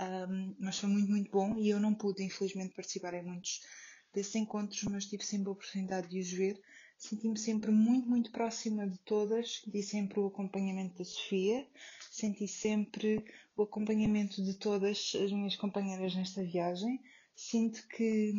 um, 0.00 0.56
mas 0.58 0.78
foi 0.80 0.88
muito, 0.88 1.10
muito 1.10 1.30
bom 1.30 1.56
e 1.58 1.68
eu 1.68 1.78
não 1.78 1.94
pude, 1.94 2.24
infelizmente, 2.24 2.74
participar 2.74 3.14
em 3.14 3.22
muitos 3.22 3.60
desses 4.14 4.34
encontros, 4.34 4.82
mas 4.84 5.06
tive 5.06 5.24
sempre 5.24 5.48
a 5.48 5.52
oportunidade 5.52 6.08
de 6.08 6.20
os 6.20 6.30
ver. 6.30 6.60
Senti-me 6.98 7.38
sempre 7.38 7.70
muito, 7.70 8.08
muito 8.08 8.32
próxima 8.32 8.88
de 8.88 8.98
todas, 8.98 9.62
di 9.66 9.82
sempre 9.82 10.18
o 10.18 10.26
acompanhamento 10.26 10.98
da 10.98 11.04
Sofia, 11.04 11.64
senti 12.10 12.48
sempre 12.48 13.24
o 13.56 13.62
acompanhamento 13.62 14.42
de 14.42 14.54
todas 14.54 15.12
as 15.14 15.30
minhas 15.30 15.54
companheiras 15.54 16.14
nesta 16.16 16.42
viagem. 16.42 17.00
Sinto 17.36 17.86
que 17.86 18.34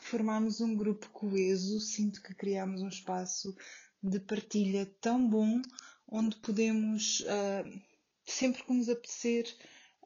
formámos 0.00 0.60
um 0.60 0.76
grupo 0.76 1.08
coeso, 1.10 1.80
sinto 1.80 2.22
que 2.22 2.34
criámos 2.34 2.82
um 2.82 2.88
espaço 2.88 3.52
de 4.00 4.20
partilha 4.20 4.86
tão 5.00 5.28
bom, 5.28 5.60
onde 6.06 6.36
podemos, 6.36 7.20
uh, 7.20 7.82
sempre 8.24 8.62
que 8.62 8.72
nos 8.72 8.88
apetecer, 8.88 9.44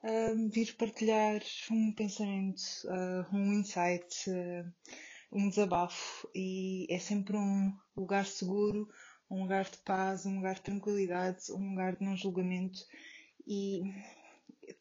uh, 0.03 0.49
vir 0.51 0.75
partilhar 0.77 1.43
um 1.71 1.93
pensamento, 1.93 2.63
uh, 2.85 3.37
um 3.37 3.53
insight, 3.53 4.31
um 5.31 5.49
desabafo. 5.49 6.29
E 6.35 6.87
é 6.91 6.99
sempre 6.99 7.37
um 7.37 7.73
lugar 7.97 8.27
seguro, 8.27 8.89
um 9.31 9.43
lugar 9.43 9.65
de 9.65 9.79
paz, 9.79 10.27
um 10.27 10.37
lugar 10.37 10.55
de 10.57 10.63
tranquilidade, 10.63 11.53
um 11.53 11.71
lugar 11.71 11.97
de 11.97 12.05
não 12.05 12.17
julgamento. 12.17 12.81
E 13.47 13.83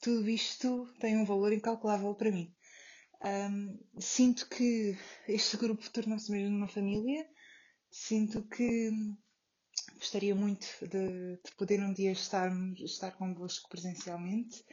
tudo 0.02 0.30
isto 0.30 0.88
tem 1.00 1.18
um 1.18 1.26
valor 1.26 1.54
incalculável 1.54 2.14
para 2.16 2.32
mim. 2.32 2.54
Um, 3.24 3.80
sinto 4.00 4.48
que 4.48 4.98
este 5.28 5.58
grupo 5.58 5.90
tornou-se 5.90 6.32
mesmo 6.32 6.56
uma 6.56 6.68
família. 6.68 7.28
Sinto 7.90 8.44
que 8.44 8.92
gostaria 9.96 10.36
muito 10.36 10.68
de, 10.82 11.38
de, 11.44 11.56
poder 11.58 11.82
um 11.82 11.94
dia 11.94 12.12
estar, 12.12 12.52
estar 12.78 13.12
convosco 13.12 13.70
presencialmente 13.70 14.64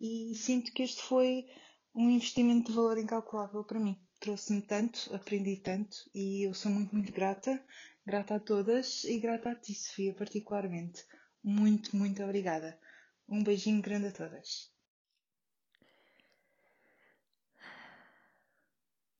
e 0.00 0.34
sinto 0.34 0.72
que 0.72 0.82
este 0.82 1.02
foi 1.02 1.46
um 1.94 2.10
investimento 2.10 2.70
de 2.70 2.76
valor 2.76 2.98
incalculável 2.98 3.62
para 3.64 3.78
mim. 3.78 3.98
Trouxe-me 4.20 4.62
tanto, 4.62 5.14
aprendi 5.14 5.56
tanto 5.56 5.96
e 6.14 6.46
eu 6.46 6.54
sou 6.54 6.72
muito, 6.72 6.94
muito 6.94 7.12
grata. 7.12 7.62
Grata 8.06 8.34
a 8.36 8.40
todas 8.40 9.04
e 9.04 9.18
grata 9.18 9.50
a 9.50 9.54
ti, 9.54 9.74
Sofia, 9.74 10.14
particularmente. 10.14 11.04
Muito, 11.42 11.96
muito 11.96 12.22
obrigada. 12.22 12.78
Um 13.28 13.42
beijinho 13.42 13.80
grande 13.82 14.08
a 14.08 14.12
todas. 14.12 14.72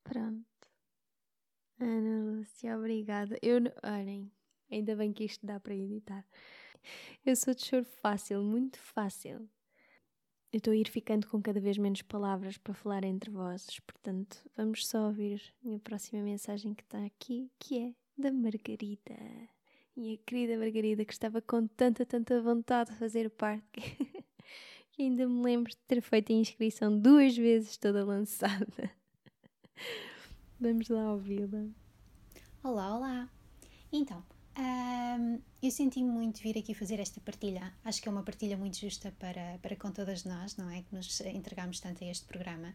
Pronto. 0.03 0.45
Ana 1.81 2.23
Lúcia, 2.25 2.77
obrigada. 2.79 3.39
Eu, 3.43 3.61
olhem, 3.83 4.31
ainda 4.71 4.95
bem 4.97 5.13
que 5.13 5.25
isto 5.25 5.45
dá 5.47 5.59
para 5.59 5.75
editar. 5.75 6.25
Eu 7.25 7.35
sou 7.37 7.55
de 7.55 7.65
choro 7.65 7.85
fácil, 7.85 8.43
muito 8.43 8.79
fácil. 8.79 9.49
Eu 10.55 10.59
estou 10.59 10.73
a 10.73 10.77
ir 10.77 10.89
ficando 10.89 11.27
com 11.27 11.43
cada 11.43 11.59
vez 11.59 11.77
menos 11.77 12.01
palavras 12.03 12.57
para 12.57 12.73
falar 12.73 13.03
entre 13.03 13.29
vozes, 13.29 13.81
portanto, 13.81 14.39
vamos 14.57 14.87
só 14.87 15.09
ouvir 15.09 15.43
a 15.61 15.67
minha 15.67 15.81
próxima 15.81 16.23
mensagem 16.23 16.73
que 16.73 16.85
está 16.85 17.05
aqui, 17.05 17.51
que 17.59 17.77
é 17.77 17.93
da 18.17 18.31
Margarida. 18.31 19.17
Minha 19.97 20.17
querida 20.19 20.57
Margarida, 20.57 21.05
que 21.05 21.13
estava 21.13 21.43
com 21.43 21.67
tanta, 21.67 22.07
tanta 22.07 22.41
vontade 22.41 22.93
de 22.93 22.97
fazer 22.99 23.31
parte, 23.31 23.65
que 24.93 25.03
ainda 25.03 25.27
me 25.27 25.43
lembro 25.43 25.73
de 25.73 25.77
ter 25.89 26.01
feito 26.01 26.33
a 26.33 26.37
inscrição 26.37 26.97
duas 26.97 27.37
vezes 27.37 27.77
toda 27.77 28.05
lançada. 28.05 28.93
Vamos 30.61 30.89
lá 30.89 31.15
ouvi-la. 31.15 31.67
Olá, 32.63 32.97
olá. 32.97 33.29
Então, 33.91 34.25
um, 34.57 35.41
eu 35.63 35.71
senti 35.71 36.03
muito 36.03 36.41
vir 36.41 36.57
aqui 36.59 36.75
fazer 36.75 37.01
esta 37.01 37.21
partilha. 37.21 37.73
Acho 37.85 38.01
que 38.01 38.09
é 38.09 38.13
uma 38.13 38.23
partilha 38.23 38.57
muito 38.57 38.79
justa 38.79 39.13
para, 39.19 39.59
para 39.61 39.75
com 39.77 39.91
todas 39.91 40.25
nós, 40.25 40.57
não 40.57 40.71
é? 40.71 40.83
Que 40.83 40.95
nos 40.95 41.21
entregamos 41.21 41.81
tanto 41.81 42.05
a 42.05 42.07
este 42.07 42.27
programa 42.27 42.73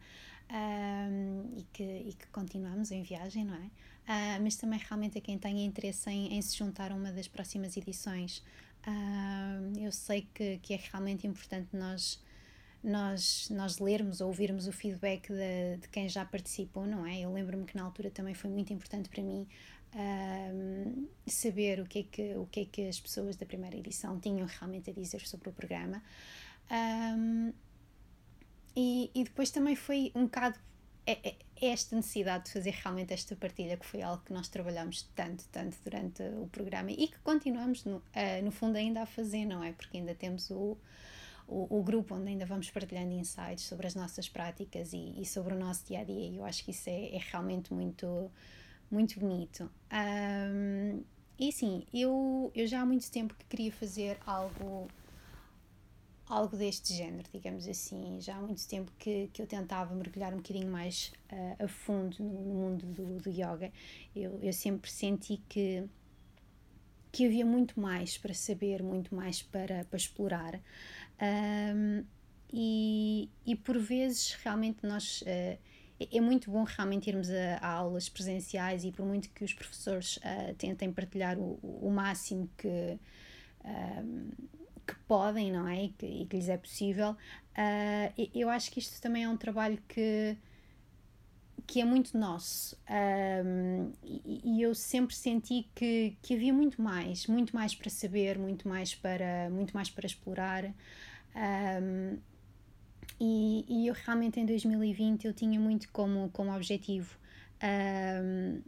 um, 0.52 1.58
e, 1.58 1.64
que, 1.72 1.84
e 1.84 2.14
que 2.14 2.28
continuamos 2.28 2.92
em 2.92 3.02
viagem, 3.04 3.46
não 3.46 3.56
é? 3.56 3.68
Uh, 3.68 4.44
mas 4.44 4.56
também 4.56 4.80
realmente 4.80 5.18
a 5.18 5.22
quem 5.22 5.38
tenha 5.38 5.64
interesse 5.64 6.10
em, 6.10 6.34
em 6.34 6.42
se 6.42 6.58
juntar 6.58 6.92
a 6.92 6.96
uma 6.96 7.12
das 7.12 7.28
próximas 7.28 7.78
edições. 7.78 8.44
Uh, 8.86 9.80
eu 9.80 9.92
sei 9.92 10.28
que, 10.34 10.58
que 10.60 10.74
é 10.74 10.80
realmente 10.92 11.28
importante 11.28 11.70
nós 11.74 12.22
nós, 12.84 13.50
nós 13.50 13.78
lermos 13.80 14.22
ou 14.22 14.28
ouvirmos 14.28 14.68
o 14.68 14.72
feedback 14.72 15.28
de, 15.28 15.82
de 15.82 15.88
quem 15.90 16.08
já 16.08 16.24
participou, 16.24 16.86
não 16.86 17.06
é? 17.06 17.20
Eu 17.20 17.34
lembro-me 17.34 17.66
que 17.66 17.76
na 17.76 17.84
altura 17.84 18.10
também 18.10 18.34
foi 18.34 18.50
muito 18.50 18.72
importante 18.72 19.10
para 19.10 19.22
mim 19.22 19.46
um, 19.96 21.08
saber 21.28 21.80
o 21.80 21.86
que, 21.86 22.00
é 22.00 22.04
que, 22.04 22.36
o 22.36 22.46
que 22.46 22.60
é 22.62 22.66
que 22.66 22.88
as 22.88 23.00
pessoas 23.00 23.36
da 23.36 23.46
primeira 23.46 23.76
edição 23.76 24.20
tinham 24.20 24.48
realmente 24.48 24.90
a 24.90 24.94
dizer 24.94 25.26
sobre 25.28 25.50
o 25.50 25.52
programa. 25.52 26.02
Um, 26.72 27.54
e, 28.76 29.12
e 29.14 29.24
depois 29.24 29.52
também 29.52 29.76
foi 29.76 30.12
um 30.16 30.26
bocado 30.26 30.58
esta 31.62 31.96
necessidade 31.96 32.46
de 32.46 32.52
fazer 32.52 32.72
realmente 32.72 33.14
esta 33.14 33.36
partilha, 33.36 33.78
que 33.78 33.86
foi 33.86 34.02
algo 34.02 34.24
que 34.24 34.32
nós 34.32 34.48
trabalhamos 34.48 35.04
tanto, 35.16 35.48
tanto 35.52 35.78
durante 35.84 36.22
o 36.22 36.48
programa 36.48 36.92
e 36.92 37.08
que 37.08 37.18
continuamos, 37.20 37.84
no, 37.84 38.02
no 38.44 38.52
fundo, 38.52 38.78
ainda 38.78 39.02
a 39.02 39.06
fazer, 39.06 39.46
não 39.46 39.64
é? 39.64 39.74
Porque 39.74 39.98
ainda 39.98 40.14
temos 40.14 40.50
o, 40.52 40.78
o, 41.48 41.80
o, 41.80 41.84
grupo 41.84 42.16
onde 42.16 42.30
ainda 42.30 42.46
vamos 42.46 42.70
partilhando 42.70 43.12
insights 43.14 43.66
sobre 43.66 43.88
as 43.88 43.96
nossas 43.96 44.30
práticas 44.30 44.94
e, 44.94 45.20
e 45.20 45.26
sobre 45.26 45.54
o 45.54 45.58
nosso 45.58 45.86
dia 45.88 46.02
a 46.02 46.04
dia. 46.04 46.30
E 46.30 46.38
eu 46.38 46.46
acho 46.46 46.64
que 46.64 46.72
isso 46.72 46.90
é, 46.90 47.16
é 47.16 47.20
realmente 47.32 47.74
muito, 47.74 48.32
muito 48.92 49.20
bonito. 49.20 49.70
Um, 49.92 51.04
e 51.38 51.52
sim, 51.52 51.86
eu, 51.94 52.52
eu 52.54 52.68
já 52.68 52.82
há 52.82 52.86
muito 52.86 53.10
tempo 53.10 53.34
que 53.34 53.46
queria 53.46 53.72
fazer 53.72 54.18
algo 54.26 54.90
algo 56.30 56.56
deste 56.56 56.94
género, 56.94 57.28
digamos 57.34 57.68
assim. 57.68 58.22
Já 58.22 58.36
há 58.36 58.42
muito 58.42 58.66
tempo 58.68 58.92
que, 59.00 59.30
que 59.34 59.42
eu 59.42 59.48
tentava 59.48 59.96
mergulhar 59.96 60.32
um 60.32 60.38
bocadinho 60.38 60.72
mais 60.72 61.12
uh, 61.32 61.64
a 61.64 61.68
fundo 61.68 62.16
no, 62.20 62.30
no 62.30 62.54
mundo 62.54 62.86
do, 62.86 63.18
do, 63.18 63.30
yoga. 63.30 63.72
Eu, 64.16 64.40
eu 64.44 64.54
sempre 64.54 64.92
senti 64.92 65.42
que, 65.50 65.84
que 67.12 67.26
havia 67.26 67.46
muito 67.46 67.80
mais 67.80 68.16
para 68.18 68.34
saber, 68.34 68.84
muito 68.84 69.16
mais 69.16 69.42
para, 69.42 69.84
para 69.86 69.98
explorar. 69.98 70.62
Um, 71.20 72.06
e, 72.54 73.30
e 73.46 73.56
por 73.56 73.80
vezes 73.80 74.34
realmente 74.44 74.86
nós. 74.86 75.22
Uh, 75.24 75.69
é 76.12 76.22
muito 76.22 76.50
bom 76.52 76.64
realmente 76.64 77.10
irmos 77.10 77.30
a, 77.30 77.58
a, 77.62 77.68
aulas 77.68 78.10
presenciais 78.10 78.84
e 78.84 78.92
por 78.92 79.06
muito 79.06 79.30
que 79.30 79.44
os 79.44 79.54
professores 79.54 80.18
uh, 80.18 80.54
tentem 80.58 80.92
partilhar 80.92 81.38
o, 81.38 81.60
o 81.62 81.92
máximo 81.92 82.50
que, 82.58 82.98
que 84.88 84.96
podem, 85.08 85.52
não 85.52 85.68
é? 85.68 85.86
E 85.86 85.90
que, 85.90 86.06
e 86.06 86.26
que 86.26 86.36
lhes 86.38 86.50
é 86.50 86.58
possível, 86.58 87.12
uh, 87.12 88.30
eu 88.34 88.50
acho 88.50 88.72
que 88.72 88.80
isto 88.80 89.02
também 89.02 89.24
é 89.24 89.30
um 89.30 89.38
trabalho 89.38 89.78
que, 89.88 90.38
que 91.70 91.80
é 91.80 91.86
muito 91.86 92.18
nosso 92.18 92.76
um, 92.90 93.92
e, 94.04 94.42
e, 94.44 94.62
eu 94.64 94.74
sempre 94.74 95.16
senti 95.16 95.70
que, 95.76 96.18
que 96.20 96.34
havia 96.34 96.52
muito 96.52 96.82
mais, 96.82 97.28
muito 97.28 97.56
mais 97.56 97.76
para 97.76 97.92
saber, 97.92 98.40
muito 98.40 98.68
mais 98.68 98.96
para, 98.96 99.50
muito 99.52 99.72
mais 99.74 99.88
para 99.88 100.08
explorar. 100.08 100.66
Um, 101.36 102.18
e, 103.20 103.66
e, 103.68 103.88
eu 103.88 103.94
realmente 103.94 104.40
em 104.40 104.46
2020 104.46 105.26
eu 105.26 105.34
tinha 105.34 105.60
muito 105.60 105.90
como, 105.92 106.30
como 106.30 106.54
objetivo 106.56 107.18
um, 107.64 108.62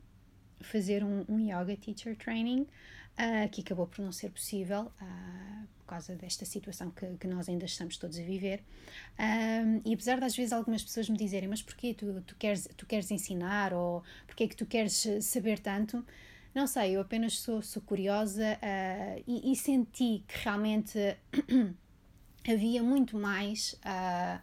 fazer 0.62 1.04
um, 1.04 1.26
um, 1.28 1.40
yoga 1.40 1.76
teacher 1.78 2.16
training 2.16 2.62
uh, 2.62 3.50
que 3.52 3.62
acabou 3.62 3.88
por 3.88 4.04
não 4.04 4.12
ser 4.12 4.30
possível 4.30 4.92
uh, 5.02 5.68
por 5.80 5.86
causa 5.86 6.16
desta 6.16 6.46
situação 6.46 6.92
que, 6.92 7.06
que, 7.18 7.28
nós 7.28 7.50
ainda 7.50 7.66
estamos 7.66 7.98
todos 7.98 8.18
a 8.18 8.24
viver. 8.24 8.64
Um, 9.20 9.82
e 9.86 9.94
apesar 9.94 10.20
de 10.20 10.26
às 10.26 10.36
vezes 10.36 10.54
algumas 10.54 10.84
pessoas 10.84 11.10
me 11.10 11.18
dizerem 11.18 11.50
mas 11.50 11.62
porquê? 11.62 11.94
Tu, 11.94 12.22
tu, 12.22 12.36
queres, 12.36 12.68
tu 12.78 12.86
queres 12.86 13.12
ensinar 13.12 13.74
ou 13.74 14.04
porquê 14.26 14.48
que 14.48 14.56
tu 14.56 14.66
queres 14.66 15.08
saber 15.22 15.60
tanto? 15.60 16.06
Não 16.54 16.68
sei, 16.68 16.98
eu 16.98 17.02
apenas 17.02 17.40
sou, 17.40 17.62
sou 17.62 17.82
curiosa 17.82 18.58
uh, 18.58 19.24
e, 19.26 19.52
e 19.52 19.56
senti 19.56 20.24
que 20.28 20.44
realmente 20.44 20.98
havia 22.48 22.82
muito 22.82 23.18
mais 23.18 23.74
uh, 23.86 24.40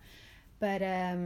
para, 0.59 1.17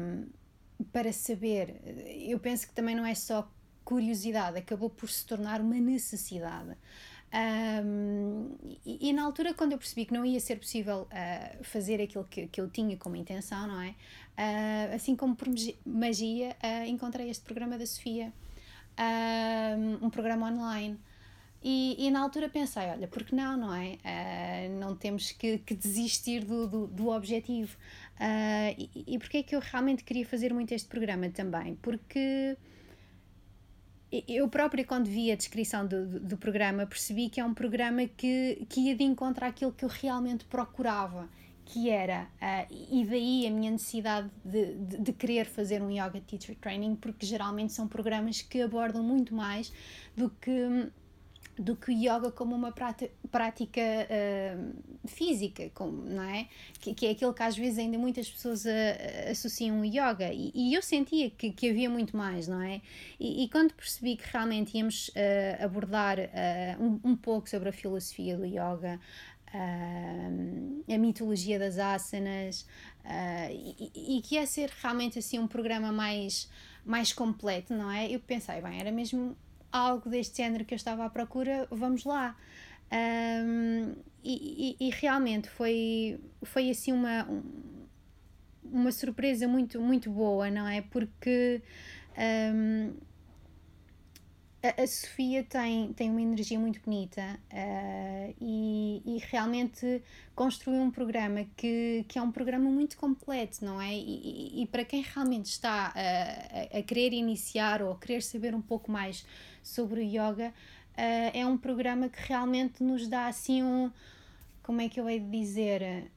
para 0.93 1.13
saber. 1.13 1.81
Eu 2.29 2.39
penso 2.39 2.67
que 2.67 2.75
também 2.75 2.95
não 2.95 3.05
é 3.05 3.15
só 3.15 3.51
curiosidade, 3.85 4.59
acabou 4.59 4.89
por 4.89 5.09
se 5.09 5.27
tornar 5.27 5.61
uma 5.61 5.75
necessidade. 5.75 6.77
Um, 7.35 8.57
e, 8.85 9.09
e, 9.09 9.13
na 9.13 9.25
altura, 9.25 9.55
quando 9.55 9.73
eu 9.73 9.79
percebi 9.79 10.05
que 10.05 10.13
não 10.13 10.25
ia 10.25 10.39
ser 10.39 10.57
possível 10.57 11.09
uh, 11.11 11.65
fazer 11.65 12.01
aquilo 12.01 12.25
que, 12.25 12.47
que 12.47 12.61
eu 12.61 12.69
tinha 12.69 12.97
como 12.97 13.17
intenção, 13.17 13.67
não 13.67 13.81
é? 13.81 13.91
Uh, 14.37 14.95
assim 14.95 15.17
como 15.17 15.35
por 15.35 15.49
magia, 15.85 16.57
encontrei 16.87 17.31
este 17.31 17.43
programa 17.45 17.79
da 17.79 17.87
Sofia, 17.87 18.33
um 20.01 20.11
programa 20.11 20.51
online. 20.51 20.99
E, 21.65 21.95
e, 21.99 22.11
na 22.11 22.21
altura 22.21 22.49
pensei, 22.49 22.83
olha, 22.89 23.07
porque 23.07 23.37
não, 23.37 23.57
não 23.57 23.75
é? 23.75 23.99
Uh, 24.05 24.81
não 24.81 24.97
temos 24.97 25.31
que, 25.31 25.59
que 25.59 25.75
desistir 25.75 26.45
do, 26.45 26.67
do, 26.67 26.87
do 26.89 27.09
objetivo. 27.09 27.77
Uh, 28.17 28.75
e, 28.77 29.15
e 29.15 29.19
porque 29.19 29.39
é 29.39 29.43
que 29.45 29.55
eu 29.55 29.61
realmente 29.61 30.03
queria 30.03 30.27
fazer 30.27 30.53
muito 30.53 30.73
este 30.73 30.89
programa 30.89 31.29
também? 31.31 31.77
Porque 31.77 32.57
eu 34.29 34.49
própria, 34.49 34.85
quando 34.85 35.07
vi 35.07 35.31
a 35.31 35.37
descrição 35.37 35.87
do, 35.87 36.07
do, 36.07 36.21
do, 36.21 36.37
programa, 36.37 36.85
percebi 36.85 37.31
que 37.31 37.41
é 37.41 37.45
um 37.45 37.55
programa 37.55 38.07
que, 38.07 38.67
que 38.69 38.81
ia 38.81 38.97
de 38.97 39.05
encontro 39.05 39.45
àquilo 39.45 39.73
que 39.73 39.85
eu 39.85 39.89
realmente 39.89 40.45
procurava, 40.45 41.29
que 41.65 41.89
era, 41.89 42.29
uh, 42.43 42.75
e 42.91 43.07
daí 43.07 43.47
a 43.47 43.51
minha 43.51 43.71
necessidade 43.71 44.29
de, 44.45 44.75
de, 44.75 44.99
de, 44.99 45.13
querer 45.13 45.47
fazer 45.47 45.81
um 45.81 45.91
Yoga 45.91 46.21
Teacher 46.21 46.57
Training, 46.57 46.97
porque 46.97 47.25
geralmente 47.25 47.73
são 47.73 47.87
programas 47.87 48.43
que 48.43 48.61
abordam 48.61 49.03
muito 49.03 49.33
mais 49.33 49.73
do 50.17 50.29
que 50.29 50.91
do 51.59 51.77
que 51.77 51.93
yoga 51.93 52.31
como 52.31 52.55
uma 52.55 52.73
prática 52.73 53.81
uh, 53.81 55.09
física, 55.09 55.71
como, 55.75 56.05
não 56.05 56.23
é? 56.23 56.49
Que, 56.81 56.95
que, 56.95 57.07
é 57.07 57.11
aquilo 57.11 57.35
que 57.35 57.43
às 57.43 57.57
vezes 57.57 57.79
ainda 57.79 57.99
muitas 57.99 58.31
pessoas 58.31 58.65
uh, 58.65 59.31
associam 59.31 59.81
o 59.81 59.85
yoga 59.85 60.33
e, 60.33 60.51
e, 60.55 60.75
eu 60.75 60.81
sentia 60.81 61.31
que, 61.31 61.51
que 61.51 61.71
havia 61.71 61.91
muito 61.91 62.17
mais, 62.17 62.49
não 62.49 62.61
é? 62.63 62.81
E, 63.21 63.45
e 63.45 63.49
quando 63.49 63.75
percebi 63.75 64.17
que 64.17 64.25
realmente 64.33 64.77
íamos 64.77 65.09
uh, 65.09 65.65
abordar 65.65 66.19
um, 66.81 67.11
um, 67.11 67.17
pouco 67.17 67.49
sobre 67.49 67.69
a 67.69 67.73
filosofia 67.73 68.37
do 68.37 68.47
yoga, 68.47 68.99
a 69.53 70.99
mitologia 70.99 71.59
das 71.59 71.79
asanas 71.79 72.67
e, 73.51 74.17
e 74.17 74.23
que 74.23 74.37
ia 74.37 74.47
ser 74.47 74.71
realmente 74.81 75.19
assim 75.19 75.39
um 75.39 75.47
programa 75.47 75.93
mais, 75.93 76.49
mais 76.85 77.13
completo, 77.13 77.75
não 77.75 77.91
é? 77.91 78.11
Eu 78.11 78.21
pensei, 78.21 78.63
bem, 78.63 78.81
era 78.81 78.91
mesmo 78.91 79.37
algo 79.73 80.09
deste 80.11 80.37
género 80.37 80.65
que 80.65 80.75
eu 80.75 80.77
estava 80.77 81.05
à 81.05 81.11
procura, 81.11 81.67
vamos 81.71 82.05
lá. 82.05 82.37
Um, 82.93 83.95
e, 84.23 84.77
e, 84.79 84.87
e, 84.87 84.91
realmente 84.91 85.49
foi, 85.49 86.21
foi 86.43 86.69
assim 86.69 86.93
uma, 86.93 87.27
uma 88.63 88.93
surpresa 88.93 89.49
muito, 89.49 89.81
muito 89.81 90.11
boa, 90.11 90.51
não 90.51 90.69
é? 90.69 90.83
Porque 90.83 91.63
um, 92.55 92.93
a, 94.63 94.83
a, 94.83 94.87
Sofia 94.87 95.43
tem, 95.43 95.93
tem 95.95 96.11
uma 96.11 96.21
energia 96.21 96.59
muito 96.59 96.81
bonita 96.83 97.41
uh, 97.51 98.35
e, 98.41 99.03
e, 99.05 99.19
realmente 99.31 100.03
construiu 100.37 100.81
um 100.83 100.91
programa 100.91 101.47
que, 101.57 102.05
que 102.07 102.19
é 102.19 102.23
um 102.23 102.31
programa 102.31 102.71
muito 102.71 102.97
completo, 102.97 103.65
não 103.65 103.81
é? 103.81 103.93
E, 103.93 104.63
e 104.63 104.67
para 104.67 104.85
quem 104.85 105.03
realmente 105.03 105.47
está 105.47 105.93
a, 105.97 106.79
a 106.79 106.83
querer 106.83 107.13
iniciar 107.13 107.83
ou 107.83 107.93
a 107.93 107.99
querer 107.99 108.23
saber 108.23 108.55
um 108.55 108.63
pouco 108.63 108.93
mais 108.93 109.27
sobre 109.63 110.01
o 110.01 110.03
yoga, 110.03 110.49
uh, 110.49 111.31
é 111.33 111.47
um 111.47 111.57
programa 111.57 112.09
que 112.09 112.21
realmente 112.29 112.83
nos 112.83 113.07
dá 113.09 113.27
assim 113.27 113.63
um. 113.63 113.91
Como 114.63 114.81
é 114.81 114.89
que 114.89 115.01
eu 115.01 115.09
hei 115.09 115.21
de 115.21 115.31
dizer? 115.31 116.11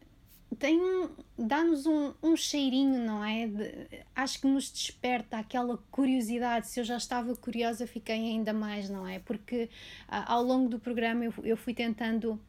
Tem 0.60 0.80
um. 0.80 1.10
dá-nos 1.38 1.86
um, 1.86 2.14
um 2.22 2.36
cheirinho, 2.36 3.00
não 3.06 3.24
é? 3.24 3.48
De, 3.48 3.88
acho 4.16 4.40
que 4.40 4.48
nos 4.48 4.72
desperta 4.72 5.38
aquela 5.38 5.78
curiosidade. 5.92 6.68
Se 6.68 6.80
eu 6.80 6.84
já 6.84 6.98
estava 6.98 7.36
curiosa, 7.36 7.88
fiquei 7.88 8.16
ainda 8.16 8.54
mais, 8.54 8.90
não 8.90 9.08
é? 9.08 9.20
Porque 9.20 9.70
uh, 10.08 10.24
ao 10.28 10.44
longo 10.44 10.70
do 10.70 10.80
programa 10.80 11.26
eu, 11.26 11.34
eu 11.44 11.58
fui 11.58 11.74
tentando. 11.74 12.40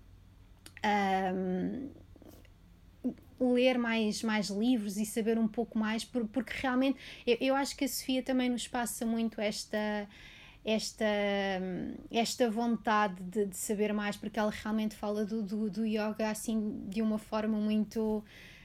Um, 0.84 1.90
ler 3.38 3.78
mais, 3.78 4.22
mais 4.22 4.48
livros 4.48 4.96
e 4.96 5.04
saber 5.04 5.38
um 5.38 5.48
pouco 5.48 5.78
mais, 5.78 6.04
porque 6.04 6.52
realmente 6.54 6.98
eu, 7.26 7.36
eu 7.40 7.54
acho 7.54 7.76
que 7.76 7.84
a 7.84 7.88
Sofia 7.88 8.22
também 8.22 8.48
nos 8.48 8.66
passa 8.66 9.04
muito 9.04 9.40
esta, 9.40 10.08
esta, 10.66 11.06
esta 12.10 12.50
vontade 12.50 13.22
de, 13.22 13.46
de, 13.46 13.56
saber 13.56 13.92
mais, 13.92 14.16
porque 14.16 14.36
ela 14.36 14.50
realmente 14.50 14.96
fala 14.96 15.24
do, 15.24 15.40
do, 15.40 15.70
do, 15.70 15.86
yoga 15.86 16.28
assim 16.28 16.82
de 16.88 17.00
uma 17.00 17.18
forma 17.18 17.56
muito, 17.56 18.24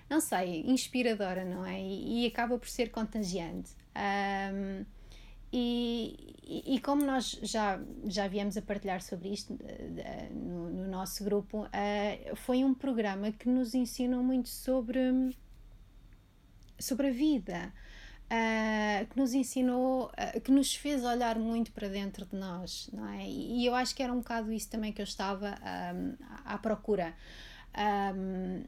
não 0.10 0.20
sei, 0.20 0.64
inspiradora, 0.66 1.46
não 1.46 1.64
é? 1.64 1.80
E, 1.80 2.24
e 2.24 2.28
acaba 2.28 2.58
por 2.58 2.68
ser 2.68 2.90
contagiante. 2.90 3.76
Um, 3.96 4.84
e, 5.54 6.34
e, 6.66 6.80
como 6.80 7.06
nós 7.06 7.38
já, 7.44 7.80
já 8.06 8.28
viemos 8.28 8.58
a 8.58 8.64
partilhar 8.64 9.02
sobre 9.02 9.30
isto 9.30 9.54
uh, 9.54 10.34
no, 10.34 10.70
no, 10.72 10.88
nosso 10.88 11.24
grupo, 11.24 11.66
uh, 11.66 12.36
foi 12.36 12.64
um 12.64 12.74
programa 12.74 13.32
que 13.32 13.48
nos 13.48 13.76
ensinou 13.76 14.24
muito 14.24 14.50
sobre, 14.50 15.36
sobre 16.80 17.10
a 17.10 17.12
vida 17.12 17.72
uh, 18.32 19.06
que 19.08 19.20
nos 19.20 19.34
ensinou, 19.34 20.06
uh, 20.06 20.42
que 20.42 20.52
nos 20.52 20.74
fez 20.74 21.04
olhar 21.04 21.38
muito 21.38 21.72
para 21.72 21.90
dentro 21.90 22.26
de 22.26 22.36
nós, 22.36 22.90
não 22.94 23.08
é? 23.10 23.28
E, 23.28 23.66
eu 23.66 23.76
acho 23.76 23.94
que 23.94 24.02
era 24.02 24.14
um 24.14 24.20
bocado 24.20 24.52
isso 24.52 24.70
também 24.70 24.94
que 24.94 25.02
eu 25.02 25.06
estava 25.06 25.58
um, 25.94 26.16
à, 26.46 26.54
à 26.54 26.58
procura, 26.58 27.14
um, 28.16 28.64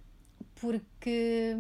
porque 0.56 1.58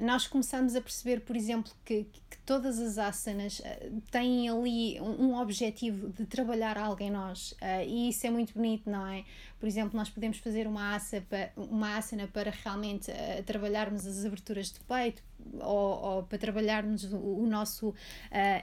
nós 0.00 0.26
começamos 0.26 0.74
a 0.74 0.80
perceber, 0.80 1.20
por 1.20 1.36
exemplo, 1.36 1.72
que, 1.84 2.04
que 2.04 2.38
todas 2.44 2.80
as 2.80 2.98
asanas 2.98 3.62
têm 4.10 4.48
ali 4.48 5.00
um, 5.00 5.26
um, 5.26 5.40
objetivo 5.40 6.08
de 6.08 6.26
trabalhar 6.26 6.76
algo 6.76 7.00
em 7.00 7.10
nós 7.10 7.54
e 7.86 8.08
isso 8.08 8.26
é 8.26 8.30
muito 8.30 8.54
bonito, 8.54 8.90
não 8.90 9.06
é? 9.06 9.24
Por 9.60 9.68
exemplo, 9.68 9.96
nós 9.96 10.10
podemos 10.10 10.38
fazer 10.38 10.66
uma, 10.66 10.96
asa 10.96 11.24
uma 11.56 11.96
asana 11.96 12.26
para 12.26 12.50
realmente 12.50 13.12
trabalharmos 13.46 14.04
as 14.04 14.24
aberturas 14.24 14.72
de 14.72 14.80
peito, 14.80 15.22
ou, 15.60 16.02
ou 16.02 16.22
para 16.24 16.38
trabalharmos 16.38 17.04
o, 17.04 17.16
o 17.16 17.46
nosso 17.46 17.88
uh, 17.88 17.94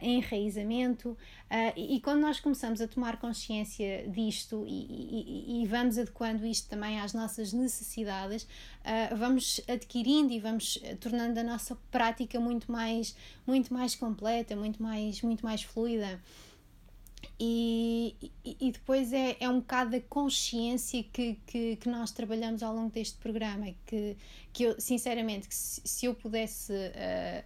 enraizamento. 0.01 1.09
Uh, 1.09 1.73
e, 1.75 1.95
e, 1.95 2.01
quando 2.01 2.21
nós 2.21 2.39
começamos 2.39 2.79
a 2.81 2.87
tomar 2.87 3.17
consciência 3.17 4.07
disto 4.07 4.65
e, 4.67 4.85
e, 4.85 5.63
e 5.63 5.67
vamos 5.67 5.97
adequando 5.97 6.45
isto 6.45 6.69
também 6.69 6.99
às 6.99 7.13
nossas 7.13 7.53
necessidades, 7.53 8.43
uh, 8.43 9.15
vamos 9.15 9.61
adquirindo 9.67 10.31
e 10.31 10.39
vamos 10.39 10.79
tornando 10.99 11.39
a 11.39 11.43
nossa 11.43 11.75
prática 11.89 12.39
muito 12.39 12.71
mais, 12.71 13.15
muito 13.45 13.73
mais 13.73 13.95
completa, 13.95 14.55
muito 14.55 14.81
mais, 14.81 15.21
muito 15.21 15.43
mais 15.43 15.63
fluida. 15.63 16.19
E, 17.41 18.17
e, 18.43 18.69
depois 18.69 19.13
é, 19.13 19.37
é 19.39 19.47
um 19.47 19.59
bocado 19.59 19.95
a 19.95 20.01
consciência 20.01 21.01
que, 21.03 21.39
que, 21.47 21.77
que, 21.77 21.87
nós 21.87 22.11
trabalhamos 22.11 22.61
ao 22.61 22.75
longo 22.75 22.91
deste 22.91 23.17
programa 23.17 23.73
que, 23.85 24.17
que 24.51 24.63
eu 24.63 24.81
sinceramente 24.81 25.47
que 25.47 25.55
se, 25.55 25.81
se 25.85 26.05
eu 26.05 26.13
pudesse 26.13 26.73
uh, 26.73 27.43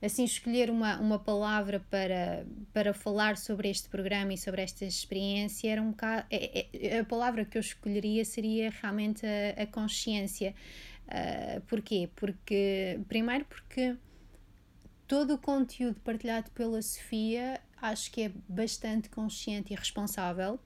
assim 0.00 0.24
escolher 0.24 0.70
uma, 0.70 0.98
uma 0.98 1.18
palavra 1.18 1.84
para, 1.90 2.46
para 2.72 2.94
falar 2.94 3.36
sobre 3.36 3.68
este 3.68 3.86
programa 3.90 4.32
e 4.32 4.38
sobre 4.38 4.62
esta 4.62 4.86
experiência 4.86 5.70
era 5.70 5.82
um 5.82 5.90
bocado, 5.90 6.26
é, 6.30 6.66
é, 6.72 6.98
a 7.00 7.04
palavra 7.04 7.44
que 7.44 7.58
eu 7.58 7.60
escolheria 7.60 8.24
seria 8.24 8.70
realmente 8.70 9.26
a, 9.26 9.62
a 9.62 9.66
consciência 9.66 10.54
uh, 11.06 11.60
porquê? 11.66 12.08
porque 12.16 12.98
primeiro 13.08 13.44
porque 13.44 13.94
todo 15.06 15.34
o 15.34 15.38
conteúdo 15.38 16.00
partilhado 16.00 16.50
pela 16.52 16.80
Sofia 16.80 17.60
acho 17.80 18.10
que 18.10 18.22
é 18.22 18.32
bastante 18.48 19.08
consciente 19.08 19.72
e 19.72 19.76
responsável. 19.76 20.58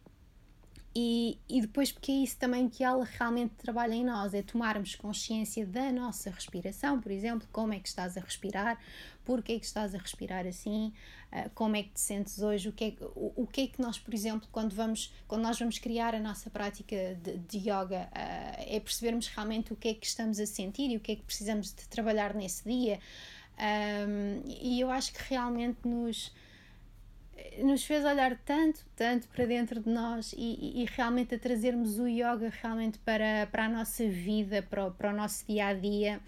E, 1.00 1.38
e 1.48 1.61
depois, 1.61 1.92
porque 1.92 2.11
é 2.11 2.14
isso 2.16 2.36
também 2.38 2.68
que 2.68 2.82
ela 2.82 3.04
realmente 3.04 3.54
trabalha 3.56 3.94
em 3.94 4.04
nós, 4.04 4.34
é 4.34 4.42
tomarmos 4.42 4.96
consciência 4.96 5.64
da 5.64 5.92
nossa 5.92 6.30
respiração, 6.30 7.00
por 7.00 7.12
exemplo, 7.12 7.46
como 7.52 7.72
é 7.72 7.78
que 7.78 7.88
estás 7.88 8.16
a 8.16 8.20
respirar, 8.20 8.80
porque 9.24 9.52
é 9.52 9.59
que 9.61 9.66
estás 9.66 9.94
a 9.94 9.98
respirar 9.98 10.46
assim, 10.46 10.92
uh, 11.32 11.50
como 11.54 11.76
é 11.76 11.82
que 11.84 11.90
te 11.90 12.00
sentes 12.00 12.40
hoje, 12.40 12.68
o 12.68 12.72
que, 12.72 12.84
é, 12.84 13.04
o, 13.14 13.42
o 13.42 13.46
que 13.46 13.61
é 13.61 13.66
que 13.68 13.80
nós, 13.80 13.98
por 13.98 14.12
exemplo, 14.12 14.48
quando, 14.50 14.74
vamos, 14.74 15.12
quando 15.28 15.42
nós 15.42 15.59
vamos 15.59 15.78
criar 15.78 16.14
a 16.16 16.18
nossa 16.18 16.50
prática 16.50 17.14
de, 17.22 17.36
de 17.38 17.59
yoga, 17.59 18.09
uh, 18.11 18.64
é 18.66 18.80
percebermos 18.80 19.28
realmente 19.28 19.72
o 19.72 19.76
que 19.76 19.88
é 19.88 19.94
que 19.94 20.06
estamos 20.06 20.40
a 20.40 20.46
sentir 20.46 20.90
e 20.90 20.96
o 20.96 21.00
que 21.00 21.12
é 21.12 21.16
que 21.16 21.22
precisamos 21.22 21.72
de 21.72 21.86
trabalhar 21.86 22.34
nesse 22.34 22.64
dia. 22.64 22.98
E 24.46 24.80
eu 24.80 24.88
acho 24.88 25.12
que 25.12 25.20
realmente 25.28 25.78
nos 25.84 26.32
nos 27.62 27.84
fez 27.84 28.05
olhar 28.05 28.36
tanto, 28.45 28.84
tanto 28.95 29.28
para 29.28 29.47
dentro 29.47 29.80
de 29.80 29.89
nós 29.89 30.32
e, 30.36 30.82
e, 30.82 30.86
realmente 30.97 31.34
a 31.34 31.39
trazermos 31.39 31.99
o 31.99 32.07
yoga 32.07 32.53
realmente 32.62 32.99
para, 33.01 33.47
para 33.51 33.66
a 33.66 33.68
nossa 33.68 34.07
vida, 34.09 34.62
para 34.62 34.86
o, 34.86 34.91
para 34.93 35.12
o 35.12 35.16
nosso 35.16 35.47
dia 35.47 35.66
a 35.66 35.74
dia. 35.74 36.20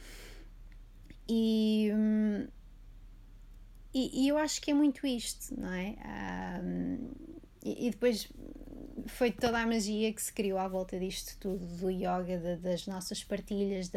E, 1.28 1.90
hum, 1.94 2.46
e, 3.92 4.24
e, 4.24 4.28
eu 4.28 4.38
acho 4.38 4.60
que 4.60 4.70
é 4.70 4.74
muito 4.74 5.06
isto, 5.06 5.58
não 5.58 5.72
é? 5.72 5.96
Um, 6.62 7.10
e, 7.64 7.86
e, 7.86 7.90
depois 7.90 8.28
foi 9.06 9.32
toda 9.32 9.58
a 9.58 9.66
magia 9.66 10.12
que 10.12 10.22
se 10.22 10.32
criou 10.32 10.58
à 10.58 10.68
volta 10.68 10.98
disto 10.98 11.36
tudo, 11.40 11.64
do 11.66 11.90
yoga, 11.90 12.38
de, 12.38 12.56
das 12.56 12.86
nossas 12.86 13.24
partilhas, 13.24 13.90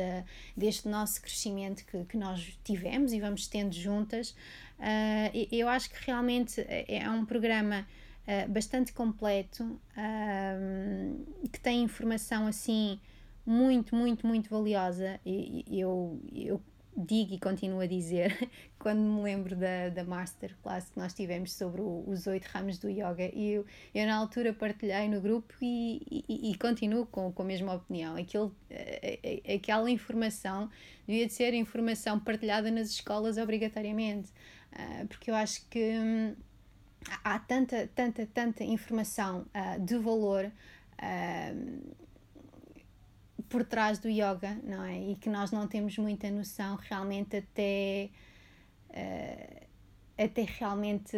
deste 0.57 0.87
nosso 0.87 1.21
crescimento 1.21 1.85
que, 1.85 2.03
que 2.05 2.17
nós 2.17 2.57
tivemos 2.63 3.13
e 3.13 3.19
vamos 3.19 3.47
tendo 3.47 3.73
juntas. 3.73 4.35
Uh, 4.79 5.47
eu 5.51 5.67
acho 5.69 5.89
que 5.89 5.95
realmente 6.05 6.59
é, 6.61 6.97
é 6.97 7.09
um 7.09 7.25
programa 7.25 7.87
uh, 8.27 8.51
bastante 8.51 8.91
completo, 8.93 9.63
uh, 9.63 11.49
que 11.51 11.59
tem 11.59 11.83
informação 11.83 12.47
assim 12.47 12.99
muito, 13.45 13.95
muito, 13.95 14.25
muito 14.25 14.49
valiosa. 14.49 15.19
E, 15.25 15.65
eu, 15.69 16.19
eu 16.33 16.61
digo 16.95 17.33
e 17.33 17.39
continuo 17.39 17.79
a 17.79 17.87
dizer, 17.87 18.49
quando 18.77 18.99
me 18.99 19.21
lembro 19.21 19.55
da, 19.55 19.89
da 19.89 20.03
masterclass 20.03 20.89
que 20.89 20.99
nós 20.99 21.13
tivemos 21.13 21.53
sobre 21.53 21.81
o, 21.81 22.03
os 22.07 22.27
oito 22.27 22.45
ramos 22.47 22.77
do 22.77 22.89
yoga, 22.89 23.29
eu, 23.33 23.65
eu 23.95 24.05
na 24.05 24.15
altura 24.15 24.53
partilhei 24.53 25.07
no 25.07 25.19
grupo 25.21 25.53
e, 25.61 26.25
e, 26.27 26.51
e 26.51 26.57
continuo 26.57 27.05
com, 27.05 27.31
com 27.31 27.41
a 27.41 27.45
mesma 27.45 27.73
opinião. 27.73 28.15
Aquilo, 28.15 28.55
aquela 29.55 29.89
informação 29.89 30.69
devia 31.07 31.25
de 31.25 31.33
ser 31.33 31.53
informação 31.53 32.19
partilhada 32.19 32.69
nas 32.69 32.89
escolas 32.89 33.37
obrigatoriamente, 33.37 34.29
uh, 34.73 35.07
porque 35.07 35.31
eu 35.31 35.35
acho 35.35 35.65
que 35.69 35.97
hum, 35.97 36.35
há 37.23 37.39
tanta, 37.39 37.89
tanta, 37.95 38.25
tanta 38.25 38.63
informação 38.63 39.45
uh, 39.53 39.79
de 39.79 39.97
valor. 39.97 40.51
Uh, 40.99 42.03
por 43.49 43.63
trás 43.63 43.99
do 43.99 44.09
yoga, 44.09 44.57
não 44.63 44.83
é? 44.83 44.99
E 44.99 45.15
que 45.15 45.29
nós 45.29 45.51
não 45.51 45.67
temos 45.67 45.95
muita 45.99 46.31
noção 46.31 46.75
realmente 46.75 47.37
até. 47.37 48.09
Até 50.17 50.43
realmente 50.43 51.17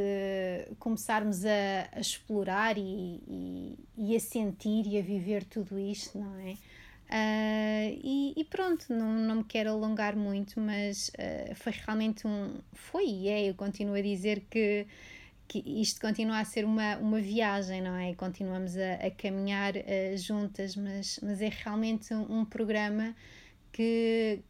começarmos 0.79 1.45
a, 1.45 1.89
a 1.93 1.99
explorar 1.99 2.77
e, 2.77 3.21
e, 3.27 3.79
e, 3.97 4.15
a 4.15 4.19
sentir 4.19 4.87
e 4.87 4.97
a 4.97 5.01
viver 5.01 5.43
tudo 5.43 5.77
isto, 5.77 6.17
não 6.17 6.35
é? 6.39 6.55
Uh, 7.07 7.99
e, 8.03 8.33
e, 8.35 8.43
pronto, 8.45 8.85
não, 8.89 9.13
não 9.13 9.35
me 9.35 9.43
quero 9.43 9.69
alongar 9.69 10.15
muito, 10.15 10.59
mas 10.59 11.09
uh, 11.09 11.55
foi 11.55 11.71
realmente 11.71 12.27
um. 12.27 12.59
Foi 12.73 13.05
e 13.05 13.27
é, 13.29 13.49
eu 13.49 13.53
continuo 13.55 13.95
a 13.95 14.01
dizer 14.01 14.41
que 14.49 14.87
que 15.47 15.63
isto 15.65 16.01
continua 16.01 16.39
a 16.39 16.45
ser 16.45 16.65
uma, 16.65 16.97
uma 16.97 17.19
viagem, 17.19 17.81
não 17.81 17.95
é? 17.95 18.13
Continuamos 18.15 18.75
a, 18.77 18.95
a 18.95 19.11
caminhar 19.11 19.75
uh, 19.75 20.17
juntas, 20.17 20.75
mas, 20.75 21.19
mas 21.21 21.41
é 21.41 21.49
realmente 21.49 22.13
um, 22.13 22.39
um, 22.39 22.45
programa 22.45 23.15
que, 23.71 24.41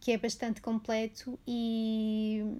que 0.00 0.12
é 0.12 0.18
bastante 0.18 0.60
completo 0.60 1.38
e, 1.46 2.58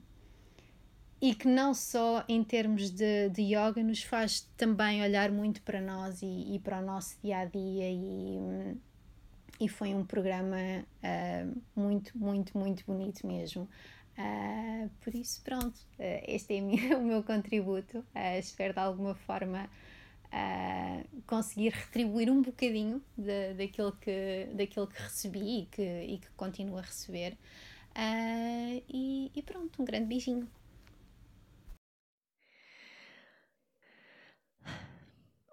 e 1.23 1.37
que 1.37 1.47
não 1.47 1.73
só 1.73 2.25
em 2.29 2.43
termos 2.43 2.91
de, 2.91 3.29
de 3.29 3.43
yoga 3.43 3.81
nos 3.81 4.03
faz 4.03 4.41
também 4.57 5.01
olhar 5.03 5.31
muito 5.31 5.63
para 5.63 5.81
nós 5.81 6.21
e, 6.21 6.57
e 6.57 6.59
para 6.59 6.81
o 6.81 6.83
nosso 6.83 7.17
dia 7.23 7.39
a 7.39 7.45
dia 7.45 7.89
e, 7.89 8.77
e 9.61 9.69
foi 9.69 9.95
um 9.95 10.05
programa 10.05 10.57
uh, 10.57 11.63
muito, 11.77 12.19
muito, 12.19 12.59
muito 12.59 12.85
bonito 12.85 13.25
mesmo. 13.25 13.69
Uh, 14.19 14.91
por 15.01 15.15
isso, 15.15 15.41
pronto, 15.43 15.77
uh, 15.77 16.25
este 16.27 16.57
é 16.57 16.61
minha, 16.61 16.99
o 16.99 17.03
meu 17.05 17.23
contributo. 17.23 18.05
Espero 18.37 18.75
de 18.75 18.81
alguma 18.81 19.15
forma 19.15 19.71
conseguir 21.27 21.69
retribuir 21.69 22.31
um 22.31 22.41
bocadinho 22.41 23.03
de, 23.17 23.53
daquilo, 23.53 23.93
que, 23.93 24.49
daquilo 24.55 24.87
que 24.87 25.01
recebi 25.01 25.61
e 25.61 25.67
que, 25.67 25.83
e 25.83 26.19
que 26.19 26.31
continuo 26.31 26.79
a 26.79 26.81
receber. 26.81 27.37
E, 28.89 29.31
e 29.35 29.43
pronto, 29.43 29.81
um 29.81 29.85
grande 29.85 30.07
beijinho. 30.07 30.49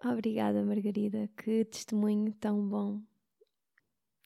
Obrigada, 0.04 0.64
Margarida. 0.64 1.30
Que 1.36 1.66
testemunho 1.66 2.32
tão 2.34 2.68
bom. 2.68 3.02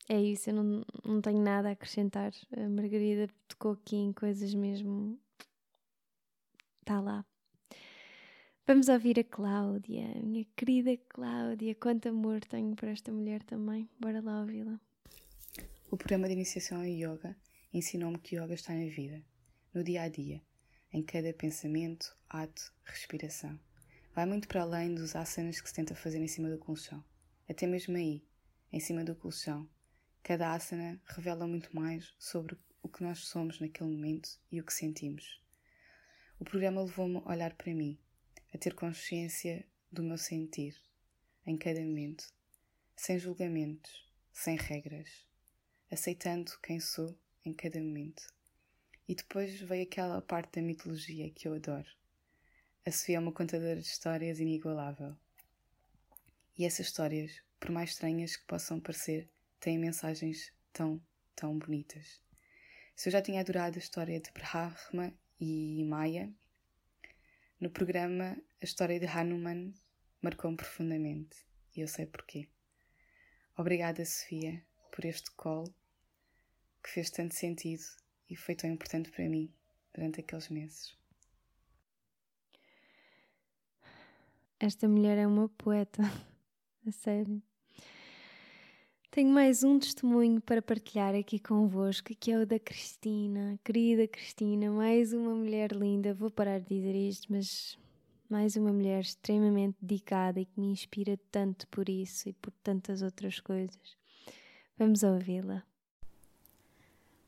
É 0.07 0.21
isso, 0.21 0.49
eu 0.49 0.55
não, 0.55 0.85
não 1.03 1.21
tenho 1.21 1.41
nada 1.41 1.69
a 1.69 1.71
acrescentar. 1.71 2.31
A 2.55 2.69
Margarida 2.69 3.29
tocou 3.47 3.71
aqui 3.71 3.95
em 3.95 4.13
coisas 4.13 4.53
mesmo. 4.53 5.17
Está 6.81 6.99
lá. 6.99 7.25
Vamos 8.67 8.87
ouvir 8.87 9.19
a 9.19 9.23
Cláudia, 9.23 10.07
minha 10.21 10.45
querida 10.55 10.95
Cláudia. 11.09 11.73
Quanto 11.75 12.09
amor 12.09 12.41
tenho 12.41 12.75
por 12.75 12.87
esta 12.87 13.11
mulher 13.11 13.41
também. 13.43 13.89
Bora 13.99 14.21
lá 14.21 14.41
ouvi-la. 14.41 14.79
O 15.89 15.97
programa 15.97 16.27
de 16.27 16.33
iniciação 16.33 16.79
ao 16.79 16.85
yoga 16.85 17.35
ensinou-me 17.73 18.17
que 18.17 18.35
yoga 18.35 18.53
está 18.53 18.73
na 18.73 18.85
vida, 18.85 19.23
no 19.73 19.83
dia 19.83 20.03
a 20.03 20.09
dia, 20.09 20.41
em 20.91 21.01
cada 21.01 21.33
pensamento, 21.33 22.15
ato, 22.29 22.73
respiração. 22.83 23.59
Vai 24.13 24.25
muito 24.25 24.47
para 24.47 24.61
além 24.61 24.93
dos 24.93 25.15
asanas 25.15 25.59
que 25.59 25.67
se 25.67 25.75
tenta 25.75 25.95
fazer 25.95 26.19
em 26.19 26.27
cima 26.27 26.49
do 26.49 26.57
colchão. 26.57 27.03
Até 27.49 27.65
mesmo 27.67 27.97
aí, 27.97 28.23
em 28.71 28.79
cima 28.79 29.03
do 29.03 29.15
colchão, 29.15 29.69
Cada 30.23 30.53
asana 30.53 31.01
revela 31.05 31.45
muito 31.45 31.75
mais 31.75 32.13
sobre 32.17 32.57
o 32.81 32.87
que 32.87 33.03
nós 33.03 33.25
somos 33.27 33.59
naquele 33.59 33.89
momento 33.89 34.39
e 34.49 34.61
o 34.61 34.63
que 34.63 34.71
sentimos. 34.71 35.43
O 36.39 36.45
programa 36.45 36.81
levou-me 36.81 37.17
a 37.17 37.29
olhar 37.29 37.53
para 37.55 37.73
mim, 37.73 37.99
a 38.53 38.57
ter 38.57 38.73
consciência 38.73 39.67
do 39.91 40.01
meu 40.01 40.17
sentir 40.17 40.81
em 41.45 41.57
cada 41.57 41.81
momento, 41.81 42.25
sem 42.95 43.19
julgamentos, 43.19 44.09
sem 44.31 44.55
regras, 44.55 45.27
aceitando 45.91 46.57
quem 46.61 46.79
sou 46.79 47.19
em 47.43 47.53
cada 47.53 47.81
momento. 47.81 48.23
E 49.05 49.15
depois 49.15 49.59
veio 49.59 49.83
aquela 49.83 50.21
parte 50.21 50.53
da 50.53 50.61
mitologia 50.61 51.29
que 51.31 51.49
eu 51.49 51.53
adoro. 51.53 51.89
A 52.85 52.91
Sofia 52.91 53.15
é 53.15 53.19
uma 53.19 53.31
contadora 53.31 53.79
de 53.79 53.87
histórias 53.87 54.41
inigualável. 54.41 55.15
E 56.57 56.65
essas 56.65 56.87
histórias, 56.87 57.41
por 57.57 57.71
mais 57.71 57.91
estranhas 57.91 58.35
que 58.35 58.45
possam 58.45 58.77
parecer, 58.77 59.29
têm 59.57 59.79
mensagens 59.79 60.51
tão, 60.73 61.01
tão 61.33 61.57
bonitas. 61.57 62.19
Se 62.93 63.07
eu 63.07 63.13
já 63.13 63.21
tinha 63.21 63.39
adorado 63.39 63.77
a 63.77 63.79
história 63.79 64.19
de 64.19 64.29
Brahma 64.31 65.13
e 65.39 65.81
Maya, 65.85 66.29
no 67.57 67.69
programa 67.69 68.37
a 68.61 68.65
história 68.65 68.99
de 68.99 69.05
Hanuman 69.05 69.73
marcou-me 70.21 70.57
profundamente 70.57 71.37
e 71.73 71.79
eu 71.79 71.87
sei 71.87 72.05
porquê. 72.05 72.49
Obrigada, 73.55 74.03
Sofia, 74.03 74.61
por 74.91 75.05
este 75.05 75.31
call 75.37 75.73
que 76.83 76.89
fez 76.89 77.09
tanto 77.09 77.33
sentido 77.33 77.85
e 78.29 78.35
foi 78.35 78.55
tão 78.55 78.69
importante 78.69 79.09
para 79.09 79.29
mim 79.29 79.49
durante 79.93 80.19
aqueles 80.19 80.49
meses. 80.49 81.01
Esta 84.65 84.87
mulher 84.87 85.17
é 85.17 85.27
uma 85.27 85.49
poeta, 85.49 86.01
a 86.87 86.91
sério. 86.93 87.43
Tenho 89.11 89.29
mais 89.29 89.61
um 89.61 89.77
testemunho 89.77 90.39
para 90.39 90.61
partilhar 90.61 91.13
aqui 91.13 91.37
convosco, 91.37 92.15
que 92.17 92.31
é 92.31 92.39
o 92.39 92.45
da 92.45 92.57
Cristina, 92.57 93.59
querida 93.61 94.07
Cristina, 94.07 94.71
mais 94.71 95.11
uma 95.11 95.35
mulher 95.35 95.73
linda. 95.73 96.13
Vou 96.13 96.31
parar 96.31 96.61
de 96.61 96.77
dizer 96.77 96.95
isto, 96.95 97.27
mas 97.29 97.77
mais 98.29 98.55
uma 98.55 98.71
mulher 98.71 99.01
extremamente 99.01 99.75
dedicada 99.81 100.39
e 100.39 100.45
que 100.45 100.57
me 100.57 100.67
inspira 100.67 101.19
tanto 101.29 101.67
por 101.67 101.89
isso 101.89 102.29
e 102.29 102.31
por 102.31 102.53
tantas 102.63 103.01
outras 103.01 103.41
coisas. 103.41 103.97
Vamos 104.77 105.03
ouvi-la. 105.03 105.61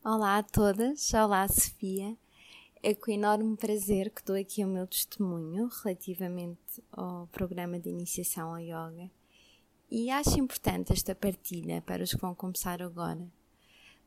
Olá 0.05 0.37
a 0.37 0.43
todas, 0.43 1.13
olá 1.13 1.45
Sofia. 1.49 2.15
É 2.87 2.93
com 2.93 3.09
enorme 3.09 3.57
prazer 3.57 4.11
que 4.11 4.23
dou 4.23 4.35
aqui 4.35 4.63
o 4.63 4.67
meu 4.67 4.85
testemunho 4.85 5.71
relativamente 5.81 6.83
ao 6.91 7.25
programa 7.31 7.79
de 7.79 7.89
iniciação 7.89 8.49
ao 8.49 8.59
yoga 8.59 9.09
e 9.89 10.11
acho 10.11 10.39
importante 10.39 10.93
esta 10.93 11.15
partilha 11.15 11.81
para 11.81 12.03
os 12.03 12.13
que 12.13 12.21
vão 12.21 12.35
começar 12.35 12.83
agora, 12.83 13.27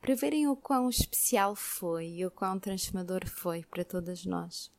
para 0.00 0.14
verem 0.14 0.46
o 0.46 0.54
quão 0.54 0.88
especial 0.88 1.56
foi 1.56 2.06
e 2.06 2.24
o 2.24 2.30
quão 2.30 2.56
transformador 2.60 3.26
foi 3.26 3.64
para 3.64 3.84
todas 3.84 4.24
nós. 4.24 4.70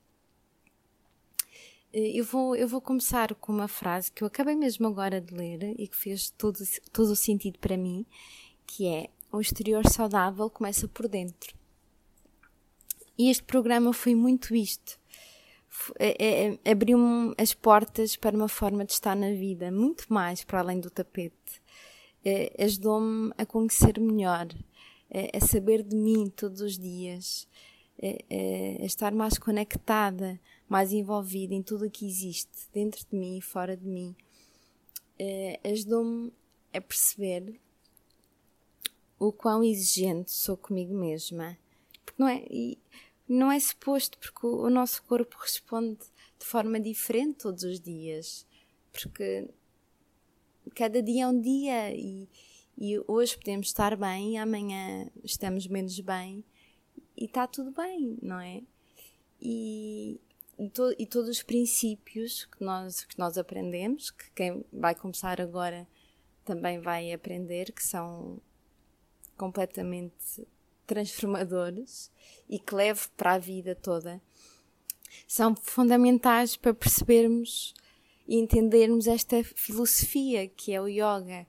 Eh, 1.92 2.18
eu 2.18 2.24
vou, 2.24 2.56
eu 2.56 2.66
vou 2.66 2.80
começar 2.80 3.34
com 3.34 3.52
uma 3.52 3.68
frase 3.68 4.10
que 4.10 4.22
eu 4.22 4.28
acabei 4.28 4.56
mesmo 4.56 4.86
agora 4.86 5.20
de 5.20 5.34
ler 5.34 5.78
e 5.78 5.86
que 5.86 5.96
fez 5.96 6.30
todo, 6.30 6.58
todo 6.90 7.10
o 7.10 7.16
sentido 7.16 7.58
para 7.58 7.76
mim, 7.76 8.06
que 8.66 8.86
é 8.86 9.10
o 9.30 9.42
exterior 9.42 9.86
saudável 9.86 10.48
começa 10.48 10.88
por 10.88 11.06
dentro. 11.06 11.59
E 13.20 13.28
este 13.28 13.42
programa 13.42 13.92
foi 13.92 14.14
muito 14.14 14.54
isto. 14.54 14.98
É, 15.98 16.54
é, 16.64 16.70
abriu-me 16.72 17.34
as 17.36 17.52
portas 17.52 18.16
para 18.16 18.34
uma 18.34 18.48
forma 18.48 18.82
de 18.82 18.92
estar 18.92 19.14
na 19.14 19.30
vida, 19.32 19.70
muito 19.70 20.10
mais 20.10 20.42
para 20.42 20.60
além 20.60 20.80
do 20.80 20.88
tapete. 20.88 21.60
É, 22.24 22.50
Ajudou-me 22.64 23.30
a 23.36 23.44
conhecer 23.44 24.00
melhor, 24.00 24.48
é, 25.10 25.36
a 25.36 25.40
saber 25.40 25.82
de 25.82 25.94
mim 25.94 26.32
todos 26.34 26.62
os 26.62 26.78
dias, 26.78 27.46
a 28.80 28.86
estar 28.86 29.12
mais 29.12 29.36
conectada, 29.36 30.40
mais 30.66 30.90
envolvida 30.90 31.52
em 31.52 31.62
tudo 31.62 31.84
o 31.84 31.90
que 31.90 32.06
existe, 32.06 32.70
dentro 32.72 33.04
de 33.06 33.14
mim 33.14 33.36
e 33.36 33.42
fora 33.42 33.76
de 33.76 33.86
mim. 33.86 34.16
Ajudou-me 35.62 36.32
a 36.72 36.80
perceber 36.80 37.60
o 39.18 39.30
quão 39.30 39.62
exigente 39.62 40.30
sou 40.30 40.56
comigo 40.56 40.94
mesma. 40.94 41.58
Porque 42.02 42.22
não 42.22 42.28
é. 42.28 42.42
E, 42.50 42.78
não 43.32 43.52
é 43.52 43.60
suposto, 43.60 44.18
porque 44.18 44.44
o, 44.44 44.68
nosso 44.68 45.04
corpo 45.04 45.36
responde 45.38 46.00
de 46.36 46.44
forma 46.44 46.80
diferente 46.80 47.38
todos 47.38 47.62
os 47.62 47.78
dias. 47.78 48.44
Porque 48.90 49.48
cada 50.74 51.00
dia 51.00 51.22
é 51.22 51.26
um 51.28 51.40
dia 51.40 51.94
e, 51.94 52.28
e 52.76 53.00
hoje 53.06 53.36
podemos 53.38 53.68
estar 53.68 53.96
bem, 53.96 54.36
amanhã 54.36 55.08
estamos 55.22 55.68
menos 55.68 55.98
bem 56.00 56.44
e 57.16 57.26
está 57.26 57.46
tudo 57.46 57.70
bem, 57.70 58.18
não 58.20 58.40
é? 58.40 58.62
E, 59.40 60.20
e, 60.58 60.68
to, 60.68 60.92
e, 60.98 61.06
todos 61.06 61.30
os 61.30 61.42
princípios 61.44 62.46
que 62.46 62.64
nós, 62.64 63.04
que 63.04 63.16
nós 63.16 63.38
aprendemos, 63.38 64.10
que 64.10 64.28
quem 64.32 64.64
vai 64.72 64.94
começar 64.94 65.40
agora 65.40 65.86
também 66.44 66.80
vai 66.80 67.12
aprender, 67.12 67.70
que 67.70 67.82
são 67.82 68.40
completamente 69.36 70.44
transformadores 70.90 72.10
e 72.48 72.58
que 72.58 72.74
levo 72.74 73.08
para 73.16 73.34
a 73.34 73.38
vida 73.38 73.76
toda, 73.76 74.20
são 75.24 75.54
fundamentais 75.54 76.56
para 76.56 76.74
percebermos 76.74 77.72
e 78.26 78.36
entendermos 78.36 79.06
esta 79.06 79.44
filosofia 79.44 80.48
que 80.48 80.72
é 80.72 80.80
o 80.80 80.88
yoga. 80.88 81.46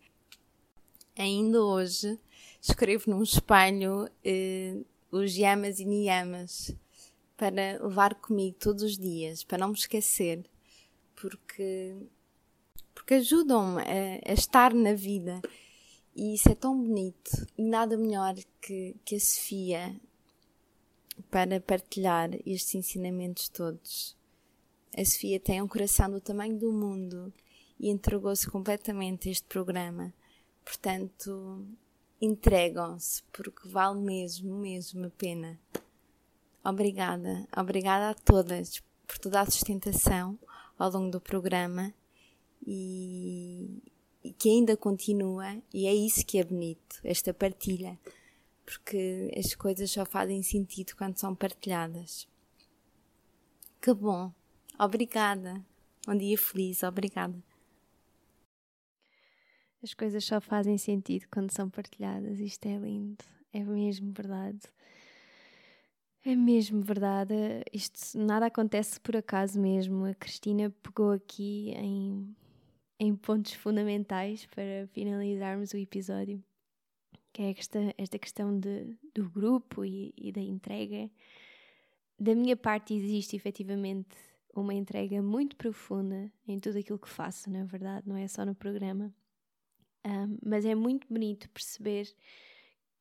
Ainda 1.17 1.59
hoje 1.63 2.19
escrevo 2.61 3.09
num 3.09 3.23
espelho 3.23 4.07
eh, 4.23 4.77
os 5.11 5.35
yamas 5.35 5.79
e 5.79 5.85
niyamas 5.85 6.75
para 7.35 7.83
levar 7.83 8.13
comigo 8.13 8.57
todos 8.59 8.83
os 8.83 8.95
dias, 8.95 9.43
para 9.43 9.57
não 9.57 9.69
me 9.69 9.73
esquecer, 9.73 10.45
porque, 11.15 11.95
porque 12.93 13.15
ajudam-me 13.15 13.81
a, 13.81 14.31
a, 14.31 14.33
estar 14.33 14.71
na 14.71 14.93
vida. 14.93 15.41
E 16.15 16.35
isso 16.35 16.49
é 16.49 16.55
tão 16.55 16.77
bonito. 16.77 17.47
E 17.57 17.63
nada 17.63 17.97
melhor 17.97 18.35
que, 18.61 18.95
que 19.05 19.15
a 19.15 19.19
Sofia 19.19 19.99
para 21.29 21.59
partilhar 21.59 22.29
estes 22.45 22.75
ensinamentos 22.75 23.49
todos. 23.49 24.15
A 24.97 25.05
Sofia 25.05 25.39
tem 25.39 25.61
um 25.61 25.67
coração 25.67 26.09
do 26.11 26.19
tamanho 26.19 26.57
do 26.57 26.71
mundo 26.71 27.33
e 27.79 27.89
entregou-se 27.89 28.49
completamente 28.49 29.29
a 29.29 29.31
este 29.31 29.47
programa. 29.47 30.13
Portanto, 30.63 31.65
entregam-se 32.19 33.23
porque 33.31 33.67
vale 33.67 33.99
mesmo, 33.99 34.57
mesmo 34.57 35.05
a 35.05 35.09
pena. 35.09 35.59
Obrigada, 36.63 37.47
obrigada 37.57 38.11
a 38.11 38.13
todas 38.13 38.81
por 39.07 39.17
toda 39.17 39.41
a 39.41 39.45
sustentação 39.45 40.37
ao 40.77 40.91
longo 40.91 41.11
do 41.11 41.19
programa 41.19 41.93
e, 42.65 43.81
que 44.37 44.49
ainda 44.49 44.77
continua, 44.77 45.61
e 45.73 45.87
é 45.87 45.93
isso 45.93 46.25
que 46.25 46.37
é 46.37 46.43
bonito, 46.43 46.99
esta 47.03 47.33
partilha, 47.33 47.99
porque 48.65 49.31
as 49.37 49.55
coisas 49.55 49.89
só 49.89 50.05
fazem 50.05 50.41
sentido 50.43 50.95
quando 50.95 51.17
são 51.17 51.35
partilhadas. 51.35 52.27
Que 53.81 53.93
bom, 53.93 54.31
obrigada, 54.79 55.65
um 56.07 56.15
dia 56.15 56.37
feliz, 56.37 56.83
obrigada. 56.83 57.41
As 59.83 59.95
coisas 59.95 60.23
só 60.23 60.39
fazem 60.39 60.77
sentido 60.77 61.25
quando 61.31 61.51
são 61.51 61.67
partilhadas, 61.67 62.39
isto 62.39 62.65
é 62.67 62.77
lindo, 62.77 63.23
é 63.51 63.63
mesmo 63.63 64.11
verdade. 64.13 64.61
É 66.23 66.35
mesmo 66.35 66.81
verdade. 66.83 67.33
Isto 67.73 68.19
nada 68.19 68.45
acontece 68.45 68.99
por 68.99 69.17
acaso 69.17 69.59
mesmo. 69.59 70.05
A 70.05 70.13
Cristina 70.13 70.69
pegou 70.83 71.11
aqui 71.11 71.71
em, 71.71 72.35
em 73.01 73.15
pontos 73.15 73.53
fundamentais 73.53 74.45
para 74.45 74.87
finalizarmos 74.93 75.73
o 75.73 75.77
episódio, 75.77 76.39
que 77.33 77.41
é 77.41 77.49
esta, 77.49 77.79
esta 77.97 78.19
questão 78.19 78.59
de, 78.59 78.95
do 79.11 79.27
grupo 79.27 79.83
e, 79.83 80.13
e 80.15 80.31
da 80.31 80.39
entrega. 80.39 81.09
Da 82.19 82.35
minha 82.35 82.55
parte 82.55 82.93
existe 82.93 83.35
efetivamente 83.35 84.15
uma 84.53 84.75
entrega 84.75 85.19
muito 85.19 85.55
profunda 85.55 86.31
em 86.47 86.59
tudo 86.59 86.77
aquilo 86.77 86.99
que 86.99 87.09
faço, 87.09 87.49
na 87.49 87.63
verdade, 87.63 88.07
não 88.07 88.15
é 88.15 88.27
só 88.27 88.45
no 88.45 88.53
programa. 88.53 89.11
Um, 90.05 90.37
mas 90.45 90.63
é 90.63 90.75
muito 90.75 91.07
bonito 91.11 91.49
perceber 91.49 92.07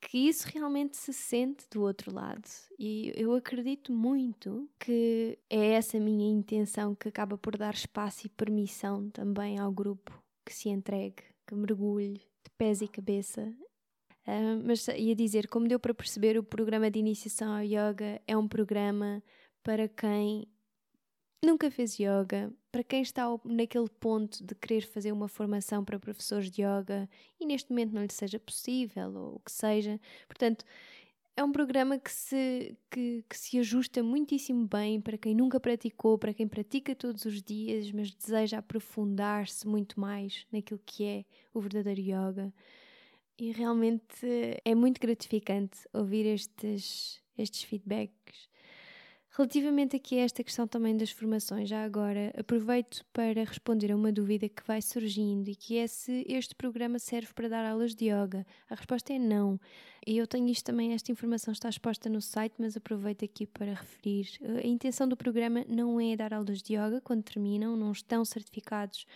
que 0.01 0.17
isso 0.17 0.49
realmente 0.49 0.97
se 0.97 1.13
sente 1.13 1.69
do 1.71 1.83
outro 1.83 2.15
lado. 2.15 2.49
E 2.79 3.13
eu 3.15 3.35
acredito 3.35 3.93
muito 3.93 4.69
que 4.79 5.39
é 5.49 5.73
essa 5.73 6.01
minha 6.01 6.29
intenção 6.31 6.95
que 6.95 7.09
acaba 7.09 7.37
por 7.37 7.57
dar 7.57 7.75
espaço 7.75 8.27
e 8.27 8.31
permissão 8.31 9.11
também 9.11 9.59
ao 9.59 9.71
grupo 9.71 10.13
que 10.45 10.55
se 10.55 10.69
entregue, 10.69 11.23
que 11.47 11.55
mergulhe 11.55 12.15
de 12.15 12.51
pés 12.57 12.81
e 12.81 12.89
cabeça. 12.89 13.43
Uh, 14.27 14.63
mas 14.65 14.87
ia 14.89 15.15
dizer, 15.15 15.49
como 15.49 15.69
deu 15.69 15.79
para 15.79 15.95
perceber, 15.95 16.39
o 16.39 16.43
programa 16.43 16.91
de 16.91 16.99
iniciação 16.99 17.53
ao 17.53 17.63
yoga 17.63 18.21
é 18.27 18.37
um 18.37 18.49
programa 18.49 19.23
para 19.63 19.89
quem 19.89 20.47
nunca 21.45 21.71
fez 21.71 21.99
yoga, 21.99 22.53
para 22.71 22.85
quem 22.85 23.03
está 23.03 23.27
naquele 23.45 23.89
ponto 23.89 24.45
de 24.45 24.55
querer 24.55 24.83
fazer 24.83 25.13
uma 25.13 25.29
formação 25.29 25.85
para 25.85 25.99
professores 25.99 26.51
de 26.51 26.63
yoga 26.63 27.09
e 27.39 27.47
neste 27.47 27.71
momento 27.71 27.93
não 27.93 28.03
lhe 28.03 28.13
seja 28.13 28.39
possível 28.39 29.13
ou 29.15 29.37
o 29.37 29.41
que 29.41 29.51
seja. 29.51 30.01
Portanto, 30.29 30.65
é 31.37 31.43
um 31.43 31.53
programa 31.53 31.99
que 31.99 32.13
se, 32.13 32.77
que, 32.91 33.25
que 33.29 33.37
se 33.37 33.59
ajusta 33.59 34.03
muitíssimo 34.03 34.69
bem 34.69 35.01
para 35.01 35.17
quem 35.17 35.35
nunca 35.35 35.59
praticou, 35.59 36.19
para 36.19 36.35
quem 36.35 36.47
pratica 36.47 36.95
todos 36.95 37.25
os 37.25 37.43
dias, 37.43 37.91
mas 37.93 38.15
deseja 38.15 38.59
aprofundar-se 38.59 39.67
muito 39.67 39.99
mais 39.99 40.47
naquilo 40.53 40.81
que 40.85 41.05
é 41.05 41.25
o 41.55 41.61
verdadeiro 41.61 42.01
yoga. 42.01 42.53
E 43.39 43.53
realmente 43.53 44.27
é 44.65 44.75
muito 44.75 45.01
gratificante 45.01 45.79
ouvir 45.95 46.27
estes, 46.27 47.23
estes 47.39 47.63
feedbacks 47.63 48.50
Relativamente 49.41 49.97
aqui 49.97 50.19
a 50.19 50.25
esta 50.25 50.45
questão 50.45 50.69
também 50.69 50.95
das 50.95 51.11
formações, 51.11 51.67
já 51.67 51.83
agora 51.83 52.31
aproveito 52.39 53.03
para 53.11 53.43
responder 53.43 53.91
a 53.91 53.97
uma 53.97 54.13
dúvida 54.13 54.47
que 54.51 54.63
vai 54.67 54.83
surgindo 54.83 55.49
e 55.49 55.57
que 55.57 55.79
é 55.79 55.87
se 55.87 56.27
este 56.29 56.55
programa 56.55 56.99
serve 56.99 57.33
para 57.33 57.49
dar 57.49 57.65
aulas 57.65 57.95
de 57.95 58.11
yoga. 58.11 58.47
A 58.69 58.75
resposta 58.75 59.15
é 59.15 59.19
não. 59.19 59.59
E 60.07 60.19
eu 60.19 60.27
tenho 60.27 60.47
isto 60.47 60.67
também, 60.67 60.93
esta 60.93 61.11
informação 61.11 61.53
está 61.53 61.71
exposta 61.71 62.11
no 62.11 62.21
site, 62.21 62.57
mas 62.59 62.77
aproveito 62.77 63.25
aqui 63.25 63.47
para 63.47 63.73
referir. 63.73 64.29
A 64.63 64.67
intenção 64.67 65.09
do 65.09 65.17
programa 65.17 65.65
não 65.67 65.99
é 65.99 66.15
dar 66.15 66.35
aulas 66.35 66.61
de 66.61 66.75
yoga 66.75 67.01
quando 67.01 67.23
terminam, 67.23 67.75
não 67.75 67.93
estão 67.93 68.23
certificados 68.27 69.07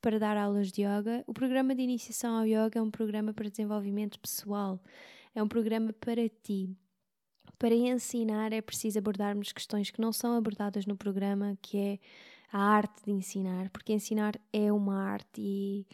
para 0.00 0.16
dar 0.16 0.36
aulas 0.36 0.70
de 0.70 0.82
yoga. 0.82 1.24
O 1.26 1.34
programa 1.34 1.74
de 1.74 1.82
iniciação 1.82 2.36
ao 2.36 2.46
yoga 2.46 2.78
é 2.78 2.80
um 2.80 2.90
programa 2.90 3.34
para 3.34 3.50
desenvolvimento 3.50 4.20
pessoal. 4.20 4.80
É 5.34 5.42
um 5.42 5.48
programa 5.48 5.92
para 5.92 6.28
ti. 6.28 6.70
Para 7.58 7.74
ensinar 7.74 8.52
é 8.52 8.60
preciso 8.60 8.98
abordarmos 8.98 9.52
questões 9.52 9.90
que 9.90 10.00
não 10.00 10.12
são 10.12 10.36
abordadas 10.36 10.86
no 10.86 10.96
programa, 10.96 11.56
que 11.62 11.78
é 11.78 11.98
a 12.52 12.60
arte 12.60 13.04
de 13.04 13.12
ensinar, 13.12 13.70
porque 13.70 13.92
ensinar 13.92 14.34
é 14.52 14.72
uma 14.72 15.02
arte 15.02 15.40
e, 15.40 15.86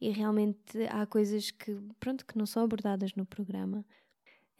e 0.00 0.10
realmente 0.10 0.78
há 0.88 1.06
coisas 1.06 1.50
que, 1.50 1.76
pronto, 2.00 2.26
que 2.26 2.36
não 2.36 2.46
são 2.46 2.64
abordadas 2.64 3.14
no 3.14 3.24
programa. 3.24 3.84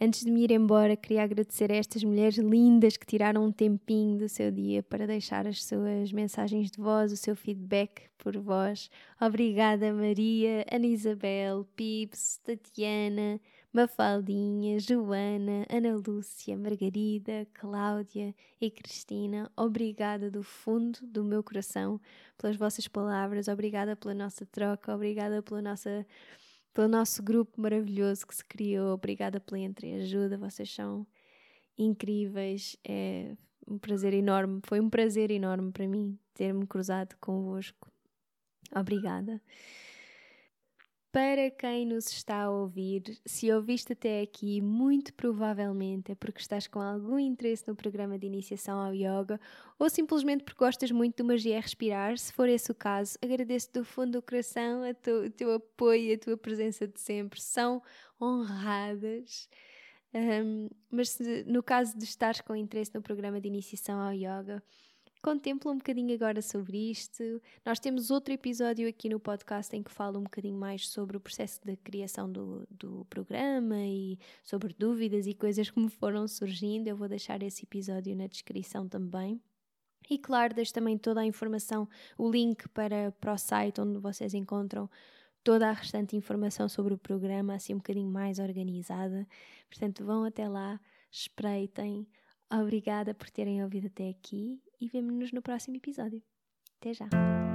Antes 0.02 0.24
de 0.24 0.30
me 0.30 0.44
ir 0.44 0.50
embora, 0.50 0.96
queria 0.96 1.22
agradecer 1.22 1.70
a 1.70 1.76
estas 1.76 2.02
mulheres 2.02 2.38
lindas 2.38 2.96
que 2.96 3.04
tiraram 3.04 3.44
um 3.44 3.52
tempinho 3.52 4.18
do 4.18 4.30
seu 4.30 4.50
dia 4.50 4.82
para 4.82 5.06
deixar 5.06 5.46
as 5.46 5.62
suas 5.62 6.10
mensagens 6.10 6.70
de 6.70 6.80
voz, 6.80 7.12
o 7.12 7.18
seu 7.18 7.36
feedback 7.36 8.08
por 8.16 8.34
voz. 8.38 8.88
Obrigada, 9.20 9.92
Maria, 9.92 10.64
Ana 10.72 10.86
Isabel, 10.86 11.66
Pips, 11.76 12.40
Tatiana, 12.42 13.38
Mafaldinha, 13.72 14.80
Joana, 14.80 15.64
Ana 15.70 15.94
Lúcia, 15.94 16.56
Margarida, 16.56 17.46
Cláudia 17.54 18.34
e 18.60 18.68
Cristina, 18.68 19.48
obrigada 19.56 20.28
do 20.28 20.42
fundo 20.42 20.98
do 21.02 21.22
meu 21.22 21.40
coração 21.40 22.00
pelas 22.36 22.56
vossas 22.56 22.88
palavras, 22.88 23.46
obrigada 23.46 23.94
pela 23.94 24.12
nossa 24.12 24.44
troca, 24.44 24.92
obrigada 24.92 25.40
pela 25.40 25.62
nossa, 25.62 26.04
pelo 26.74 26.88
nosso 26.88 27.22
grupo 27.22 27.60
maravilhoso 27.60 28.26
que 28.26 28.34
se 28.34 28.44
criou, 28.44 28.92
obrigada 28.92 29.38
pela 29.38 29.60
entreajuda, 29.60 30.36
vocês 30.36 30.74
são 30.74 31.06
incríveis, 31.78 32.76
é 32.84 33.36
um 33.68 33.78
prazer 33.78 34.12
enorme, 34.14 34.60
foi 34.64 34.80
um 34.80 34.90
prazer 34.90 35.30
enorme 35.30 35.70
para 35.70 35.86
mim 35.86 36.18
ter-me 36.34 36.66
cruzado 36.66 37.14
convosco. 37.20 37.88
Obrigada. 38.74 39.40
Para 41.12 41.50
quem 41.50 41.84
nos 41.84 42.06
está 42.06 42.42
a 42.42 42.50
ouvir, 42.50 43.02
se 43.26 43.52
ouviste 43.52 43.94
até 43.94 44.20
aqui, 44.22 44.60
muito 44.60 45.12
provavelmente 45.12 46.12
é 46.12 46.14
porque 46.14 46.40
estás 46.40 46.68
com 46.68 46.80
algum 46.80 47.18
interesse 47.18 47.66
no 47.66 47.74
programa 47.74 48.16
de 48.16 48.28
iniciação 48.28 48.78
ao 48.78 48.94
yoga 48.94 49.40
ou 49.76 49.90
simplesmente 49.90 50.44
porque 50.44 50.64
gostas 50.64 50.92
muito 50.92 51.16
do 51.16 51.24
Magia 51.24 51.60
Respirar. 51.60 52.16
Se 52.16 52.32
for 52.32 52.48
esse 52.48 52.70
o 52.70 52.74
caso, 52.76 53.18
agradeço 53.20 53.72
do 53.72 53.84
fundo 53.84 54.12
do 54.12 54.22
coração 54.22 54.82
o 54.88 55.30
teu 55.30 55.54
apoio 55.54 56.10
e 56.10 56.12
a 56.12 56.18
tua 56.18 56.36
presença 56.36 56.86
de 56.86 57.00
sempre. 57.00 57.40
São 57.40 57.82
honradas. 58.22 59.48
Um, 60.14 60.68
mas 60.92 61.10
se, 61.10 61.42
no 61.44 61.60
caso 61.60 61.98
de 61.98 62.04
estares 62.04 62.40
com 62.40 62.54
interesse 62.54 62.94
no 62.94 63.02
programa 63.02 63.40
de 63.40 63.48
iniciação 63.48 63.98
ao 63.98 64.12
yoga, 64.12 64.62
contempla 65.20 65.70
um 65.70 65.78
bocadinho 65.78 66.14
agora 66.14 66.40
sobre 66.40 66.90
isto. 66.90 67.22
Nós 67.64 67.78
temos 67.78 68.10
outro 68.10 68.32
episódio 68.32 68.88
aqui 68.88 69.08
no 69.08 69.20
podcast 69.20 69.74
em 69.76 69.82
que 69.82 69.90
falo 69.90 70.18
um 70.18 70.24
bocadinho 70.24 70.56
mais 70.56 70.88
sobre 70.88 71.16
o 71.16 71.20
processo 71.20 71.60
da 71.64 71.76
criação 71.76 72.30
do, 72.30 72.66
do 72.70 73.04
programa 73.06 73.76
e 73.78 74.18
sobre 74.42 74.74
dúvidas 74.78 75.26
e 75.26 75.34
coisas 75.34 75.70
que 75.70 75.78
me 75.78 75.90
foram 75.90 76.26
surgindo. 76.26 76.88
Eu 76.88 76.96
vou 76.96 77.08
deixar 77.08 77.42
esse 77.42 77.64
episódio 77.64 78.16
na 78.16 78.26
descrição 78.26 78.88
também. 78.88 79.40
E 80.08 80.18
claro, 80.18 80.54
deixo 80.54 80.72
também 80.72 80.98
toda 80.98 81.20
a 81.20 81.26
informação, 81.26 81.88
o 82.18 82.30
link 82.30 82.68
para, 82.70 83.12
para 83.12 83.34
o 83.34 83.38
site 83.38 83.80
onde 83.80 83.98
vocês 83.98 84.34
encontram 84.34 84.90
toda 85.44 85.68
a 85.68 85.72
restante 85.72 86.16
informação 86.16 86.68
sobre 86.68 86.94
o 86.94 86.98
programa, 86.98 87.54
assim 87.54 87.74
um 87.74 87.78
bocadinho 87.78 88.10
mais 88.10 88.38
organizada. 88.38 89.26
Portanto, 89.68 90.04
vão 90.04 90.24
até 90.24 90.48
lá, 90.48 90.80
espreitem, 91.10 92.08
Obrigada 92.52 93.14
por 93.14 93.30
terem 93.30 93.62
ouvido 93.62 93.86
até 93.86 94.08
aqui 94.08 94.60
e 94.80 94.88
vemo-nos 94.88 95.32
no 95.32 95.42
próximo 95.42 95.76
episódio. 95.76 96.22
Até 96.78 96.94
já! 96.94 97.49